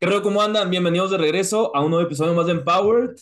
[0.00, 0.70] ¿Qué ¿Cómo andan?
[0.70, 3.16] Bienvenidos de regreso a un nuevo episodio más de Empowered.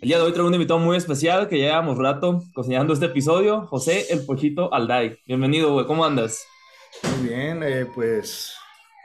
[0.00, 3.66] El día de hoy traigo un invitado muy especial que llevamos rato cocinando este episodio,
[3.66, 5.18] José El Pochito Alday.
[5.26, 5.84] Bienvenido, güey.
[5.84, 6.46] ¿Cómo andas?
[7.02, 8.54] Muy bien, eh, pues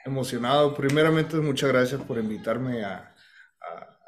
[0.06, 0.74] emocionado.
[0.74, 3.14] Primeramente, muchas gracias por invitarme a,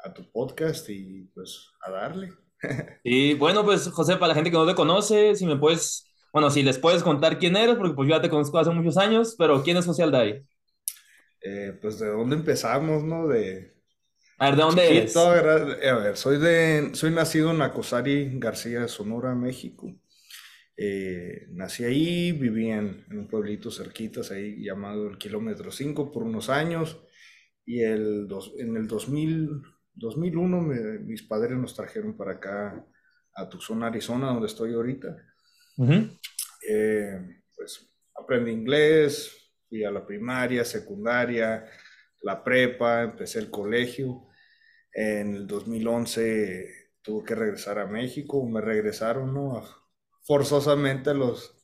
[0.02, 2.32] a, tu podcast y pues a darle.
[3.04, 6.48] Y bueno, pues José, para la gente que no te conoce, si me puedes, bueno,
[6.48, 9.34] si les puedes contar quién eres, porque pues yo ya te conozco hace muchos años,
[9.36, 10.46] pero ¿quién es José Alday?
[11.40, 13.28] Eh, pues de dónde empezamos, ¿no?
[13.28, 13.74] De...
[14.38, 15.16] A ver, ¿de dónde eres?
[15.16, 19.94] A ver, soy, de, soy nacido en Acosari, García, Sonora, México.
[20.76, 26.50] Eh, nací ahí, viví en, un pueblito cerquitas ahí llamado el Kilómetro 5 por unos
[26.50, 27.00] años
[27.64, 29.62] y el en el 2000,
[29.94, 30.60] 2001
[31.00, 32.86] mis padres nos trajeron para acá
[33.34, 35.16] a Tucson, Arizona, donde estoy ahorita.
[36.68, 41.64] Eh, pues aprendí inglés, fui a la primaria, secundaria,
[42.22, 44.26] la prepa, empecé el colegio.
[44.92, 49.62] En el 2011 tuve que regresar a México, me regresaron, ¿no?
[50.22, 51.56] Forzosamente los,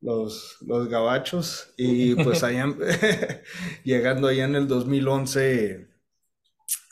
[0.00, 2.66] los, los gabachos y pues allá,
[3.84, 5.88] llegando allá en el 2011,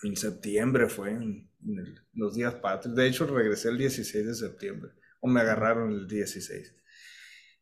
[0.05, 1.51] en septiembre fue, en,
[2.13, 6.75] los días patrios, de hecho regresé el 16 de septiembre, o me agarraron el 16.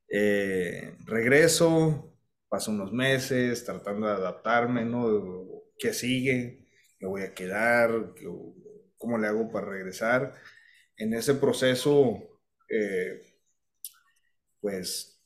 [0.08, 2.11] Eh, regreso,
[2.53, 5.64] paso unos meses tratando de adaptarme, ¿no?
[5.78, 6.69] ¿Qué sigue?
[7.00, 8.13] ¿Me voy a quedar?
[8.98, 10.35] ¿Cómo le hago para regresar?
[10.95, 13.23] En ese proceso, eh,
[14.61, 15.18] pues,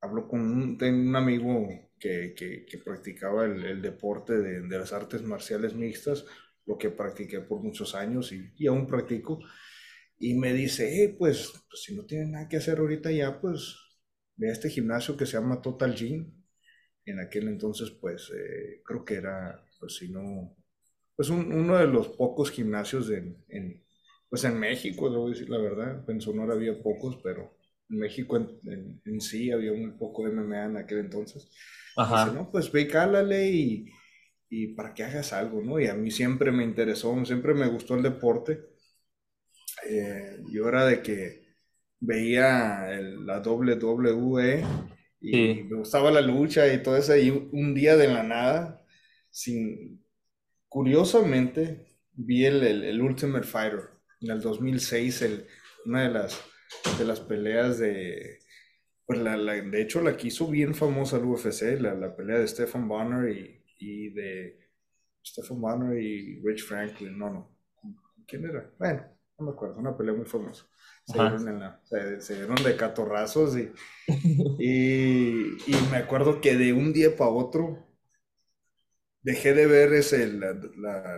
[0.00, 6.24] hablo con un, amigo que, practicaba el, deporte de, las artes marciales mixtas,
[6.64, 9.40] lo que practiqué por muchos años y, aún practico,
[10.16, 13.89] y me dice, eh, pues, pues si no tiene nada que hacer ahorita ya, pues
[14.40, 16.32] de este gimnasio que se llama Total Gym.
[17.04, 20.56] En aquel entonces, pues eh, creo que era, pues si no,
[21.14, 23.84] pues uno de los pocos gimnasios en,
[24.30, 26.08] pues en México, debo decir la verdad.
[26.08, 27.54] En Sonora había pocos, pero
[27.90, 31.50] en México en, sí había muy poco de MMA en aquel entonces.
[31.96, 32.24] Ajá.
[32.24, 33.86] Dice, no, pues ve, cálale y,
[34.48, 35.78] y para que hagas algo, ¿no?
[35.78, 38.58] Y a mí siempre me interesó, siempre me gustó el deporte.
[39.86, 41.49] Eh, yo era de que
[42.00, 44.64] veía la WWE
[45.20, 48.84] y me gustaba la lucha y todo eso, y un día de la nada,
[49.30, 50.02] sin,
[50.68, 53.90] curiosamente, vi el, el, Ultimate Fighter
[54.20, 55.46] en el 2006, el,
[55.84, 56.40] una de las,
[56.98, 58.38] de las peleas de,
[59.04, 62.48] pues la, de hecho la que hizo bien famosa el UFC, la, la pelea de
[62.48, 64.58] Stephen Bonner y, y de
[65.22, 67.58] Stephen Bonner y Rich Franklin, no, no,
[68.26, 68.72] ¿quién era?
[68.78, 69.04] Bueno,
[69.38, 70.66] no me acuerdo, una pelea muy famosa.
[71.10, 73.72] Se dieron, de catorrazos y,
[74.58, 75.56] y,
[75.90, 77.86] me acuerdo que de un día para otro
[79.22, 80.54] dejé de ver ese, la,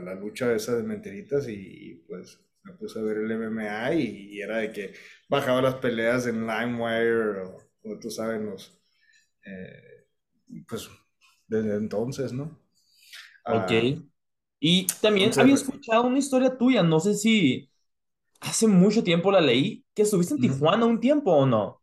[0.00, 4.58] la, lucha esa de mentiritas y, pues me puse a ver el MMA y, era
[4.58, 4.92] de que
[5.28, 8.78] bajaba las peleas en LimeWire o, como tú sabes, los,
[9.44, 10.06] eh,
[10.68, 10.88] pues
[11.46, 12.60] desde entonces, ¿no?
[13.44, 13.70] Ok.
[13.70, 14.02] Ah,
[14.64, 17.71] y también había escuchado una historia tuya, no sé si
[18.42, 21.80] hace mucho tiempo la leí, que estuviste en Tijuana un tiempo o no.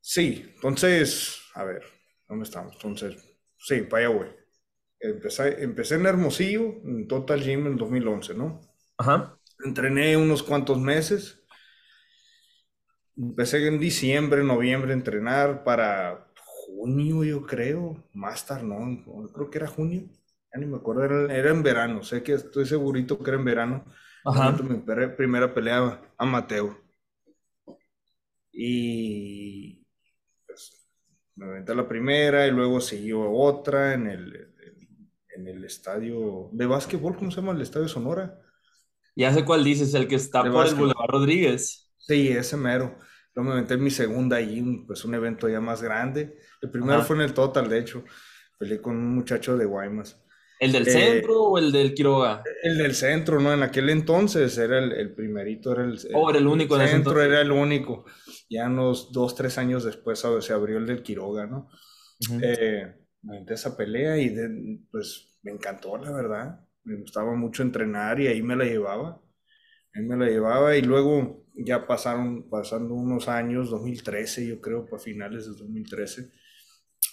[0.00, 1.82] Sí, entonces, a ver,
[2.28, 2.74] ¿dónde estamos?
[2.74, 3.16] Entonces,
[3.56, 4.28] sí, para allá voy.
[5.00, 8.60] Empecé, empecé en Hermosillo, en Total Gym en 2011, ¿no?
[8.98, 9.38] Ajá.
[9.64, 11.42] Entrené unos cuantos meses.
[13.16, 18.04] Empecé en diciembre, noviembre a entrenar para junio, yo creo.
[18.12, 20.08] Más tarde, no, creo que era junio.
[20.52, 22.02] Ya ni me acuerdo, era, era en verano.
[22.02, 23.84] Sé que estoy segurito que era en verano
[24.24, 24.52] Ajá.
[24.52, 26.76] Mi primera pelea amateur.
[28.52, 29.84] Y
[30.46, 30.86] pues,
[31.34, 34.54] me aventé la primera y luego siguió otra en el,
[35.36, 37.52] en el estadio de básquetbol, ¿cómo se llama?
[37.52, 38.40] El estadio Sonora.
[39.16, 41.92] Ya sé cuál dices, el que está por el Boulevard Rodríguez.
[41.98, 42.98] Sí, ese mero.
[43.34, 46.38] Luego me aventé mi segunda ahí, pues un evento ya más grande.
[46.62, 48.04] El primero fue en el Total, de hecho.
[48.58, 50.23] Peleé con un muchacho de Guaymas.
[50.60, 52.42] ¿El del centro o el del Quiroga?
[52.62, 53.52] El del centro, ¿no?
[53.52, 56.80] En aquel entonces era el, primerito, era el, oh, era el único.
[56.80, 58.04] El centro era el único.
[58.48, 61.68] Ya unos dos, tres años después se abrió el del Quiroga, ¿no?
[62.42, 63.50] Eh, me -huh.
[63.50, 64.30] esa pelea y
[64.90, 66.60] pues me encantó, la verdad.
[66.84, 69.20] Me gustaba mucho entrenar y ahí me la llevaba.
[69.94, 75.02] Ahí me la llevaba y luego ya pasaron, pasando unos años, 2013 yo creo, para
[75.02, 76.30] finales de 2013,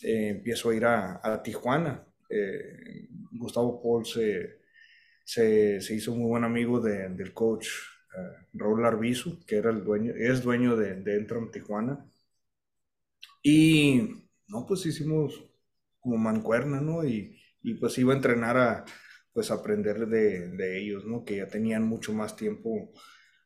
[0.03, 2.07] eh, empiezo a ir a, Tijuana.
[2.31, 4.61] Eh, Gustavo Paul se,
[5.23, 7.67] se, hizo muy buen amigo del coach
[8.17, 8.81] uh, Raúl
[9.45, 12.05] que era el dueño, es dueño de, de Entram Tijuana.
[13.43, 15.43] Y no, pues hicimos
[15.99, 17.03] como mancuerna, ¿no?
[17.05, 18.85] Y, y pues iba a entrenar a,
[19.33, 21.23] pues aprender de, de, ellos, ¿no?
[21.23, 22.91] Que ya tenían mucho más tiempo,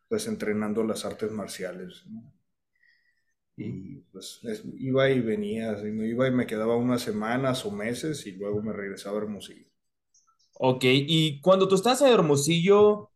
[0.07, 2.05] pues entrenando las artes marciales.
[3.57, 4.41] Y pues
[4.77, 9.17] iba y venía, iba y me quedaba unas semanas o meses y luego me regresaba
[9.17, 9.65] a Hermosillo.
[10.57, 13.11] Ok, y cuando tú estás en Hermosillo,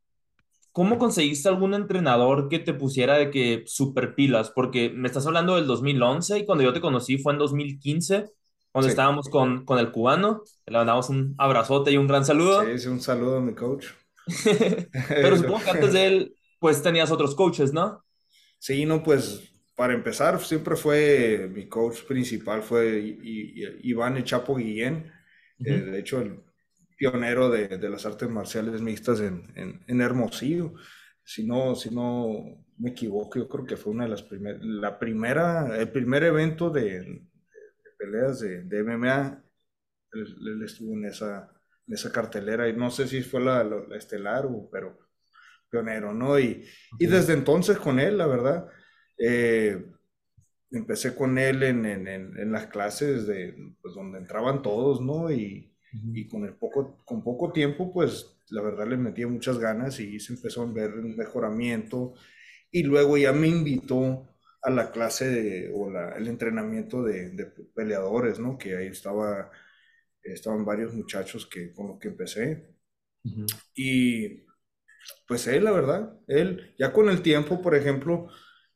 [0.71, 4.49] ¿cómo conseguiste algún entrenador que te pusiera de que super pilas?
[4.49, 8.27] Porque me estás hablando del 2011 y cuando yo te conocí fue en 2015
[8.71, 10.43] cuando estábamos con, con, el cubano.
[10.65, 12.63] Le mandamos un abrazote y un gran saludo.
[12.77, 13.87] Sí, un saludo a mi coach.
[15.09, 18.03] Pero supongo que antes de él, pues tenías otros coaches, ¿no?
[18.59, 22.99] Sí, no, pues para empezar, siempre fue mi coach principal, fue
[23.81, 25.09] Iván Chapo Guillén,
[25.59, 26.41] eh, de hecho, el
[26.97, 30.73] pionero de, de, las artes marciales mixtas en, en, en, Hermosillo.
[31.23, 34.99] Si no, si no me equivoco, yo creo que fue una de las primeras, la
[34.99, 37.25] primera, el primer evento de,
[37.97, 39.41] peleas de, de MMA,
[40.11, 41.53] él, estuvo en esa,
[41.87, 44.99] en esa cartelera y no sé si fue la, la, estelar o, pero
[45.69, 46.37] pionero, ¿no?
[46.37, 46.65] Y,
[46.99, 48.67] y, desde entonces con él, la verdad,
[49.19, 49.85] eh,
[50.71, 55.31] empecé con él en, en, en, las clases de, pues, donde entraban todos, ¿no?
[55.31, 55.71] Y,
[56.13, 60.19] y, con, el poco, con poco tiempo, pues la verdad le metía muchas ganas y
[60.19, 62.13] se empezó a ver un mejoramiento
[62.71, 64.27] y luego ya me invitó
[64.61, 68.57] a la clase de, o la, el entrenamiento de, de, peleadores, ¿no?
[68.57, 69.51] Que ahí estaba,
[70.21, 72.75] estaban varios muchachos que, con los que empecé.
[73.75, 74.43] Y
[75.27, 78.29] pues él, la verdad, él, ya con el tiempo, por ejemplo,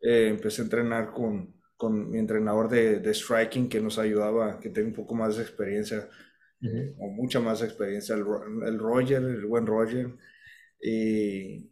[0.04, 4.70] eh, empecé a entrenar con, con mi entrenador de, de, striking que nos ayudaba, que
[4.70, 6.10] tenía un poco más de experiencia,
[6.62, 8.26] eh, o mucha más experiencia, el,
[8.68, 10.14] el, Roger, el buen Roger.
[10.82, 11.72] Y,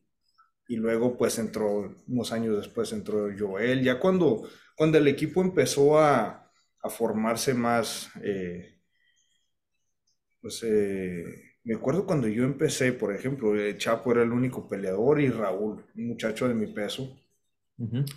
[0.67, 5.99] y luego pues entró, unos años después entró Joel, ya cuando, cuando el equipo empezó
[5.99, 6.49] a,
[6.81, 8.79] a formarse más, eh,
[10.41, 11.25] pues eh,
[11.63, 16.07] me acuerdo cuando yo empecé, por ejemplo, Chapo era el único peleador y Raúl, un
[16.07, 17.20] muchacho de mi peso,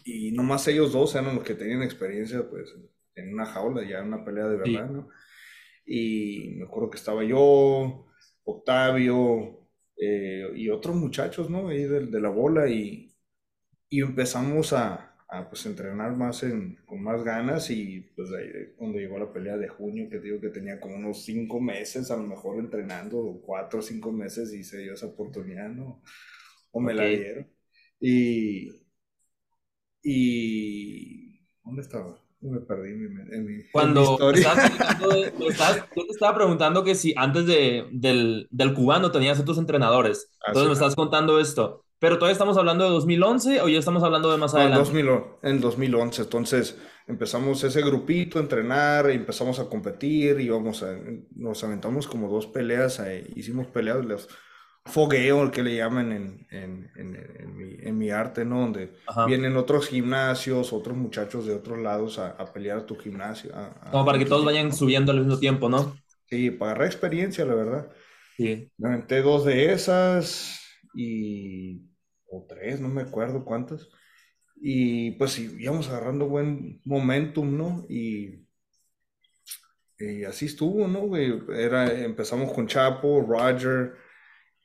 [0.05, 2.75] y nomás ellos dos eran los que tenían experiencia pues
[3.14, 5.08] en una jaula, ya en una pelea de verdad, ¿no?
[5.87, 8.06] Y me acuerdo que estaba yo,
[8.44, 11.69] Octavio, eh, y otros muchachos, ¿no?
[11.69, 13.14] Ahí de, de la bola y,
[13.88, 18.99] y empezamos a, a, pues entrenar más en, con más ganas y pues ahí, cuando
[18.99, 22.25] llegó la pelea de junio, que digo que tenía como unos cinco meses a lo
[22.25, 26.02] mejor entrenando, cuatro o cinco meses y se dio esa oportunidad, ¿no?
[26.72, 27.46] O me la dieron.
[28.00, 28.83] Y,
[30.04, 32.20] y, ¿dónde estaba?
[32.40, 34.38] Me perdí en mi, Cuando yo te
[36.10, 40.30] estaba preguntando que si antes de, del, del cubano tenías otros entrenadores.
[40.40, 41.84] Ah, Entonces me estás contando esto.
[41.98, 44.90] Pero todavía estamos hablando de 2011 o ya estamos hablando de más adelante.
[45.42, 50.99] En, 2011, entonces empezamos ese grupito a entrenar, empezamos a competir y vamos a,
[51.34, 53.00] nos aventamos como dos peleas,
[53.34, 54.28] hicimos peleas,
[54.87, 58.61] fogueo, el que le llaman en, en, en, mi, en mi, arte, ¿no?
[58.61, 58.93] Donde
[59.26, 63.53] vienen otros gimnasios, otros muchachos de otros lados a, a pelear a tu gimnasio.
[63.91, 65.97] Como para que todos vayan subiendo al mismo tiempo, ¿no?
[66.26, 67.91] Sí, para agarrar experiencia, la verdad.
[68.37, 68.71] Sí.
[68.76, 70.61] Me aventé dos de esas
[70.95, 71.83] y...
[72.31, 73.88] o tres, no me acuerdo cuántas.
[74.57, 77.87] Y pues íbamos agarrando buen momentum, ¿no?
[77.88, 78.47] Y,
[79.99, 81.17] y así estuvo, ¿no?
[81.17, 83.95] Era, empezamos con Chapo, Roger,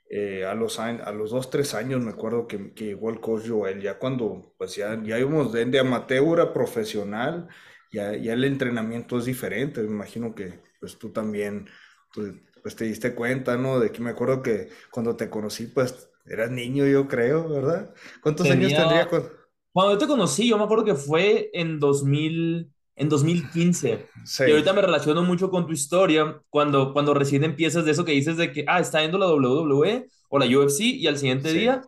[0.10, 3.48] eh, a, los a los dos, tres años me acuerdo que, que llegó el coach
[3.48, 7.48] Joel, ya cuando pues ya, ya íbamos de, de amateur a profesional,
[7.92, 11.68] ya, ya el entrenamiento es diferente, me imagino que pues tú también
[12.13, 13.80] pues, pues te diste cuenta, ¿no?
[13.80, 17.94] De que me acuerdo que cuando te conocí pues eras niño yo creo, ¿verdad?
[18.22, 19.08] ¿Cuántos años tendría?
[19.08, 19.32] Cuando...
[19.72, 24.08] cuando yo te conocí, yo me acuerdo que fue en 2000 en 2015.
[24.46, 28.12] Y ahorita me relaciono mucho con tu historia cuando, cuando recién empiezas de eso que
[28.12, 31.82] dices de que, ah, está yendo la WWE o la UFC y al siguiente día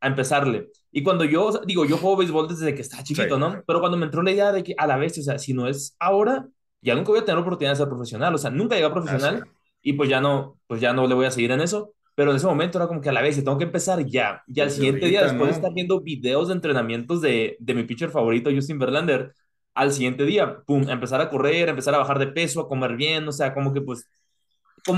[0.00, 0.68] a empezarle.
[0.90, 3.62] Y cuando yo, digo, yo juego béisbol desde que estaba chiquito, ¿no?
[3.66, 5.68] Pero cuando me entró la idea de que a la vez, o sea, si no
[5.68, 6.48] es ahora,
[6.80, 8.94] ya nunca voy a tener la oportunidad de ser profesional, o sea, nunca llegué a
[8.94, 9.46] profesional.
[9.82, 11.92] y pues ya no, pues ya no le voy a seguir en eso.
[12.14, 14.42] Pero en ese momento era como que a la vez, tengo que empezar ya.
[14.46, 18.10] Y al siguiente día, después de estar viendo videos de entrenamientos de, de mi pitcher
[18.10, 19.32] favorito, Justin Verlander,
[19.74, 23.26] al siguiente día, pum, empezar a correr, empezar a bajar de peso, a comer bien,
[23.28, 24.10] o sea, como que pues,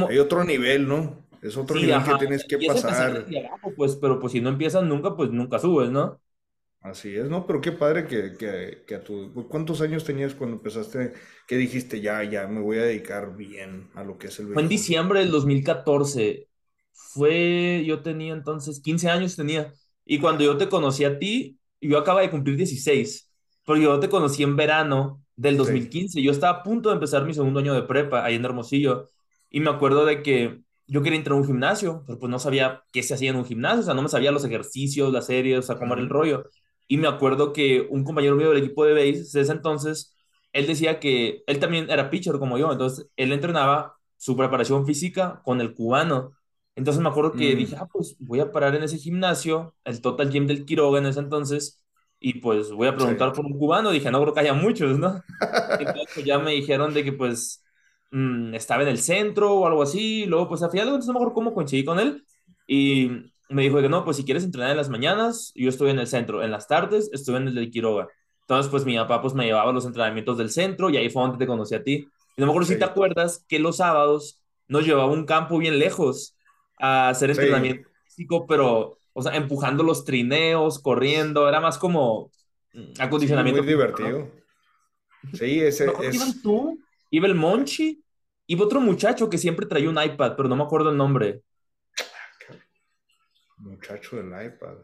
[0.07, 1.27] Hay como, otro nivel, ¿no?
[1.43, 3.27] Es otro sí, nivel que ajá, tienes que y pasar.
[3.47, 6.21] abajo, pues, pero pues si no empiezas nunca, pues nunca subes, ¿no?
[6.81, 7.47] Así es, ¿no?
[7.47, 9.33] Pero qué padre que, que, que a tu...
[9.49, 11.13] ¿Cuántos años tenías cuando empezaste,
[11.47, 14.63] que dijiste, ya, ya, me voy a dedicar bien a lo que es el Fue
[14.63, 16.49] en diciembre del 2014.
[16.93, 19.73] Fue, yo tenía entonces 15 años tenía.
[20.05, 23.32] Y cuando yo te conocí a ti, yo acaba de cumplir 16.
[23.65, 25.57] Pero yo te conocí en verano del Sí.
[25.57, 26.23] 2015.
[26.23, 29.09] Yo estaba a punto de empezar mi segundo año de prepa ahí en Hermosillo.
[29.51, 32.83] Y me acuerdo de que yo quería entrar a un gimnasio, pero pues no sabía
[32.93, 33.81] qué se hacía en un gimnasio.
[33.81, 36.45] O sea, no me sabía los ejercicios, las series, o sea, cómo era el rollo.
[36.89, 40.15] Y me acuerdo que un compañero mío del equipo de base, de ese entonces,
[40.53, 42.71] él decía que él también era pitcher como yo.
[42.73, 46.33] Entonces, él entrenaba su preparación física con el cubano.
[46.75, 50.01] Entonces me acuerdo que dije, Mm, ah, pues voy a parar en ese gimnasio, el
[50.01, 51.82] Total Gym del Quiroga en ese entonces,
[52.23, 53.07] y pues voy a sí.
[53.07, 53.91] preguntar por un cubano.
[53.91, 55.23] Dije, no creo que haya muchos, ¿no?
[55.79, 57.65] Entonces pues, ya me dijeron de que pues
[58.11, 60.27] mm, estaba en el centro o algo así.
[60.27, 62.25] luego pues al final de cuentas no me acuerdo cómo coincidí con él.
[62.67, 63.11] Y
[63.49, 66.07] me dijo que no, pues si quieres entrenar en las mañanas, yo estoy en el
[66.07, 66.43] centro.
[66.43, 68.09] En las tardes estuve en el del Quiroga.
[68.43, 71.23] Entonces pues mi papá pues me llevaba a los entrenamientos del centro y ahí fue
[71.23, 72.13] donde te conocí a ti.
[72.37, 75.27] Y no me acuerdo si te Sí, acuerdas que los sábados nos llevaba a un
[75.27, 76.37] campo bien lejos
[76.79, 82.31] a hacer sí, entrenamiento físico, pero, o sea, empujando los trineos, corriendo, era más como
[82.75, 84.13] mm, sí, muy acondicionamiento físico, ¿no?
[84.13, 84.31] divertido.
[85.33, 86.79] Sí, ese que iban es tú,
[87.11, 88.05] iba el Monchi,
[88.47, 91.43] iba otro muchacho que siempre traía un iPad, pero no me acuerdo el nombre.
[93.57, 94.77] muchacho del iPad.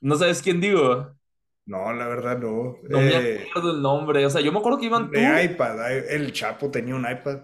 [0.00, 1.16] ¿No sabes quién digo?
[1.66, 2.76] No, la verdad no.
[2.88, 4.26] No me Eh, acuerdo el nombre.
[4.26, 5.40] O sea, yo me acuerdo que iban de tú.
[5.44, 7.40] iPad, ay, el Chapo tenía un iPad.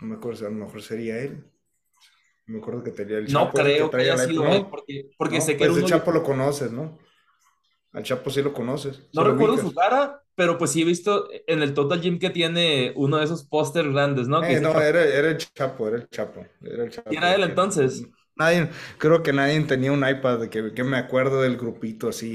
[0.00, 1.50] No me acuerdo, a lo mejor sería él.
[2.50, 4.70] Me acuerdo que tenía el No Chapo, que creo que traía haya sido él, No,
[4.70, 6.98] porque, porque no, sé que pues el Chapo lo conoces, ¿no?
[7.92, 11.62] Al Chapo sí lo conoces, No recuerdo su cara, pero pues sí he visto en
[11.62, 14.46] el Total Gym que tiene uno de esos pósters grandes, ¿no?
[14.46, 14.80] Que Eh, no, Chapo.
[14.80, 17.34] era, era el Chapo, era el Chapo, era el Y era Chapo.
[17.34, 18.08] él Que entonces.
[18.36, 22.28] nadie, creo que nadie tenía un iPad, que, que me acuerdo del grupito así,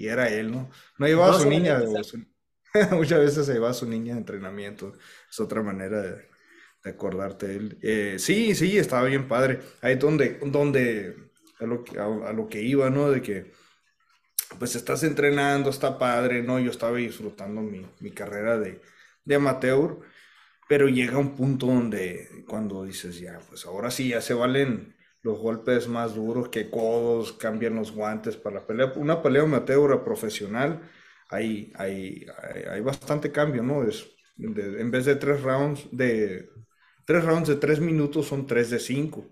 [0.00, 0.70] y, y era él, ¿no?
[0.98, 2.24] No llevaba a No su niña, que o su-
[2.92, 4.94] muchas veces se llevaba a su niña de entrenamiento,
[5.30, 6.28] es otra manera de,
[6.84, 7.78] de acordarte de él.
[7.82, 9.60] Eh, sí, sí, estaba bien padre.
[9.82, 11.16] Ahí donde, donde,
[11.60, 11.98] a lo, que-
[12.62, 13.10] iba, ¿no?
[13.10, 13.52] De que,
[14.58, 16.58] pues estás entrenando, está padre, ¿no?
[16.60, 18.80] Yo estaba disfrutando mi, mi carrera de,
[19.24, 19.98] de amateur.
[20.68, 25.38] Pero llega un punto donde cuando dices, ya, pues ahora sí, ya se valen los
[25.38, 28.92] golpes más duros que codos, cambian los guantes para la pelea.
[28.96, 30.82] Una pelea amateur profesional,
[31.30, 33.84] hay, hay, hay, hay bastante cambio, ¿no?
[33.84, 36.50] Es, de- en vez de tres rounds de
[37.04, 39.26] tres rounds de tres minutos son tres de cinco.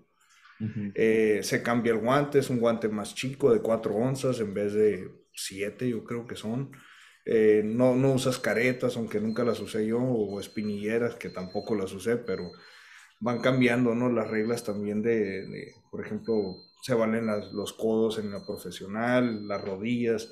[0.59, 0.93] Ujú.
[0.93, 4.73] Eh, se cambia el guante, es un guante más chico de 4 onzas en vez
[4.73, 6.71] de 7, yo creo que son.
[7.25, 11.93] Eh, no, no usas caretas, aunque nunca las usé yo, o espinilleras, que tampoco las
[11.93, 12.51] usé, pero
[13.19, 14.09] van cambiando, ¿no?
[14.11, 19.47] Las reglas también de, de, por ejemplo, se valen las- los codos en la profesional,
[19.47, 20.31] las rodillas,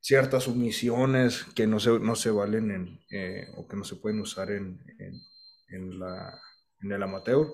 [0.00, 4.20] ciertas sumisiones que no se, no se valen en, eh, o que no se pueden
[4.20, 5.14] usar en, en,
[5.68, 6.40] en la,
[6.82, 7.52] en el amateur.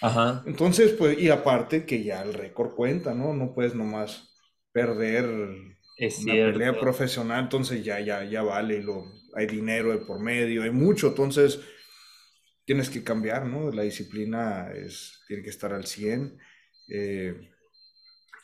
[0.00, 3.32] Ajá, Entonces, pues, y aparte que ya el récord cuenta, ¿no?
[3.34, 4.30] No puedes nomás
[4.72, 5.26] perder
[5.96, 9.04] es una pelea profesional, entonces ya, ya, ya vale, lo,
[9.34, 11.60] hay dinero de por medio, hay mucho, entonces
[12.64, 13.70] tienes que cambiar, ¿no?
[13.70, 16.38] La disciplina es, tiene que estar al 100.
[16.88, 17.34] eh,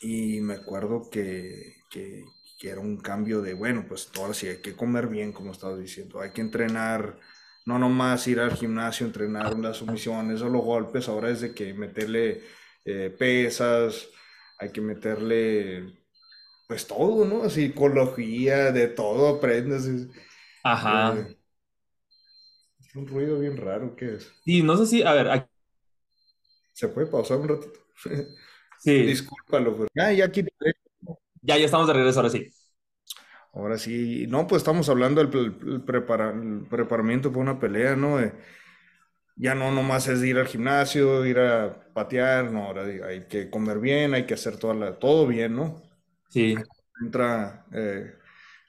[0.00, 2.24] y me acuerdo que, que,
[2.58, 5.78] que era un cambio de, bueno, pues ahora sí hay que comer bien, como estabas
[5.78, 7.18] diciendo, hay que entrenar,
[7.66, 11.74] no nomás ir al gimnasio, entrenar las sumisiones o los golpes, ahora es de que
[11.74, 12.42] meterle
[12.84, 14.08] eh, pesas,
[14.58, 15.94] hay que meterle,
[16.68, 17.48] pues todo, ¿no?
[17.50, 19.86] Psicología, de todo aprendes.
[19.86, 20.08] es-
[20.64, 21.14] Ajá.
[21.18, 21.36] eh,
[22.80, 24.30] es un ruido bien raro que es.
[24.44, 25.48] Sí, no sé si, a ver, aquí-
[26.72, 27.78] ¿Se puede pausar un ratito?
[28.78, 29.88] sí, Discúlpalo, pero...
[29.98, 30.44] Ah, ya aquí.
[31.42, 32.50] ya, ya estamos de regreso, ahora sí.
[33.52, 35.40] Ahora sí, no, pues estamos hablando del pre-
[35.72, 38.18] el prepara- el preparamiento para una pelea, ¿no?
[39.36, 43.78] Ya no nomás es ir al gimnasio, ir a patear, no, ahora hay que comer
[43.78, 45.82] bien, hay que hacer toda la, todo bien, ¿no?
[46.28, 46.68] Sí,
[47.00, 48.14] Entra eh,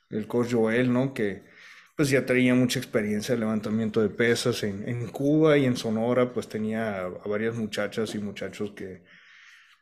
[0.10, 1.13] el coach Joel, ¿no?
[1.13, 1.44] Que
[1.96, 6.34] pues ya tenía mucha experiencia de levantamiento de pesas en, en Cuba y en Sonora,
[6.34, 9.04] pues tenía a, a varias muchachas y muchachos que,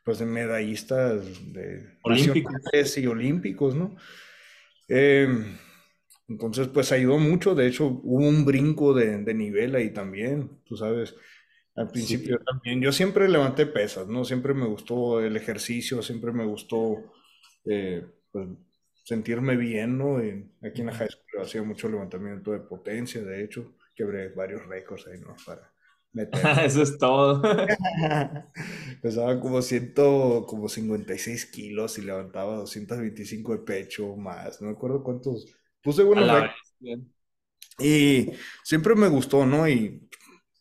[0.04, 2.54] pues de medallistas de olímpicos.
[2.98, 3.96] y olímpicos, ¿no?
[4.88, 5.28] Eh,
[6.28, 7.54] entonces, pues ayudó mucho.
[7.54, 11.14] De hecho, hubo un brinco de, de nivel ahí también, tú sabes.
[11.74, 12.80] Al principio también.
[12.82, 14.24] Yo siempre levanté pesas, ¿no?
[14.24, 17.12] Siempre me gustó el ejercicio, siempre me gustó
[17.64, 18.48] eh, pues,
[19.04, 20.18] sentirme bien, ¿no?
[20.18, 25.06] aquí en la high school hacía mucho levantamiento de potencia, de hecho, quebré varios récords
[25.08, 25.34] ahí, ¿no?
[25.44, 25.71] Para
[26.64, 27.42] Eso es todo.
[29.02, 35.02] Pesaba como ciento, como 56 kilos y levantaba 225 de pecho más, no me acuerdo
[35.02, 35.46] cuántos.
[35.82, 36.30] Puse buenos.
[37.78, 38.30] Y
[38.62, 39.68] siempre me gustó, ¿no?
[39.68, 40.08] Y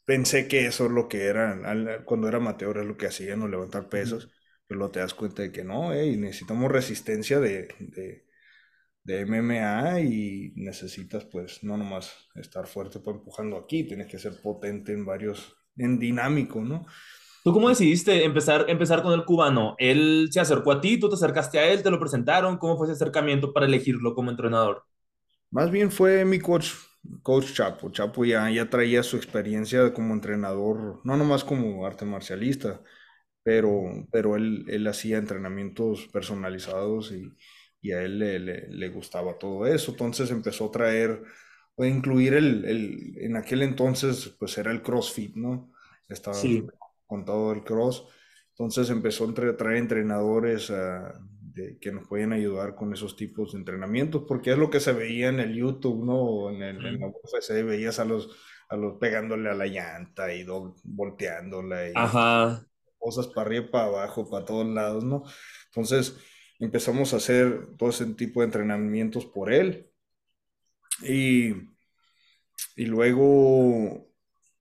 [0.05, 1.59] pensé que eso es lo que era,
[2.05, 4.29] cuando era amateur es lo que hacía, no levantar pesos,
[4.67, 8.25] pero luego te das cuenta de que no, eh, necesitamos resistencia de, de,
[9.05, 14.93] MMA y necesitas pues no nomás estar fuerte para empujando aquí, tienes que ser potente
[14.93, 16.85] en varios, en dinámico, ¿no?
[17.43, 19.75] ¿Tú cómo decidiste empezar, empezar con el cubano?
[19.79, 22.57] ¿Él se acercó a ti, tú te acercaste a él, te lo presentaron?
[22.57, 24.83] ¿Cómo fue ese acercamiento para elegirlo como entrenador?
[25.49, 26.71] Más bien fue mi coach
[27.23, 27.89] Coach Chapo.
[27.91, 32.81] Chapo ya, ya traía su experiencia como entrenador, no nomás como arte marcialista,
[33.43, 37.35] pero, pero él, él hacía entrenamientos personalizados y,
[37.81, 39.91] y a él le, le, gustaba todo eso.
[39.91, 41.23] Entonces empezó a traer,
[41.77, 45.71] a incluir el, el, en aquel entonces, pues era el CrossFit, ¿no?
[46.07, 46.37] Estaba
[47.07, 48.07] con todo el cross.
[48.51, 51.19] Entonces empezó a traer entrenadores a
[51.79, 55.29] que nos pueden ayudar con esos tipos de entrenamientos, porque es lo que se veía
[55.29, 56.49] en el YouTube, ¿no?
[56.49, 58.29] En, el, en la UFC veías a los,
[58.69, 60.45] a los pegándole a la llanta y
[60.83, 61.93] volteándola y
[62.97, 65.23] cosas para arriba y para abajo, para todos lados, ¿no?
[65.65, 66.17] Entonces
[66.65, 69.91] empezamos a hacer todo ese tipo de entrenamientos por él
[71.03, 71.53] y,
[72.75, 74.07] y luego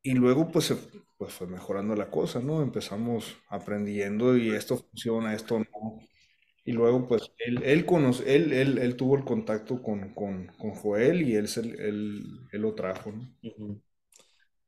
[0.02, 0.74] y luego pues,
[1.18, 2.62] pues fue mejorando la cosa, ¿no?
[2.62, 6.00] Empezamos aprendiendo y esto funciona, esto no.
[6.64, 10.70] Y luego, pues, él, él, conoce, él, él, él tuvo el contacto con, con, con
[10.72, 13.80] Joel y él, él, él, lo trajo, ¿no?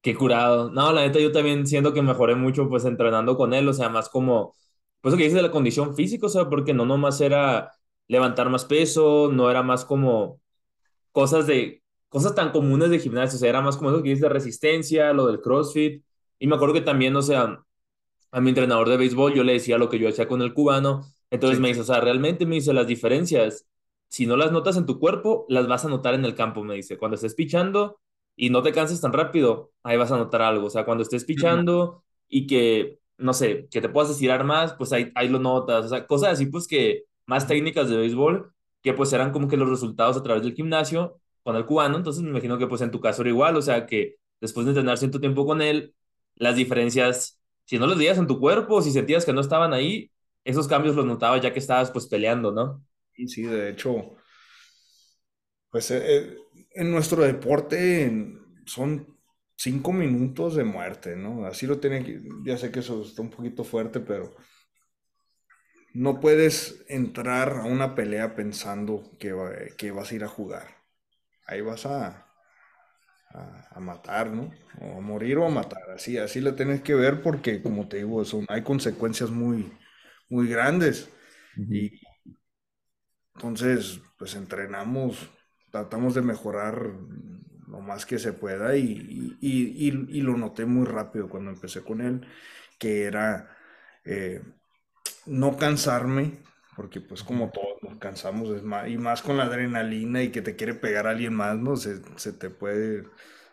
[0.00, 0.70] Qué curado.
[0.70, 3.88] No, la neta, yo también siento que mejoré mucho, pues, entrenando con él, o sea,
[3.88, 4.54] más como,
[5.02, 7.72] pues, lo que dices de la condición física, o sea, porque no nomás era
[8.08, 10.40] levantar más peso, no era más como
[11.12, 14.22] cosas de, cosas tan comunes de gimnasio, o sea, era más como eso que dices
[14.22, 16.04] de resistencia, lo del CrossFit,
[16.38, 17.62] y me acuerdo que también, o sea,
[18.32, 21.04] a mi entrenador de béisbol yo le decía lo que yo hacía con el cubano,
[21.30, 23.66] entonces me dice, o sea, realmente me dice las diferencias,
[24.08, 26.74] si no las notas en tu cuerpo, las vas a notar en el campo, me
[26.74, 26.98] dice.
[26.98, 27.98] Cuando estés pichando
[28.36, 30.66] y no te canses tan rápido, ahí vas a notar algo.
[30.66, 34.92] O sea, cuando estés pichando y que, no sé, que te puedas estirar más, pues
[34.92, 35.86] ahí, ahí lo notas.
[35.86, 39.56] O sea, cosas así, pues que más técnicas de béisbol, que pues eran como que
[39.56, 41.96] los resultados a través del gimnasio con el cubano.
[41.96, 44.72] Entonces me imagino que pues en tu caso era igual, o sea, que después de
[44.72, 45.94] entrenar cierto tiempo con él,
[46.36, 50.10] las diferencias, si no las veías en tu cuerpo, si sentías que no estaban ahí,
[50.44, 52.84] esos cambios los notaba ya que estabas pues peleando, ¿no?
[53.12, 54.16] Sí, sí, de hecho,
[55.70, 56.36] pues eh, eh,
[56.74, 58.10] en nuestro deporte
[58.66, 59.11] son
[59.62, 61.46] cinco minutos de muerte, ¿no?
[61.46, 64.34] Así lo tiene que, ya sé que eso está un poquito fuerte, pero
[65.94, 69.34] no puedes entrar a una pelea pensando que,
[69.78, 70.66] que vas a ir a jugar.
[71.46, 72.26] Ahí vas a,
[73.30, 74.50] a, matar, ¿no?
[74.80, 75.90] O a morir o a matar.
[75.94, 79.72] Así, así lo tienes que ver porque, como te digo, son, hay consecuencias muy,
[80.28, 81.08] muy grandes.
[81.56, 82.00] Y
[83.34, 85.30] entonces, pues entrenamos,
[85.70, 86.92] tratamos de mejorar
[87.72, 92.26] lo más que se pueda y, y, lo noté muy rápido cuando empecé con él,
[92.78, 93.56] que era
[94.04, 94.42] eh,
[95.26, 96.42] no cansarme,
[96.76, 100.42] porque pues como todos nos cansamos, es más, y más con la adrenalina y que
[100.42, 101.76] te quiere pegar a alguien más, ¿no?
[101.76, 103.04] Se, se te puede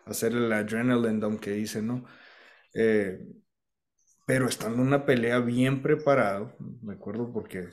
[0.06, 2.04] hacer el adrenaline dump que dice, ¿no?
[2.74, 3.20] Eh,
[4.26, 7.70] pero estando en una pelea bien preparado, me acuerdo porque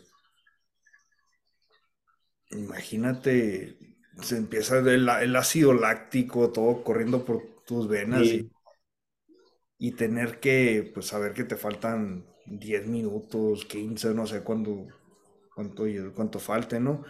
[2.52, 3.87] imagínate,
[4.22, 8.24] se empieza el, el ácido láctico, todo corriendo por tus venas
[9.80, 14.88] y, tener que, pues, saber que te faltan 10 minutos, 15, no sé cuánto,
[15.54, 15.84] cuánto,
[16.16, 17.04] cuánto falte, ¿no?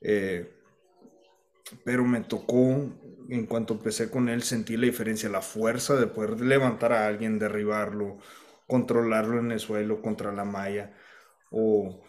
[0.00, 0.58] Eh,
[1.84, 2.90] pero me tocó,
[3.28, 7.38] en cuanto empecé con él, sentir la diferencia, la fuerza de poder levantar a alguien,
[7.38, 8.18] derribarlo,
[8.66, 10.94] controlarlo en el suelo contra la malla
[11.50, 12.02] o,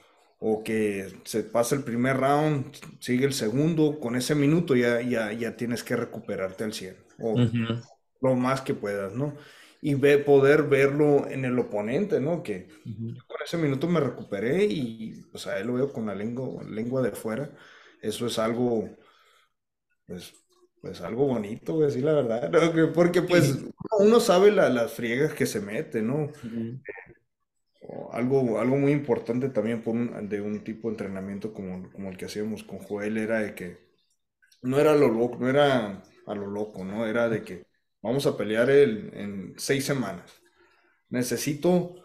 [0.46, 2.66] o que se pasa el primer round,
[3.00, 7.36] sigue el segundo, con ese minuto ya, ya, ya tienes que recuperarte al 100 o
[8.20, 9.38] lo más que puedas, ¿no?
[9.80, 12.44] Y ve, poder verlo en el oponente, ¿no?
[12.44, 12.68] Que
[13.26, 17.02] con ese minuto me recuperé y pues a él lo veo con la lengua, lengua
[17.02, 17.50] de fuera.
[18.02, 18.90] Eso es algo,
[20.06, 20.34] pues,
[20.82, 22.52] pues algo bonito, voy a decir la verdad,
[22.94, 23.60] porque pues
[23.98, 26.30] uno sabe las friegas que se mete, ¿no?
[28.12, 29.96] Algo, algo muy importante también por
[30.28, 33.78] de un tipo de entrenamiento como, como el que hacíamos con Joel era de que
[34.62, 37.06] no era lo loco, no era a lo loco, ¿no?
[37.06, 37.65] Era de que
[38.02, 40.41] vamos a pelear el, en seis semanas.
[41.10, 41.96] necesito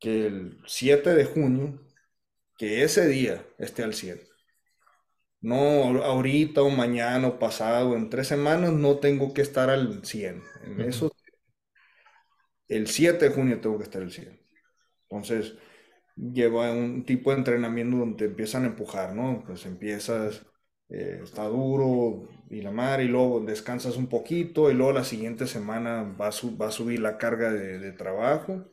[0.00, 1.80] que el 7 de junio,
[2.58, 4.20] que ese día esté al 100.
[5.42, 10.42] No ahorita o mañana o pasado, en tres semanas no tengo que estar al 100.
[10.64, 11.10] En eso,
[12.68, 14.41] el 7 de junio tengo que estar al 100.
[15.12, 15.54] Entonces,
[16.16, 19.42] lleva un tipo de entrenamiento donde te empiezan a empujar, ¿no?
[19.46, 20.46] Pues empiezas,
[20.88, 25.46] eh, está duro y la mar, y luego descansas un poquito, y luego la siguiente
[25.46, 28.64] semana va a, va a subir la carga de, trabajo,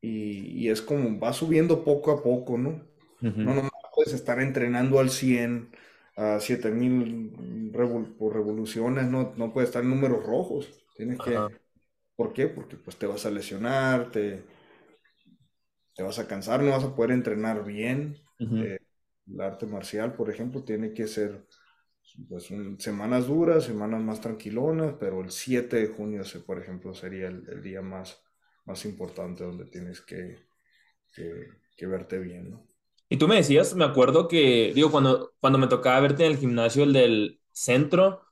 [0.00, 2.84] y, es como va subiendo poco a poco, ¿no?
[3.20, 5.70] No, no puedes estar entrenando al 100,
[6.16, 7.72] a 7000
[8.18, 11.38] por revoluciones, no, no puedes estar en números rojos, tienes que...
[12.16, 12.48] ¿Por qué?
[12.48, 14.42] Porque pues te vas a lesionar, te
[15.98, 18.16] te vas a cansar, no vas a poder entrenar bien.
[18.38, 18.78] Eh,
[19.26, 21.44] el arte marcial, por ejemplo, tiene que ser
[22.28, 27.60] pues, semanas duras, semanas más tranquilonas, pero el 7 de junio, por ejemplo, sería el,
[27.64, 28.22] día más,
[28.64, 30.38] más importante donde tienes que,
[31.76, 32.68] que, verte bien, ¿no?
[33.08, 36.38] Y tú me decías, me acuerdo que, digo, cuando, cuando me tocaba verte en el
[36.38, 38.22] gimnasio, el del centro,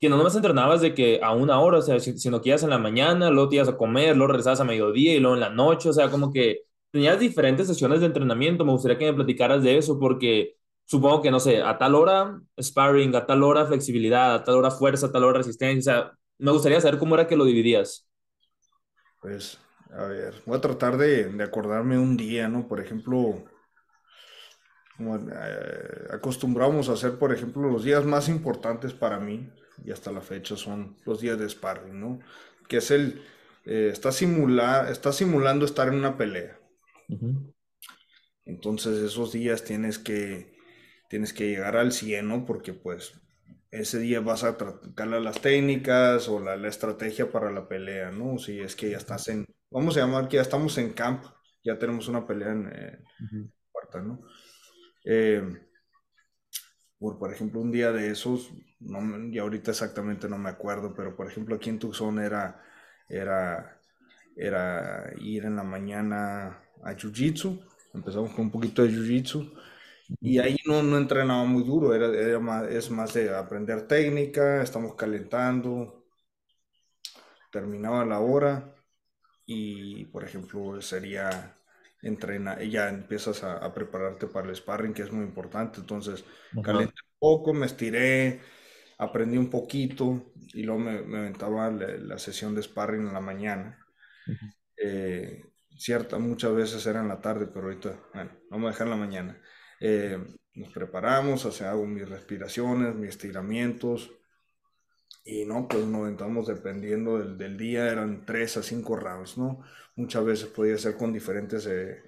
[0.00, 2.70] que no nomás entrenabas de que a una hora, o sea, sino que ibas en
[2.70, 5.50] la mañana, luego te ibas a comer, luego regresabas a mediodía y luego en la
[5.50, 9.62] noche, o sea, como que tenías diferentes sesiones de entrenamiento, me gustaría que me platicaras
[9.62, 14.34] de eso porque supongo que, no sé, a tal hora sparring, a tal hora flexibilidad,
[14.34, 16.12] a tal hora fuerza, a tal hora resistencia.
[16.38, 18.08] Me gustaría saber cómo era que lo dividías.
[19.20, 19.58] Pues,
[19.90, 22.66] a ver, voy a tratar de, de acordarme un día, ¿no?
[22.68, 23.44] Por ejemplo,
[24.96, 29.48] como, eh, acostumbramos a hacer, por ejemplo, los días más importantes para mí,
[29.84, 32.18] y hasta la fecha son los días de sparring, ¿no?
[32.68, 33.22] Que es el,
[33.64, 36.57] eh, está, simula, está simulando estar en una pelea.
[38.44, 40.56] Entonces esos días tienes que,
[41.08, 42.46] tienes que llegar al 100, ¿no?
[42.46, 43.20] Porque pues
[43.70, 48.38] ese día vas a tratar las técnicas o la, estrategia para la pelea, ¿no?
[48.38, 51.24] Si es que ya estás en, vamos a llamar que ya estamos en camp,
[51.62, 54.22] ya tenemos una pelea en cuarta, ¿no?
[55.04, 55.42] Eh,
[56.98, 61.16] por, por, ejemplo, un día de esos, no, y ahorita exactamente no me acuerdo, pero
[61.16, 62.62] por ejemplo aquí en Tucson era,
[63.08, 63.80] era,
[64.36, 67.60] era ir en la mañana a Jiu-Jitsu,
[67.94, 69.52] empezamos con un poquito de Jiu-Jitsu
[70.20, 74.62] y ahí no, no entrenaba muy duro, era, era más, es más de aprender técnica,
[74.62, 76.06] estamos calentando,
[77.52, 78.74] terminaba la hora
[79.44, 81.56] y por ejemplo sería
[82.00, 86.24] entrenar, ya empiezas a, prepararte para el sparring que es muy importante, entonces
[86.62, 88.40] calenté un poco, me estiré,
[88.98, 93.78] aprendí un poquito y luego me, me aventaba la, sesión de sparring en la mañana
[95.78, 98.96] cierta, muchas veces era en la tarde, pero ahorita, bueno, vamos a dejar en la
[98.96, 99.42] mañana.
[99.80, 100.18] Eh,
[100.54, 104.10] nos preparamos, o sea, hago mis respiraciones, mis estiramientos,
[105.24, 109.62] y no, pues nos aventamos dependiendo del, del, día, eran tres a cinco rounds, ¿no?
[109.94, 112.02] Muchas veces podía ser con diferentes eh,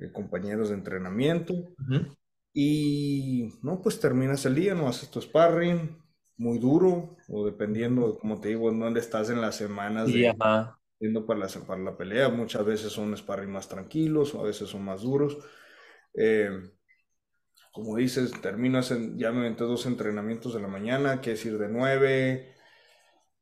[0.00, 1.52] eh, compañeros de entrenamiento.
[2.52, 5.98] Y no, pues terminas el día, no haces tu sparring,
[6.36, 10.34] muy duro, o dependiendo, como te digo, en dónde estás en las semanas de,
[11.26, 12.28] para la, para la pelea.
[12.28, 15.38] Muchas veces son sparring más tranquilos, a veces son más duros.
[16.14, 16.50] Eh,
[17.72, 21.58] como dices, terminas en, ya me aventé dos entrenamientos de la mañana, que es ir
[21.58, 22.54] de 9,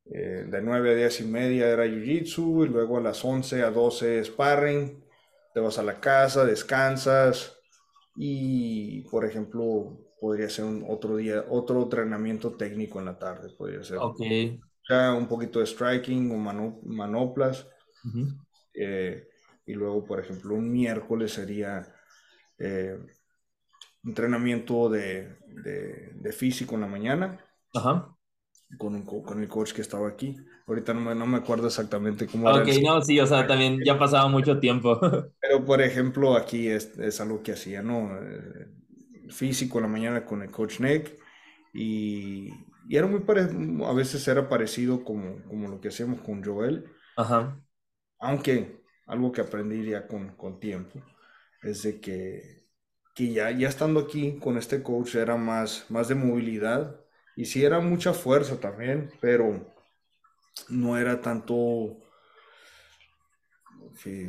[0.06, 3.70] eh, de 9 a 10 y media era Jiu-Jitsu, y luego a las 11 a
[3.70, 5.04] 12 sparring,
[5.52, 7.58] te vas a la casa, descansas,
[8.16, 13.84] y por ejemplo, podría ser un otro día, otro entrenamiento técnico en la tarde, podría
[13.84, 13.98] ser.
[13.98, 14.20] Ok
[15.16, 16.36] un poquito de striking o
[16.84, 17.66] manoplas.
[18.74, 19.28] Eh,
[19.66, 21.86] y luego, por ejemplo, un miércoles sería
[22.58, 22.98] eh,
[24.04, 27.38] entrenamiento de, de, físico en la mañana.
[28.78, 30.36] Con, con, el coach que estaba aquí.
[30.66, 33.98] Ahorita no me, no me acuerdo exactamente cómo Ok, no, sí, o sea, también ya
[33.98, 34.98] pasaba mucho tiempo.
[35.40, 38.16] Pero, por ejemplo, aquí es, es algo que hacía, ¿no?
[38.18, 38.68] Eh,
[39.28, 41.18] físico en la mañana con el coach Nick
[41.74, 42.48] y,
[42.92, 46.84] y era muy parecido, a veces era parecido como, como lo que hacemos con Joel.
[47.16, 47.58] Ajá.
[48.18, 51.00] Aunque algo que aprendí ya con, con tiempo
[51.62, 52.66] es de que,
[53.14, 57.00] que ya, ya estando aquí con este coach era más, más de movilidad
[57.34, 59.74] y sí era mucha fuerza también, pero
[60.68, 61.96] no era tanto,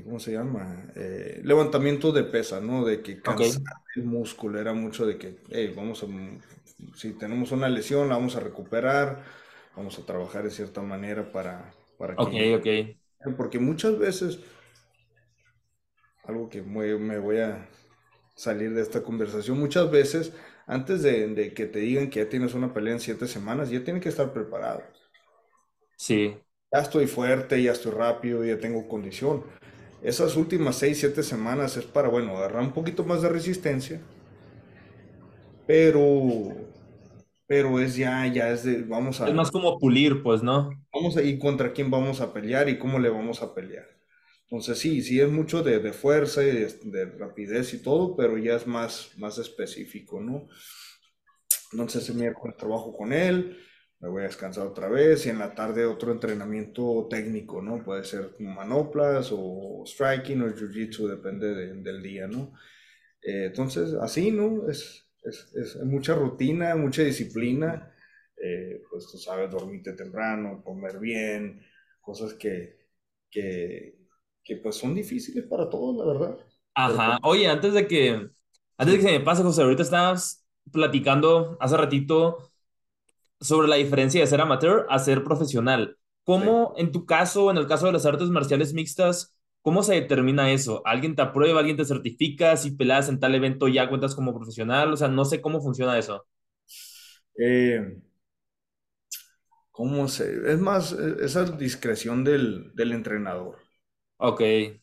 [0.05, 0.89] ¿cómo se llama?
[0.95, 2.85] Eh, levantamiento de pesa, ¿no?
[2.85, 3.61] De que cansar
[3.97, 6.07] el músculo, era mucho de que, hey, vamos a
[6.95, 9.23] si tenemos una lesión, la vamos a recuperar,
[9.75, 12.55] vamos a trabajar de cierta manera para, para que...
[12.55, 13.35] Ok, ok.
[13.37, 14.39] Porque muchas veces,
[16.23, 17.69] algo que me voy a
[18.35, 20.33] salir de esta conversación, muchas veces,
[20.65, 24.01] antes de, que te digan que ya tienes una pelea en siete semanas, ya tienen
[24.01, 24.83] que estar preparados.
[25.95, 26.35] Sí.
[26.71, 29.45] ya estoy fuerte, ya estoy rápido, ya tengo condición.
[30.01, 34.01] Esas últimas 6, 7 semanas es para, bueno, agarrar un poquito más de resistencia,
[35.65, 36.62] pero,
[37.47, 39.27] pero es ya, ya es de, vamos a...
[39.27, 40.69] Es más como pulir, pues, ¿no?
[40.93, 43.85] Vamos a ir contra quién vamos a pelear y cómo le vamos a pelear.
[44.43, 48.37] Entonces sí, sí es mucho de, de fuerza y de, de, rapidez y todo, pero
[48.37, 50.47] ya es más, más específico, ¿no?
[51.71, 53.57] Entonces ese miércoles trabajo con él,
[53.99, 57.83] me voy a descansar otra vez y en la tarde otro entrenamiento técnico, ¿no?
[57.83, 62.53] Puede ser manoplas o striking o jiu-jitsu, depende de, del día, ¿no?
[63.21, 64.69] Eh, entonces, así, ¿no?
[64.69, 67.93] Es, es, es, mucha rutina, mucha disciplina,
[68.41, 71.61] eh, pues tú sabes, dormirte temprano, comer bien,
[72.01, 72.77] cosas que,
[73.29, 73.97] que,
[74.43, 76.37] que pues son difíciles para todos, la verdad.
[76.75, 78.09] Ajá, oye, antes de que,
[78.77, 82.51] antes de que se me pase, José, ahorita estabas platicando hace ratito
[83.39, 85.97] sobre la diferencia de ser amateur a ser profesional.
[86.23, 86.81] ¿Cómo, sí.
[86.81, 89.32] en tu caso, en el caso de las artes marciales mixtas,
[89.63, 90.83] cómo se determina eso?
[90.85, 92.55] ¿Alguien te aprueba, alguien te certifica?
[92.57, 95.97] Si peleas en tal evento ya cuentas como profesional, o sea, no sé cómo funciona
[95.97, 96.27] eso.
[97.39, 97.97] Eh,
[99.71, 100.51] ¿Cómo se...?
[100.51, 103.57] Es más, esa discreción del, del entrenador.
[104.17, 104.41] Ok.
[104.41, 104.81] Es,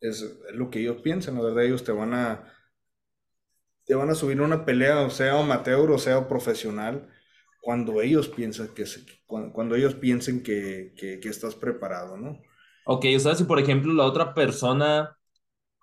[0.00, 2.54] es, lo que ellos piensan, la verdad, ellos te van a...
[3.84, 7.08] Te van a subir una pelea, o sea amateur o sea profesional,
[7.62, 8.84] cuando ellos piensan que,
[9.26, 12.38] cuando, cuando ellos piensen que, que, que, estás preparado, ¿no?
[12.90, 15.14] Ok, o sea, si por ejemplo la otra persona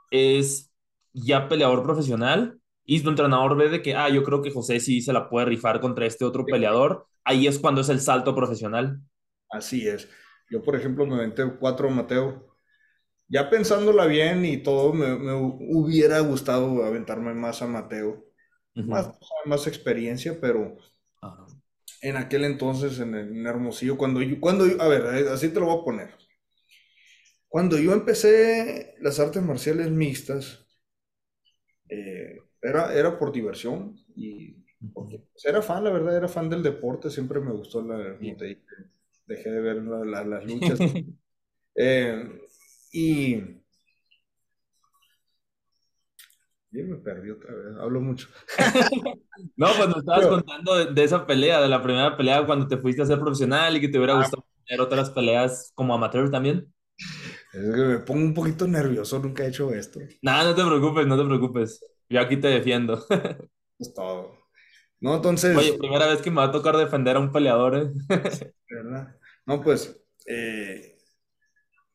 [0.10, 0.72] es
[1.14, 5.02] ya peleador profesional y tu entrenador ve de que, ah, yo creo que José sí
[5.02, 9.00] se la puede rifar contra este otro peleador, ahí es cuando es el salto profesional.
[9.52, 10.10] Así es.
[10.50, 12.58] Yo, por ejemplo, me aventé cuatro Mateo.
[13.28, 18.26] Ya pensándola bien y todo, me, me hubiera gustado aventarme más a Mateo.
[18.76, 18.88] Uh -huh.
[18.88, 19.12] más,
[19.46, 20.76] más experiencia, pero
[21.22, 21.56] uh -huh
[22.02, 25.66] en aquel entonces en, en Hermosillo, cuando yo, cuando yo, a ver, así te lo
[25.66, 26.25] voy a poner.
[27.56, 30.68] Cuando yo empecé las artes marciales mixtas,
[31.88, 34.58] eh, era, era por diversión y
[34.94, 38.62] porque, pues, era fan, la verdad, era fan del deporte, siempre me gustó la, te,
[39.26, 40.78] dejé de ver la, la, las luchas.
[41.76, 42.42] eh,
[42.92, 43.42] y
[46.72, 48.28] me perdí otra vez, hablo mucho.
[49.56, 52.68] no, pues nos estabas Pero, contando de, de, esa pelea, de la primera pelea cuando
[52.68, 55.94] te fuiste a ser profesional y que te hubiera ah, gustado tener otras peleas como
[55.94, 56.75] amateur también.
[57.56, 60.02] Es que me pongo un poquito nervioso, nunca he hecho esto.
[60.22, 61.80] No, no te preocupes, no te preocupes.
[62.10, 63.06] Yo aquí te defiendo.
[63.80, 64.38] es todo.
[65.00, 65.56] No, entonces.
[65.56, 67.92] Oye, primera vez que me va a tocar defender a un peleador, ¿eh?
[68.70, 69.16] ¿verdad?
[69.46, 70.98] No, pues, eh,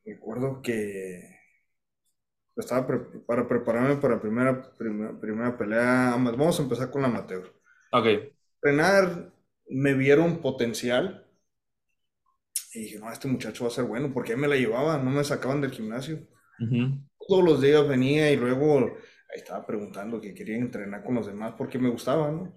[0.05, 1.41] recuerdo que
[2.57, 6.17] estaba pre para prepararme para la primera, primera, primera pelea.
[6.17, 7.53] Vamos a empezar con la amateur.
[7.93, 8.07] Ok.
[8.63, 9.31] Entrenar,
[9.69, 11.27] me vieron potencial.
[12.73, 15.25] Y dije, no, este muchacho va a ser bueno, porque me la llevaba, no me
[15.25, 16.29] sacaban del gimnasio.
[16.61, 17.09] Uh -huh.
[17.27, 21.55] Todos los días venía y luego ahí estaba preguntando que quería entrenar con los demás
[21.57, 22.55] porque me gustaba, ¿no?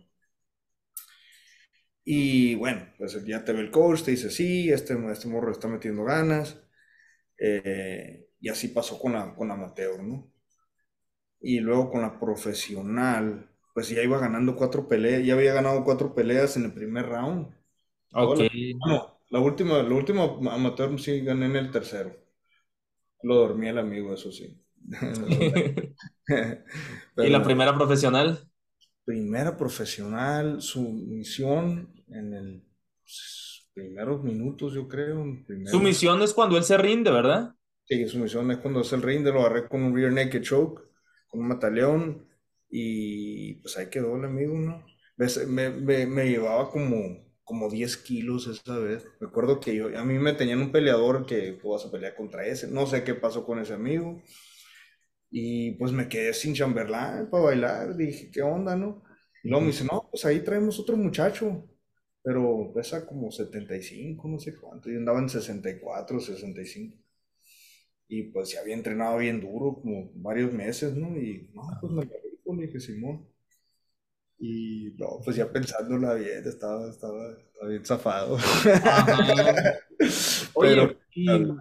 [2.05, 5.67] Y bueno, pues ya te ve el coach, te dice, sí, este, este morro está
[5.67, 6.61] metiendo ganas.
[7.37, 10.31] Eh, y así pasó con la, con la amateur, ¿no?
[11.39, 16.13] Y luego con la profesional, pues ya iba ganando cuatro peleas, ya había ganado cuatro
[16.13, 17.55] peleas en el primer round.
[18.13, 18.39] Ok.
[18.39, 18.49] La,
[18.87, 22.15] no, la última, la última amateur sí gané en el tercero.
[23.23, 24.61] Lo dormí el amigo, eso sí.
[26.27, 28.47] Pero, ¿Y la primera profesional?
[29.03, 32.63] Primera profesional, su misión en el
[33.73, 35.23] primeros minutos, yo creo.
[35.47, 35.71] Primeros...
[35.71, 37.55] Su misión es cuando él se rinde, ¿verdad?
[37.85, 40.83] Sí, su misión es cuando es el rinde, lo agarré con un rear naked choke,
[41.27, 42.27] con un mataleón,
[42.69, 44.85] y pues ahí quedó el amigo, ¿no?
[45.17, 46.97] Me, me, me, llevaba como,
[47.43, 49.05] como 10 kilos esa vez.
[49.19, 52.15] Me acuerdo que yo, a mí me tenían un peleador que tú vas a pelear
[52.15, 54.21] contra ese, no sé qué pasó con ese amigo.
[55.29, 59.03] Y pues me quedé sin chamberlain para bailar, dije, ¿qué onda, no?
[59.43, 61.67] Y luego me dice, no, pues ahí traemos otro muchacho,
[62.23, 67.03] pero pesa como 75, no sé cuánto, y andaba en 64, 65
[68.07, 71.17] y pues ya había entrenado bien duro, como varios meses, ¿no?
[71.17, 73.27] Y no, pues me lo dije Simón.
[74.45, 78.35] Y no, pues ya pensándola bien, estaba, estaba, estaba bien zafado.
[80.53, 81.57] Oye, Pero,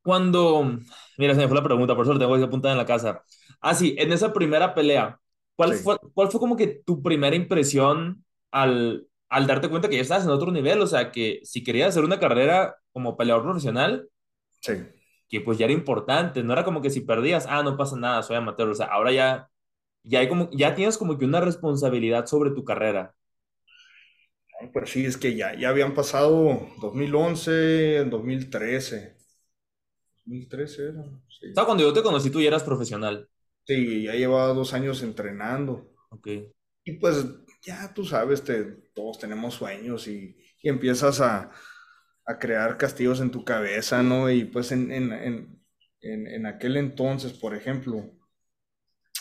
[0.00, 0.78] cuando,
[1.18, 3.22] mira, se me fue la pregunta, por eso lo tengo que apuntar en la casa.
[3.60, 5.20] Ah, sí, en esa primera pelea,
[5.56, 5.84] ¿cuál, sí.
[5.84, 10.24] fue, ¿cuál fue como que tu primera impresión al, al darte cuenta que ya estabas
[10.24, 10.80] en otro nivel?
[10.80, 14.08] O sea, que si querías hacer una carrera como peleador profesional,
[14.62, 14.72] sí
[15.28, 18.22] que pues ya era importante, no era como que si perdías, ah, no pasa nada,
[18.22, 19.50] soy amateur, o sea, ahora ya,
[20.02, 23.14] ya, hay como, ya tienes como que una responsabilidad sobre tu carrera.
[24.72, 29.16] Pues sí, es que ya, ya habían pasado 2011, 2013.
[30.24, 31.46] 2013 era, sí.
[31.52, 33.28] O sea, cuando yo te conocí tú ya eras profesional.
[33.66, 35.92] Sí, ya llevaba dos años entrenando.
[36.10, 36.28] Ok.
[36.84, 37.26] Y pues
[37.62, 41.52] ya tú sabes, te, todos tenemos sueños y, y empiezas a,
[42.26, 44.30] a crear castillos en tu cabeza, ¿no?
[44.30, 48.12] Y pues en, en, en, en aquel entonces, por ejemplo,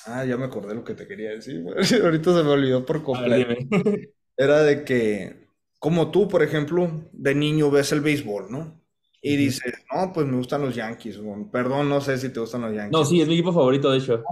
[0.07, 1.63] ah, ya me acordé lo que te quería decir.
[2.03, 3.53] Ahorita se me olvidó por ver, completo.
[3.53, 3.67] dime.
[4.37, 8.81] Era de que, como tú, por ejemplo, de niño ves el béisbol, ¿no?
[9.21, 11.19] Y dices, no, pues me gustan los Yankees.
[11.51, 13.09] Perdón, no sé si te gustan los No, Yankees.
[13.09, 14.23] sí, es mi equipo favorito, de hecho.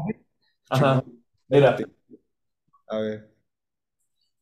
[0.71, 1.01] Chingón.
[1.01, 1.03] Ajá.
[1.47, 1.77] Mira.
[2.87, 3.29] A ver.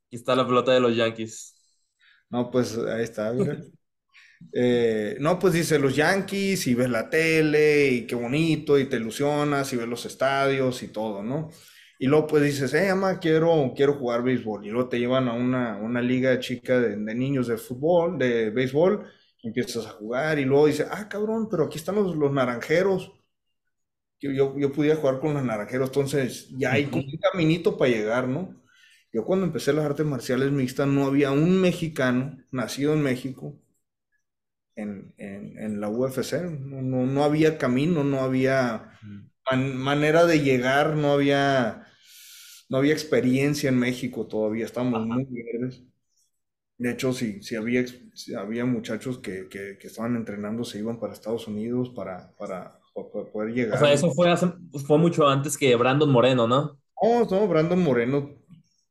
[0.07, 1.55] aquí está la pelota de los Yankees.
[2.29, 3.57] No, pues ahí está, mira.
[4.51, 8.97] Eh, no, pues dice los Yankees y ves la tele y qué bonito y te
[8.97, 11.49] ilusionas y ves los estadios y todo, ¿no?
[11.99, 14.65] Y luego pues dices, eh, mamá, quiero, quiero jugar béisbol.
[14.65, 18.49] Y luego te llevan a una, una liga chica de, de niños de fútbol, de
[18.49, 19.07] béisbol,
[19.41, 23.11] y empiezas a jugar y luego dices, ah, cabrón, pero aquí están los, los naranjeros.
[24.19, 27.91] Yo, yo, yo podía jugar con los naranjeros, entonces ya hay como un caminito para
[27.91, 28.63] llegar, ¿no?
[29.11, 33.59] Yo cuando empecé las artes marciales mixtas no había un mexicano nacido en México
[34.75, 36.41] en, en, en la UFC.
[36.41, 38.99] No, no, no había camino, no había
[39.51, 41.87] man- manera de llegar, no había,
[42.69, 45.07] no había experiencia en México todavía, estábamos Ajá.
[45.07, 45.83] muy verdes.
[46.77, 47.85] De hecho, sí, sí había,
[48.37, 53.25] había muchachos que, que, que estaban entrenando, se iban para Estados Unidos para, para, para
[53.31, 53.77] poder O llegar.
[53.77, 54.53] sea, eso fue, hace-
[54.87, 56.79] fue mucho antes que Brandon Moreno, ¿no?
[57.01, 58.29] No, no, Brandon Moreno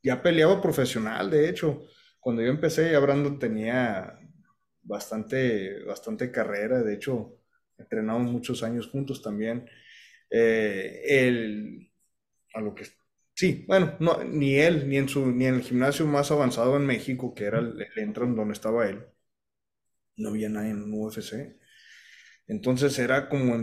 [0.02, 1.82] ya peleaba profesional, de hecho.
[2.20, 4.18] Cuando yo empecé, ya Brandon tenía
[4.82, 7.38] bastante, bastante carrera, de hecho,
[7.78, 9.68] entrenamos muchos años juntos también.
[10.30, 11.92] Eh, él,
[12.54, 12.86] a lo que,
[13.34, 16.86] sí, bueno, no, ni él, ni en su, ni en el gimnasio más avanzado en
[16.86, 19.04] México, que era el, el Entron donde estaba él,
[20.16, 21.58] no había nadie en UFC.
[22.48, 23.54] Entonces era como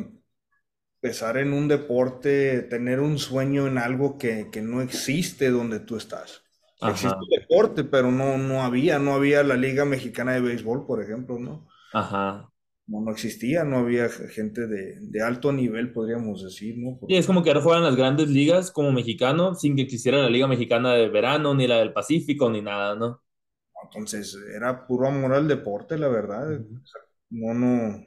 [1.02, 5.98] empezar en un deporte, tener un sueño en algo que, que no existe donde tú
[5.98, 6.44] estás.
[6.82, 10.86] Existe Ajá, el deporte, pero no, no había, no había la Liga Mexicana de Béisbol,
[10.86, 11.68] por ejemplo, ¿no?
[11.94, 12.52] ajá.
[12.88, 17.00] No, no existía, no había gente de, de alto nivel, podríamos decir, ¿no?
[17.08, 20.30] Sí, es como que ahora juegan las grandes ligas como mexicano, sin que existiera la
[20.30, 23.22] Liga Mexicana de verano, ni la del Pacífico, ni nada, ¿no?
[23.84, 26.52] entonces era puro amor al deporte, la verdad.
[26.52, 26.76] Ujú.
[26.84, 28.06] O sea, no, no,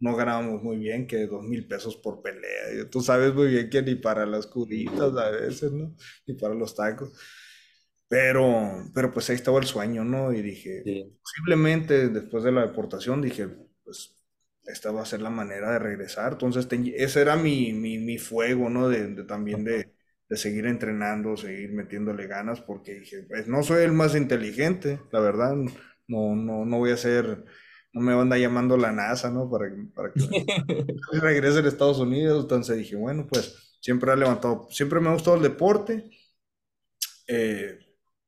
[0.00, 2.72] no ganábamos muy bien, que dos mil pesos por pelea.
[2.82, 5.94] Y Tú sabes muy bien que ni para las curitas a veces, ¿no?
[6.26, 7.12] Ni para los tacos.
[8.10, 10.32] Pero, pero pues ahí estaba el sueño, ¿no?
[10.34, 11.16] Y dije, Sí.
[11.24, 13.48] posiblemente después de la deportación, dije,
[13.84, 14.16] pues
[14.66, 16.34] esta va a ser la manera de regresar.
[16.34, 18.88] Entonces, ese era mi, mi, mi fuego, ¿no?
[18.90, 19.94] De, de también de,
[20.28, 25.20] de seguir entrenando, seguir metiéndole ganas, porque dije, pues no soy el más inteligente, la
[25.20, 25.56] verdad.
[26.08, 27.44] No, no, no voy a ser,
[27.92, 29.50] no me van a llamando la NASA, ¿no?
[29.50, 30.24] Para, para que
[31.20, 32.42] regrese a Estados Unidos.
[32.44, 36.10] Entonces dije, bueno, pues siempre ha levantado, siempre me ha gustado el deporte.
[37.26, 37.78] eh,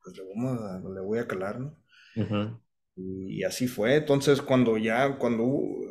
[0.03, 1.77] pues le vamos a- le voy a calar, ¿no?
[2.17, 2.61] Ujú.
[2.97, 3.97] Y así fue.
[3.97, 5.45] Entonces, cuando ya, cuando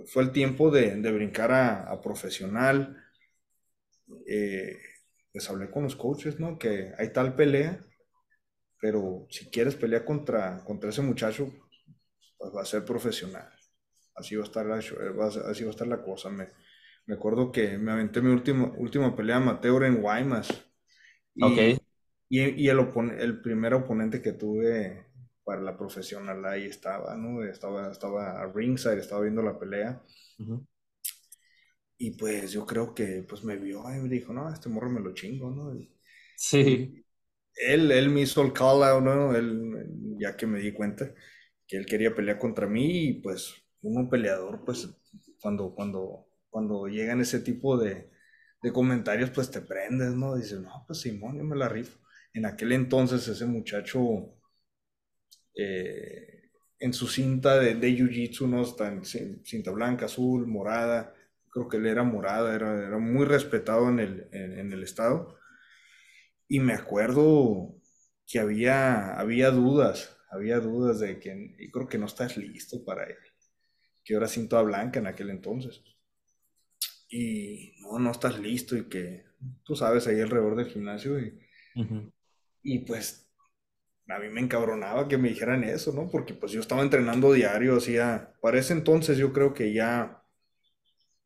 [0.07, 2.97] fue el tiempo de, de brincar a, a profesional,
[4.27, 4.77] eh,
[5.31, 6.57] pues hablé con los coaches, ¿no?
[6.57, 7.79] Que hay tal pelea,
[8.79, 11.51] pero si quieres pelear contra, contra ese muchacho,
[12.37, 13.49] pues va a ser profesional.
[14.15, 14.99] Así va a estar la, ser-
[15.49, 16.29] así va a estar la cosa.
[16.29, 16.49] Me,
[17.07, 20.49] me acuerdo que me aventé mi última, última pelea amateur en Guaymas.
[21.35, 21.81] Y,
[22.31, 22.79] y, y el,
[23.19, 25.05] el primer oponente que tuve
[25.43, 27.43] para la profesional ahí estaba, ¿no?
[27.43, 30.01] Estaba, estaba a ringside, estaba viendo la pelea.
[30.39, 30.65] Ujú.
[31.97, 34.99] Y pues yo creo que pues me vio y me dijo, no, este morro me
[34.99, 35.73] lo chingo, ¿no?
[35.75, 35.89] Y,
[36.35, 37.05] Sí.
[37.55, 39.35] él, él me hizo el call out, ¿no?
[39.35, 39.87] Él,
[40.19, 41.13] ya que me di cuenta
[41.67, 44.89] que él quería pelear contra mí y pues uno peleador, pues
[45.41, 48.09] cuando, cuando, cuando llegan ese tipo de,
[48.63, 50.35] de comentarios, pues te prendes, ¿no?
[50.35, 51.99] Dices, no, pues Simón, yo me la rifo.
[52.33, 54.35] En aquel entonces ese muchacho
[55.55, 56.41] eh,
[56.79, 58.63] en su cinta de, Jiu-Jitsu, ¿no?
[58.63, 61.13] Está cinta blanca, azul, morada.
[61.51, 65.37] Creo que él era morada, era, era muy respetado en el, en, el estado.
[66.47, 67.75] Y me acuerdo
[68.27, 73.05] que había, había dudas, había dudas de que, y creo que no estás listo para
[73.05, 73.17] él,
[74.03, 75.83] que era cinta blanca en aquel entonces.
[77.09, 79.25] Y no, no estás listo y que
[79.63, 81.39] tú sabes ahí alrededor del gimnasio y.
[82.63, 83.27] y pues
[84.09, 86.09] a mí me encabronaba que me dijeran eso, ¿no?
[86.09, 90.23] Porque pues yo estaba entrenando diario, hacía, para ese entonces yo creo que ya,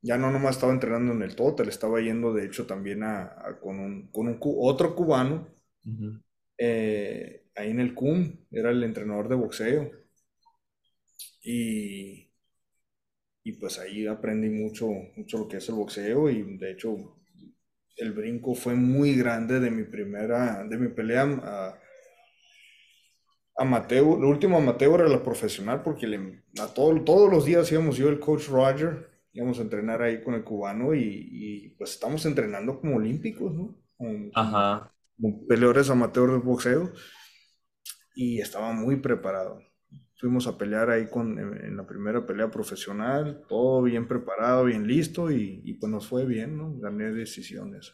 [0.01, 3.59] ya no nomás estaba entrenando en el total, estaba yendo de hecho también a, a-
[3.59, 5.47] con un, con un otro cubano
[6.57, 9.91] eh, ahí en el CUM, era el entrenador de boxeo.
[11.43, 12.27] Y,
[13.45, 17.17] y pues ahí aprendí mucho, mucho lo que es el boxeo y de hecho
[17.97, 21.79] el brinco fue muy grande de mi primera, de mi pelea a,
[23.57, 27.97] amateur, el último amateur era la profesional porque le, a todo, todos los días íbamos
[27.97, 32.79] yo el coach Roger, íbamos a entrenar ahí con el cubano y, pues estamos entrenando
[32.79, 33.75] como olímpicos, ¿no?
[34.33, 34.93] Ajá.
[35.19, 36.91] Como peleadores amateurs de boxeo
[38.15, 39.59] y estaba muy preparado.
[40.17, 45.29] Fuimos a pelear ahí con, en, la primera pelea profesional, todo bien preparado, bien listo
[45.29, 46.73] y, y pues nos fue bien, ¿no?
[46.77, 47.93] Gané decisiones.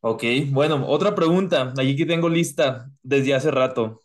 [0.00, 4.02] Ok, bueno, otra pregunta, allí que tengo lista desde hace rato.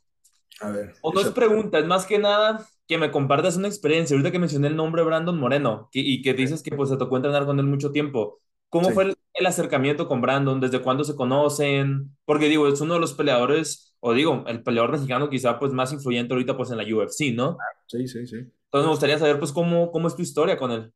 [0.61, 0.93] A ver.
[1.01, 4.15] O no es pregunta, es más que nada que me compartas una experiencia.
[4.15, 7.45] Ahorita que mencioné el nombre Brandon Moreno y que dices que pues se tocó entrenar
[7.45, 8.39] con él mucho tiempo.
[8.69, 10.59] ¿Cómo fue el, acercamiento con Brandon?
[10.59, 12.15] ¿Desde cuándo se conocen?
[12.25, 15.91] Porque digo, es uno de los peleadores, o digo, el peleador mexicano quizá pues más
[15.93, 17.57] influyente ahorita pues en la UFC, ¿no?
[17.87, 18.37] Sí, sí, sí.
[18.37, 20.93] Entonces me gustaría saber pues cómo, cómo es tu historia con él.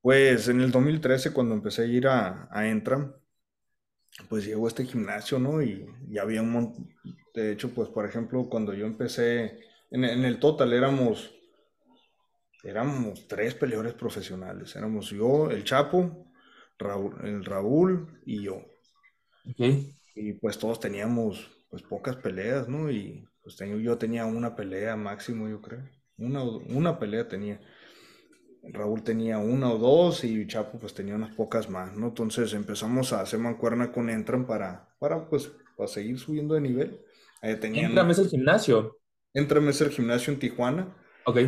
[0.00, 3.12] Pues en el 2013 cuando empecé a ir a, a Entram,
[4.28, 5.62] pues llegó este gimnasio, ¿no?
[5.62, 6.88] Y, y había un montón,
[7.34, 11.32] de hecho, pues por ejemplo, cuando yo empecé, en, el total éramos,
[12.62, 14.74] éramos tres peleadores profesionales.
[14.76, 16.32] Éramos yo, el Chapo,
[16.78, 18.62] Raúl, el Raúl y yo.
[20.14, 22.90] Y pues todos teníamos pues pocas peleas, ¿no?
[22.90, 25.82] Y pues yo tenía una pelea máximo, yo creo.
[26.18, 27.60] Una, una pelea tenía.
[28.62, 32.08] Raúl tenía una o dos y Chapo pues tenía unas pocas más, ¿no?
[32.08, 37.00] Entonces empezamos a hacer mancuerna con Entran para, para pues para seguir subiendo de nivel.
[37.40, 38.98] Ahí es el gimnasio.
[39.32, 40.94] Entram es el gimnasio en Tijuana.
[41.24, 41.38] Ok.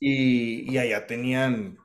[0.00, 1.78] Y, y, allá tenían,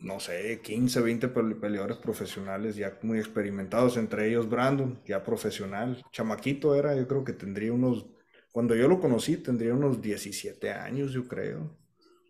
[0.00, 6.02] no sé, 15, 20 peleadores profesionales ya muy experimentados, entre ellos Brandon, ya profesional.
[6.10, 8.06] Chamaquito era, yo creo que tendría unos,
[8.50, 11.76] cuando yo lo conocí, tendría unos 17 años, yo creo.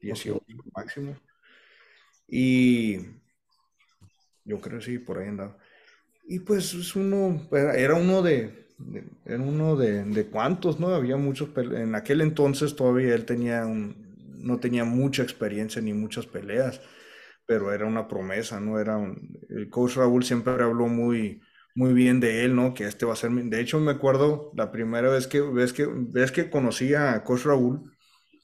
[0.01, 0.43] 18
[0.75, 1.17] máximo.
[2.27, 2.99] Y
[4.45, 5.57] yo creo sí, por ahí andaba.
[6.27, 8.69] Y pues es uno, era uno de,
[9.25, 10.89] era uno de, de, cuantos, ¿no?
[10.89, 16.27] Había muchos, en aquel entonces todavía él tenía un, no tenía mucha experiencia ni muchas
[16.27, 16.81] peleas,
[17.51, 18.79] pero era una promesa, ¿no?
[18.79, 21.43] Era un, el coach Raúl siempre habló muy,
[21.75, 22.75] muy bien de él, ¿no?
[22.75, 25.85] Que este va a ser, de hecho me acuerdo la primera vez que, ves que,
[25.85, 27.91] ves que conocí a coach Raúl,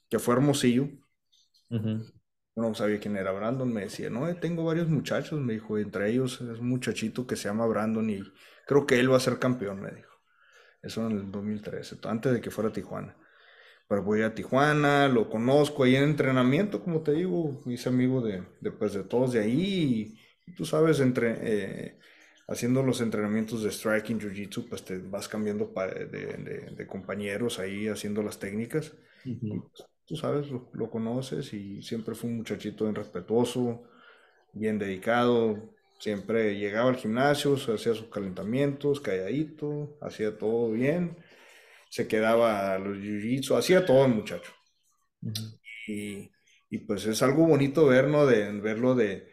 [0.09, 0.89] que fue Hermosillo,
[2.57, 6.41] no sabía quién era Brandon, me decía, no, tengo varios muchachos, me dijo, entre ellos
[6.41, 8.21] es un muchachito que se llama Brandon y
[8.65, 10.11] creo que él va a ser campeón, me dijo.
[10.81, 13.15] Eso en el 2013, antes de que fuera Tijuana.
[13.87, 18.43] Pero voy a Tijuana, lo conozco ahí en entrenamiento, como te digo, hice amigo de,
[18.59, 20.17] de, pues, de todos de ahí.
[20.45, 21.99] Y, tú sabes, entre, eh,
[22.47, 27.87] haciendo los entrenamientos de striking, jiu-jitsu, pues te vas cambiando de, de, de, compañeros ahí
[27.87, 28.93] haciendo las técnicas.
[29.23, 33.83] Pues, tú sabes, lo, lo, conoces y siempre fue un muchachito bien respetuoso,
[34.53, 41.17] bien dedicado, Siempre llegaba al gimnasio, hacía sus calentamientos, calladito, hacía todo bien,
[41.89, 44.51] se quedaba a los jiu-jitsu, hacía todo el muchacho.
[45.87, 46.31] y,
[46.69, 48.25] y, pues es algo bonito ver, ¿no?
[48.25, 49.29] De, verlo de,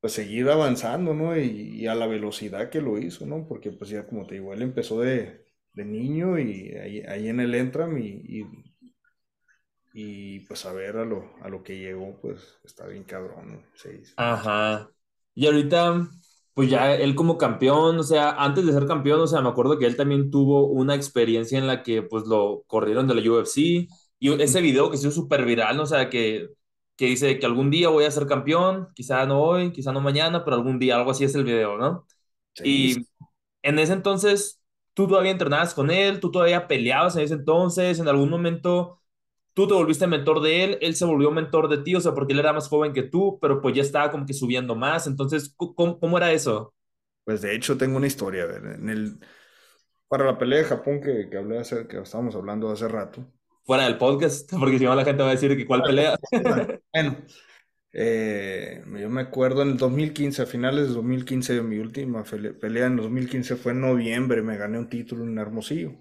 [0.00, 1.36] pues seguir avanzando, ¿no?
[1.38, 3.46] Y, a la velocidad que lo hizo, ¿no?
[3.46, 7.40] Porque pues ya como te digo, él empezó de, de niño y ahí, ahí, en
[7.40, 8.44] el Entram y,
[9.92, 13.62] y, pues a ver a lo, a lo que llegó, pues está bien cabrón, ¿no?
[14.16, 14.90] Ajá.
[15.34, 16.08] Y ahorita,
[16.54, 19.78] pues ya él como campeón, o sea, antes de ser campeón, o sea, me acuerdo
[19.78, 23.88] que él también tuvo una experiencia en la que pues lo corrieron de la UFC
[24.20, 26.48] y ese video que se hizo súper viral, o sea, que,
[26.96, 30.44] que dice que algún día voy a ser campeón, quizá no hoy, quizá no mañana,
[30.44, 32.06] pero algún día, algo así es el video, ¿no?
[32.62, 33.06] Y
[33.62, 34.60] en ese entonces,
[34.94, 39.00] tú todavía entrenabas con él, tú todavía peleabas en ese entonces, en algún momento
[39.54, 42.32] tú te volviste mentor de él, él se volvió mentor de ti, o sea, porque
[42.32, 45.06] él era más joven que tú, pero pues ya estaba como que subiendo más.
[45.06, 46.74] Entonces, ¿cómo, cómo era eso?
[47.24, 49.18] Pues de hecho tengo una historia, a ver, en el,
[50.08, 53.26] para la pelea de Japón que, que hablé hace, que estábamos hablando hace rato.
[53.64, 56.16] Fuera del podcast, porque si no la gente va a decir que cuál pelea.
[56.92, 57.16] Bueno,
[57.92, 62.96] eh, yo me acuerdo en el 2015, a finales de 2015, mi última pelea en
[62.96, 65.92] 2015 fue en noviembre, me gané un título en Hermosillo.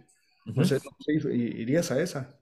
[0.46, 2.40] Entonces, irías a esa.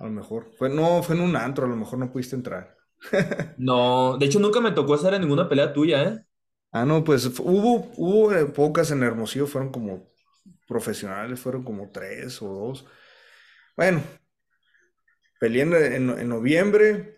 [0.00, 0.50] A lo mejor.
[0.56, 2.74] Fue, no, fue en un antro, a lo mejor no pudiste entrar.
[3.58, 6.24] no, de hecho nunca me tocó estar en ninguna pelea tuya, ¿eh?
[6.72, 10.10] Ah, no, pues hubo, hubo eh, pocas en Hermosillo, fueron como
[10.66, 12.86] profesionales, fueron como tres o dos.
[13.76, 14.02] Bueno,
[15.38, 15.62] peleé
[15.96, 17.16] en, noviembre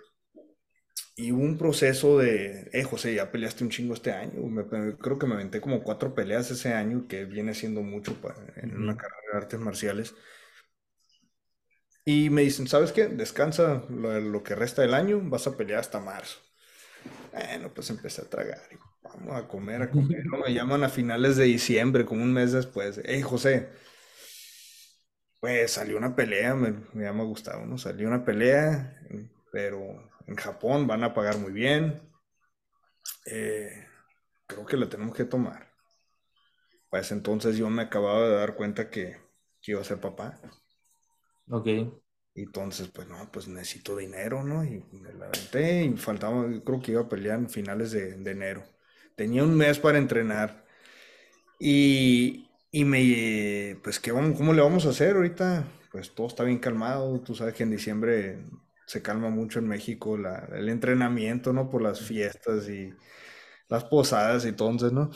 [1.16, 4.32] y hubo un proceso de, eh, José, ya peleaste un chingo este año.
[4.98, 8.76] creo que me aventé como cuatro peleas ese año, que viene siendo mucho para, en
[8.76, 10.14] una carrera de artes marciales.
[12.04, 13.06] Y me dicen, ¿sabes qué?
[13.08, 16.38] Descansa lo, lo que resta del año, vas a pelear hasta marzo.
[17.32, 18.60] Bueno, pues empecé a tragar.
[18.72, 20.24] y Vamos a comer, a comer.
[20.26, 20.38] ¿no?
[20.46, 23.00] Me llaman a finales de diciembre, como un mes después.
[23.04, 23.70] Hey, José,
[25.40, 27.76] pues salió una pelea, me, me llama Gustavo, ¿no?
[27.78, 28.96] Salió una pelea,
[29.50, 29.78] pero
[30.26, 32.00] en Japón van a pagar muy bien.
[33.26, 33.86] Eh,
[34.46, 35.68] creo que la tenemos que tomar.
[36.90, 39.16] Pues entonces yo me acababa de dar cuenta que,
[39.60, 40.40] que iba a ser papá.
[41.50, 41.68] Ok.
[42.34, 44.64] Entonces, pues no, pues necesito dinero, ¿no?
[44.64, 48.30] Y me la aventé y faltaba, creo que iba a pelear en finales de, de
[48.30, 48.64] enero.
[49.16, 50.64] Tenía un mes para entrenar.
[51.60, 55.64] Y, y me, pues, ¿qué vamos, cómo le vamos a hacer ahorita?
[55.92, 57.20] Pues todo está bien calmado.
[57.22, 58.46] Tú sabes que en diciembre
[58.86, 61.70] se calma mucho en México la- el entrenamiento, ¿no?
[61.70, 62.92] Por las fiestas y
[63.68, 65.10] las posadas y entonces, ¿no?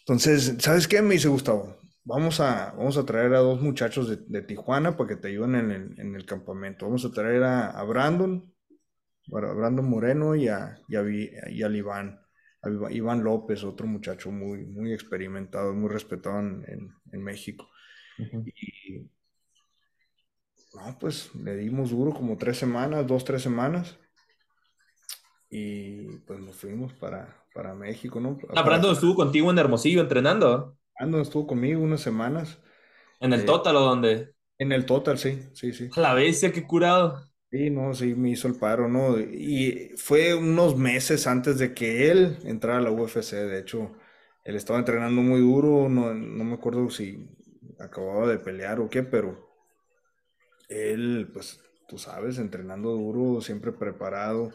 [0.00, 1.02] Entonces, ¿sabes qué?
[1.02, 1.76] Me dice Gustavo,
[2.06, 5.56] vamos a, vamos a traer a dos muchachos de, de Tijuana para que te ayuden
[5.56, 6.86] en el, en el campamento.
[6.86, 8.52] Vamos a traer a, a Brandon,
[9.28, 11.04] bueno, a Brandon Moreno y, a, y, a
[11.50, 12.20] y al Iván,
[12.62, 17.68] a Iván López, otro muchacho muy, muy experimentado, muy respetado en, en- en México.
[18.44, 19.10] Y
[20.74, 23.98] no, pues le dimos duro como tres semanas, dos, tres semanas.
[25.50, 28.38] Y pues nos fuimos para, para México, ¿no?
[28.54, 30.76] Ah, Para, Brandon estuvo contigo en Hermosillo entrenando.
[30.98, 32.58] Brandon estuvo conmigo unas semanas.
[33.20, 34.34] En el eh, Total o donde.
[34.58, 35.90] en el total, sí, sí, sí.
[35.96, 37.24] A la bestia, qué curado.
[37.50, 39.18] Sí, no, sí, me hizo el paro, ¿no?
[39.20, 43.36] Y fue unos meses antes de que él entrara a la UFC.
[43.36, 43.92] De hecho,
[44.44, 47.28] él estaba entrenando muy duro, no, no me acuerdo si
[47.78, 49.46] acababa de pelear o qué, pero
[50.68, 54.50] él, pues, tú sabes, entrenando duro, siempre preparado.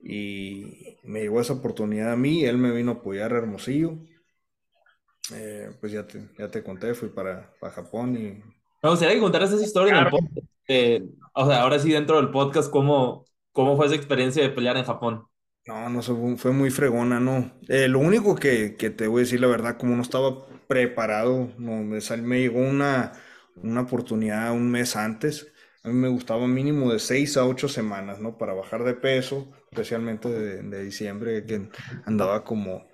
[0.00, 3.98] Y me llegó esa oportunidad a mí, él me vino a apoyar a Hermosillo.
[5.32, 8.42] Eh, pues ya te, ya te conté, fui para, para Japón y
[8.82, 10.10] Me gustaría que contaras esa historia en el Claro.
[10.10, 10.46] podcast.
[10.68, 11.02] eh,
[11.34, 14.84] o sea, ahora sí, dentro del podcast, ¿cómo, cómo fue esa experiencia de pelear en
[14.84, 15.26] Japón?
[15.66, 17.52] No, no, fue, fue muy fregona, no.
[17.68, 21.52] Eh, lo único que, que te voy a decir la verdad, como no estaba preparado,
[21.58, 23.12] no, me, sal- me llegó una,
[23.56, 25.52] una oportunidad un mes antes.
[25.82, 28.38] A mí me gustaba mínimo de seis a ocho semanas, ¿no?
[28.38, 31.68] Para bajar de peso, especialmente de, de diciembre, que
[32.06, 32.86] andaba como,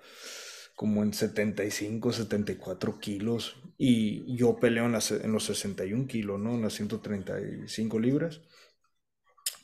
[0.75, 3.57] como en 75, 74 kilos.
[3.77, 6.55] Y yo peleo en, las- en los 61 kilos, ¿no?
[6.55, 8.41] En las 135 libras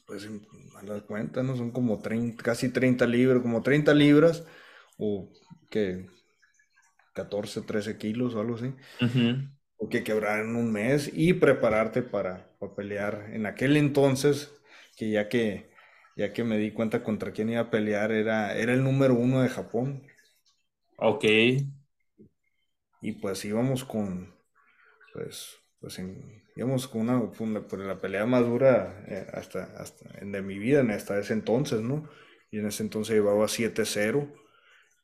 [0.06, 0.28] pues
[0.80, 1.56] a la cuenta, ¿no?
[1.56, 4.44] Son como 30, casi 30 libras, como 30 libras
[4.98, 5.30] o
[5.70, 6.08] que
[7.14, 8.74] 14, 13 kilos o algo así.
[9.02, 9.52] Ujú.
[9.84, 13.30] O que quebrar en un mes y prepararte para, para pelear.
[13.34, 14.52] En aquel entonces,
[14.98, 15.72] que ya que
[16.18, 19.42] ya que me di cuenta contra quién iba a pelear, era, era el número uno
[19.42, 20.04] de Japón.
[21.02, 21.26] Ok.
[23.02, 24.34] Y pues íbamos con,
[25.14, 30.20] pues, pues en- íbamos con una, una- pues, la pelea más dura eh, hasta, hasta
[30.22, 32.10] en- de mi vida, en- hasta ese entonces, ¿no?
[32.52, 34.34] Y en ese entonces llevaba 7-0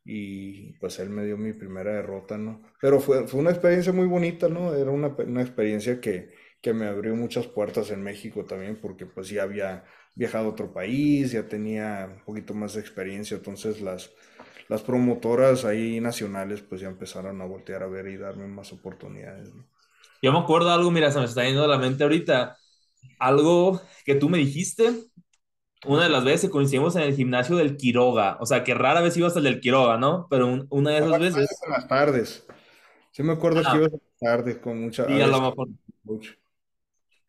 [0.05, 2.61] y pues él me dio mi primera derrota, ¿no?
[2.81, 4.75] Pero fue, fue una experiencia muy bonita, ¿no?
[4.75, 9.29] Era una, una experiencia que, que me abrió muchas puertas en México también, porque pues
[9.29, 9.85] ya había
[10.15, 14.11] viajado a otro país, ya tenía un poquito más de experiencia, entonces las,
[14.69, 19.53] las promotoras ahí nacionales pues ya empezaron a voltear a ver y darme más oportunidades,
[19.53, 19.65] ¿no?
[20.21, 22.57] Yo me acuerdo algo, mira, se me está yendo a la mente ahorita.
[23.19, 24.91] Algo que tú me dijiste,
[25.85, 28.37] una de las veces que coincidimos en el gimnasio del Quiroga.
[28.39, 30.27] O sea, que rara vez ibas al del Quiroga, ¿no?
[30.29, 32.45] Pero un- una de esas veces, En las tardes.
[33.11, 33.71] Sí me acuerdo Ah.
[33.71, 35.05] que ibas en las tardes con mucha...
[35.07, 35.67] sí, a lo mejor,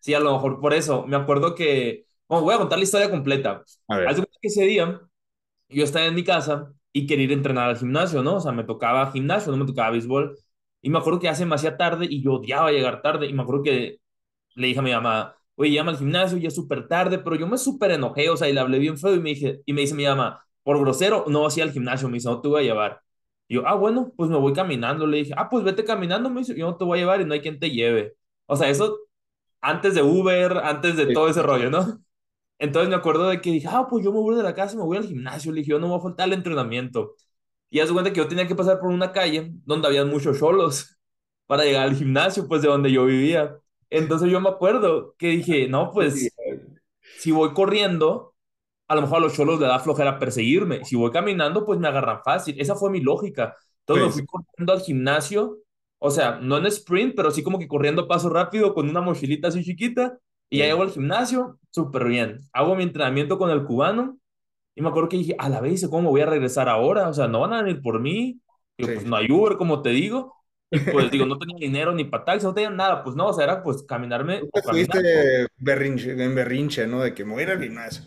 [0.01, 1.07] sí, a lo mejor por eso.
[1.07, 3.63] Me acuerdo que, bueno, voy a contar la historia completa.
[3.89, 4.07] A ver.
[4.07, 5.01] cuenta que ese día
[5.69, 8.37] yo estaba en mi casa y quería ir a entrenar al gimnasio, ¿no?
[8.37, 10.37] O sea, me tocaba gimnasio, no me tocaba béisbol.
[10.83, 13.27] Y me acuerdo que ya se me hacía tarde y yo odiaba llegar tarde.
[13.27, 14.01] Y me acuerdo que
[14.55, 17.47] le dije a mi mamá, oye, llama al gimnasio, ya es súper tarde, pero yo
[17.47, 19.83] me súper enojé, o sea, y le hablé bien feo y me, dije, y me
[19.83, 22.49] dice mi mamá, por grosero, no vas a ir al gimnasio, me dice, no te
[22.49, 23.03] voy a llevar.
[23.49, 25.07] Y yo, ah, bueno, pues me voy caminando.
[25.07, 27.25] Le dije, ah, pues vete caminando, me dice, yo no te voy a llevar y
[27.25, 28.15] no hay quien te lleve.
[28.47, 28.99] O sea, eso
[29.61, 31.15] antes de Uber, antes de Sí.
[31.15, 32.01] todo ese rollo, ¿no?
[32.59, 34.83] Entonces me acuerdo de que dije, ah, pues yo me voy de la casa, me
[34.83, 35.53] voy al gimnasio.
[35.53, 37.15] Le dije, yo no me voy a faltar al entrenamiento.
[37.71, 40.99] Y haz cuenta que yo tenía que pasar por una calle donde había muchos cholos
[41.47, 43.59] para llegar al gimnasio, pues de donde yo vivía.
[43.91, 46.35] Entonces yo me acuerdo que dije, no, pues
[47.17, 48.35] si voy corriendo,
[48.89, 50.85] a lo mejor a los cholos le da flojera perseguirme.
[50.85, 52.61] Si voy caminando, pues me agarran fácil.
[52.61, 53.57] Esa fue mi lógica.
[53.81, 55.59] Entonces me Pues, fui corriendo al gimnasio,
[55.99, 59.49] o sea, no en sprint, pero sí como que corriendo paso rápido con una mochilita
[59.49, 60.19] así chiquita.
[60.51, 62.41] Y ya llego al gimnasio, súper bien.
[62.53, 64.19] Hago mi entrenamiento con el cubano
[64.75, 67.09] y me acuerdo que dije, a la vez, ¿cómo voy a regresar ahora?
[67.09, 68.41] O sea, no van a venir por mí.
[68.79, 68.95] Digo, Sí.
[68.95, 70.35] pues no hay Uber, como te digo.
[70.71, 73.33] Y pues digo, no tenía dinero ni para taxi, no tenía nada, pues no, o
[73.33, 75.05] sea, era pues caminarme o caminar.
[75.59, 77.01] Berrinche, en berrinche, ¿no?
[77.03, 78.05] De que me voy a ir al gimnasio.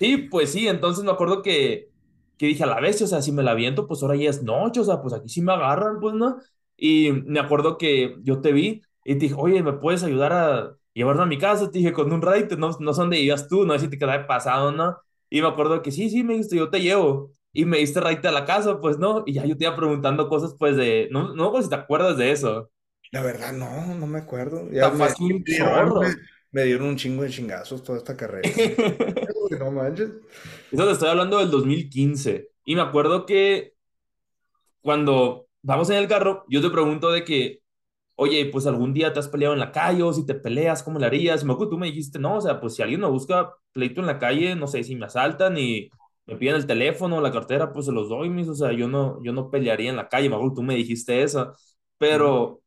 [0.00, 1.90] Sí, pues sí, entonces me acuerdo que,
[2.36, 4.42] que dije a la vez, o sea, si me la viento, pues ahora ya es
[4.44, 6.38] noche, o sea, pues aquí sí me agarran, pues no.
[6.76, 10.76] Y me acuerdo que yo te vi y te dije, oye, ¿me puedes ayudar a
[10.98, 11.70] llevarme a mi casa?
[11.70, 13.98] Te dije, con un ride, no, no sé dónde ibas tú, no sé si te
[13.98, 14.98] quedaba pasado, ¿no?
[15.30, 17.30] Y me acuerdo que sí, sí, me dijiste, yo te llevo.
[17.52, 19.22] Y me diste ride a la casa, pues no.
[19.26, 22.16] Y ya yo te iba preguntando cosas, pues de, no, no, pues si te acuerdas
[22.16, 22.70] de eso.
[23.10, 24.68] La verdad, no, no me acuerdo.
[24.70, 26.00] Ya me, un chorro.
[26.50, 28.48] Me, dieron un chingo de chingazos toda esta carrera.
[29.58, 30.10] no manches.
[30.70, 32.50] Eso te estoy hablando del 2015.
[32.64, 33.74] Y me acuerdo que
[34.80, 37.60] cuando vamos en el carro, yo te pregunto de que,
[38.18, 40.98] oye, pues algún día te has peleado en la calle o si te peleas, ¿cómo
[40.98, 41.42] le harías?
[41.42, 44.00] Y me acuerdo tú me dijiste, no, o sea, pues si alguien me busca pleito
[44.00, 45.90] en la calle, no sé, si me asaltan y
[46.26, 49.22] me piden el teléfono, la cartera, pues se los doy, mis, o sea, yo no,
[49.24, 51.52] yo no pelearía en la calle, me acuerdo tú me dijiste eso,
[51.98, 52.62] pero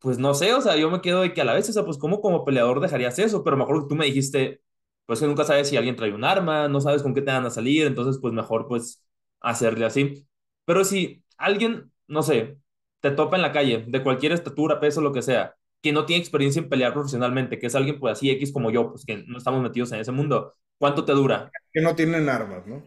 [0.00, 1.84] pues no sé, o sea, yo me quedo de que a la vez, o sea,
[1.84, 3.42] pues ¿cómo como peleador dejarías eso?
[3.44, 4.62] Pero mejor que tú me dijiste,
[5.06, 7.46] pues que nunca sabes si alguien trae un arma, no sabes con qué te van
[7.46, 9.04] a salir, entonces pues mejor pues
[9.40, 10.26] hacerle así.
[10.64, 12.58] Pero si alguien, no sé,
[13.00, 16.20] te topa en la calle, de cualquier estatura, peso, lo que sea, que no tiene
[16.20, 19.38] experiencia en pelear profesionalmente, que es alguien pues así X como yo, pues que no
[19.38, 21.50] estamos metidos en ese mundo, ¿cuánto te dura?
[21.72, 22.84] Que no tienen armas, ¿no?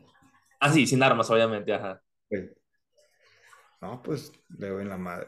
[0.59, 2.01] Ah, sí, sin armas, obviamente, ajá.
[3.81, 5.27] No, pues le doy en la madre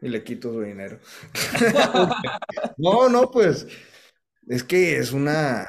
[0.00, 0.98] y le quito su dinero.
[2.78, 3.66] no, no, pues
[4.48, 5.68] es que es una,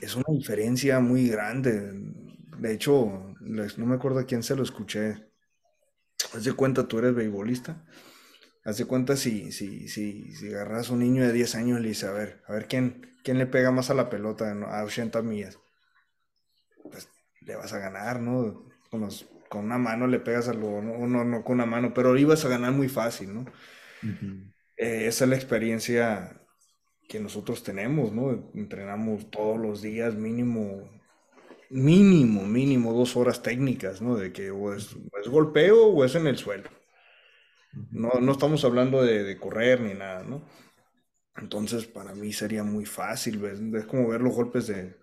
[0.00, 1.92] es una diferencia muy grande.
[2.58, 5.25] De hecho, no me acuerdo a quién se lo escuché.
[6.34, 7.84] Haz de cuenta, tú eres beisbolista.
[8.64, 11.82] Haz de cuenta si, si, si, si agarras a un niño de 10 años y
[11.82, 14.84] le dices, a ver, a ver quién, quién le pega más a la pelota a
[14.84, 15.58] 80 millas.
[16.90, 17.08] Pues
[17.42, 18.64] le vas a ganar, ¿no?
[18.90, 22.16] Con los con una mano le pegas algo, no, no, no con una mano, pero
[22.16, 23.44] ibas a ganar muy fácil, ¿no?
[24.76, 26.40] Eh, esa es la experiencia
[27.08, 28.50] que nosotros tenemos, ¿no?
[28.54, 30.90] Entrenamos todos los días mínimo,
[31.70, 34.16] mínimo, mínimo dos horas técnicas, ¿no?
[34.16, 34.96] De que o es,
[35.28, 36.70] golpeo o es en el suelo.
[37.90, 40.42] No, no estamos hablando de, correr ni nada, ¿no?
[41.36, 43.60] Entonces, para mí sería muy fácil, ¿ves?
[43.60, 44.96] es como ver los golpes de,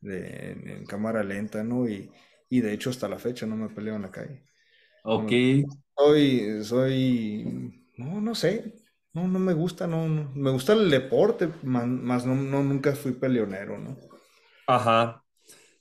[0.00, 1.88] de en cámara lenta, ¿no?
[1.88, 2.10] Y,
[2.48, 4.44] y de hecho hasta la fecha no me peleo en la calle.
[5.04, 5.32] Ok.
[5.96, 8.74] soy, soy, no, no sé,
[9.12, 13.96] no, no me gusta, no, me gusta el deporte, más, no, nunca fui peleonero, ¿no?
[14.66, 15.24] Ajá.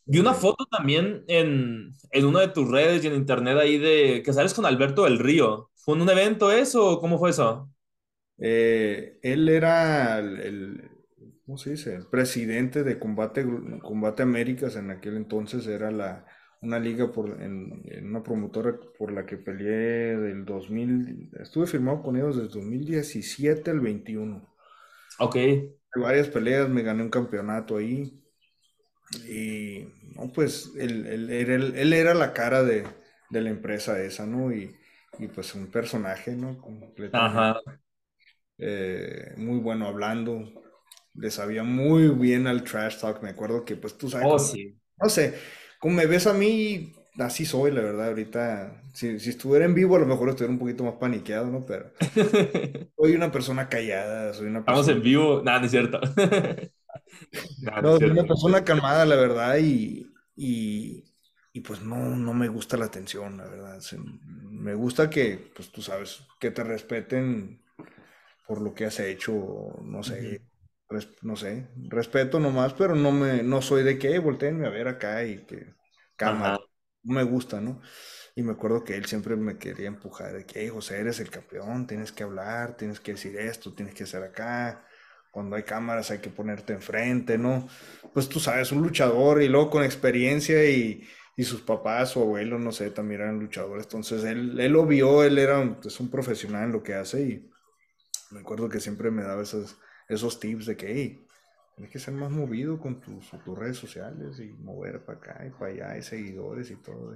[0.07, 4.23] Vi una foto también en, en una de tus redes y en internet ahí de
[4.23, 5.69] que sales con Alberto del Río.
[5.75, 7.69] ¿Fue en un evento eso o cómo fue eso?
[8.37, 10.89] Eh, él era el,
[11.45, 11.95] ¿cómo se dice?
[11.95, 13.45] El presidente de Combate,
[13.81, 16.25] Combate Américas en aquel entonces, era la,
[16.61, 22.15] una liga por, en, una promotora por la que peleé del 2000, estuve firmado con
[22.17, 24.55] ellos desde 2017 al 21.
[25.19, 25.35] Ok.
[25.95, 28.23] varias peleas, me gané un campeonato ahí.
[29.27, 32.85] Y, no, pues, él, él, era la cara de,
[33.29, 34.51] la empresa esa, ¿no?
[34.51, 34.75] Y,
[35.33, 36.57] pues un personaje, ¿no?
[37.13, 37.59] Ajá.
[38.59, 40.43] Eh, muy bueno hablando.
[41.15, 43.23] Le sabía muy bien al trash talk.
[43.23, 44.27] Me acuerdo que, pues, tú sabes.
[44.29, 44.77] Oh, sí.
[45.01, 45.33] No sé
[45.79, 48.07] como me ves a mí, así soy, la verdad.
[48.07, 51.65] Ahorita, si, si, estuviera en vivo, a lo mejor estuviera un poquito más paniqueado, ¿no?
[51.65, 51.91] Pero
[52.97, 54.81] soy una persona callada, soy una persona...
[54.81, 55.99] Estamos en vivo, nada, no es cierto.
[57.81, 61.03] no, soy una persona calmada, la verdad, y, y,
[61.53, 63.81] y, pues no, no me gusta la atención, la verdad.
[64.49, 67.63] Me gusta que, pues tú sabes, que te respeten
[68.47, 69.33] por lo que has hecho,
[69.83, 70.41] no sé,
[71.21, 75.23] no sé, respeto nomás, pero no me, no soy de que, volteenme a ver acá
[75.25, 75.75] y que
[76.15, 76.57] cámara,
[77.03, 77.81] no me gusta, ¿no?
[78.35, 81.29] Y me acuerdo que él siempre me quería empujar de que, hey, José, eres el
[81.29, 84.86] campeón, tienes que hablar, tienes que decir esto, tienes que hacer acá.
[85.37, 87.67] Cuando hay cámaras hay que ponerte enfrente, ¿no?
[88.11, 92.59] Pues tú sabes, un luchador y luego con experiencia y, y sus papás o abuelos,
[92.59, 93.85] no sé, también eran luchadores.
[93.85, 97.21] Entonces él, él lo vio, él era un, pues, un profesional en lo que hace
[97.21, 97.51] y
[98.31, 99.77] me acuerdo que siempre me daba esas,
[100.09, 101.27] esos tips de que, hey,
[101.75, 105.51] tienes que ser más movido con tus, tus redes sociales y mover para acá y
[105.51, 107.15] para allá, y seguidores y todo.